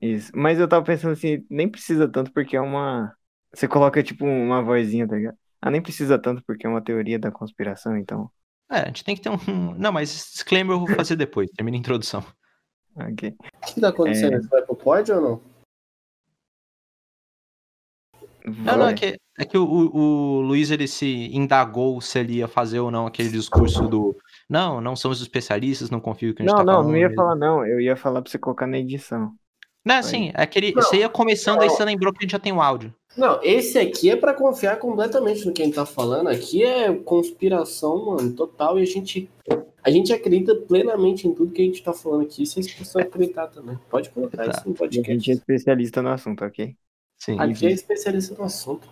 Isso. 0.00 0.32
Mas 0.34 0.58
eu 0.58 0.66
tava 0.66 0.82
pensando 0.82 1.12
assim, 1.12 1.44
nem 1.50 1.68
precisa 1.68 2.08
tanto 2.08 2.32
porque 2.32 2.56
é 2.56 2.60
uma. 2.60 3.14
Você 3.52 3.68
coloca 3.68 4.02
tipo 4.02 4.24
uma 4.24 4.62
vozinha, 4.62 5.06
tá 5.06 5.16
ligado? 5.16 5.36
Ah, 5.60 5.70
nem 5.70 5.82
precisa 5.82 6.18
tanto 6.18 6.42
porque 6.46 6.66
é 6.66 6.70
uma 6.70 6.82
teoria 6.82 7.18
da 7.18 7.30
conspiração, 7.30 7.98
então. 7.98 8.30
É, 8.72 8.80
a 8.80 8.86
gente 8.86 9.04
tem 9.04 9.14
que 9.14 9.20
ter 9.20 9.28
um. 9.28 9.36
Não, 9.76 9.92
mas 9.92 10.08
disclaimer 10.32 10.74
eu 10.74 10.80
vou 10.80 10.88
fazer 10.88 11.16
depois, 11.16 11.50
termina 11.50 11.76
a 11.76 11.80
introdução. 11.80 12.24
Ok. 12.96 13.34
O 13.40 13.66
que 13.66 13.80
tá 13.80 13.88
acontecendo? 13.88 14.34
É... 14.34 14.40
Você 14.40 14.46
vai 14.46 14.62
pro 14.62 14.76
pódio 14.76 15.16
ou 15.16 15.20
não? 15.20 15.53
Não, 18.46 18.76
não, 18.76 18.88
é 18.88 18.94
que, 18.94 19.16
é 19.38 19.44
que 19.44 19.56
o, 19.56 19.64
o, 19.64 20.40
Luiz 20.42 20.70
ele 20.70 20.86
se 20.86 21.30
indagou 21.34 21.98
se 22.00 22.18
ele 22.18 22.34
ia 22.34 22.48
fazer 22.48 22.78
ou 22.80 22.90
não 22.90 23.06
aquele 23.06 23.30
discurso 23.30 23.88
do 23.88 24.14
não, 24.50 24.80
não 24.82 24.94
somos 24.94 25.22
especialistas, 25.22 25.88
não 25.90 25.98
confio 25.98 26.28
no 26.28 26.34
que 26.34 26.42
a 26.42 26.44
gente 26.44 26.50
Não, 26.52 26.58
tá 26.58 26.64
não, 26.64 26.72
falando. 26.74 26.90
não 26.90 26.96
ia 26.98 27.08
mesmo. 27.08 27.16
falar 27.22 27.34
não. 27.34 27.66
Eu 27.66 27.80
ia 27.80 27.96
falar 27.96 28.20
pra 28.20 28.30
você 28.30 28.38
colocar 28.38 28.66
na 28.66 28.78
edição. 28.78 29.32
Não, 29.84 29.96
assim, 29.96 30.30
é 30.34 30.42
aquele. 30.42 30.72
Não, 30.72 30.82
você 30.82 30.98
ia 30.98 31.08
começando, 31.08 31.60
aí 31.60 31.68
não. 31.68 31.74
você 31.74 31.84
lembrou 31.84 32.12
que 32.12 32.18
a 32.20 32.22
gente 32.22 32.32
já 32.32 32.38
tem 32.38 32.52
o 32.52 32.60
áudio. 32.60 32.94
Não, 33.16 33.38
esse 33.42 33.78
aqui 33.78 34.10
é 34.10 34.16
pra 34.16 34.34
confiar 34.34 34.76
completamente 34.78 35.46
no 35.46 35.52
que 35.52 35.62
a 35.62 35.64
gente 35.64 35.74
tá 35.74 35.86
falando. 35.86 36.28
Aqui 36.28 36.62
é 36.64 36.92
conspiração, 36.94 38.06
mano, 38.06 38.32
total. 38.34 38.78
E 38.78 38.82
a 38.82 38.86
gente, 38.86 39.30
a 39.82 39.90
gente 39.90 40.12
acredita 40.12 40.54
plenamente 40.54 41.26
em 41.28 41.34
tudo 41.34 41.52
que 41.52 41.62
a 41.62 41.64
gente 41.64 41.82
tá 41.82 41.92
falando 41.92 42.22
aqui. 42.22 42.44
Vocês 42.46 42.70
precisam 42.72 43.02
acreditar 43.02 43.46
também. 43.48 43.78
Pode 43.88 44.10
colocar 44.10 44.44
Tá. 44.44 44.50
isso 44.50 44.68
no 44.68 44.74
E 44.74 44.82
a 44.84 44.86
gente 44.90 44.98
é 44.98 45.02
podcast. 45.04 45.30
especialista 45.32 46.02
no 46.02 46.08
assunto, 46.10 46.44
ok? 46.44 46.74
Sim. 47.24 47.38
Aqui 47.38 47.66
é 47.66 47.70
especialista 47.70 48.34
no 48.34 48.44
assunto. 48.44 48.82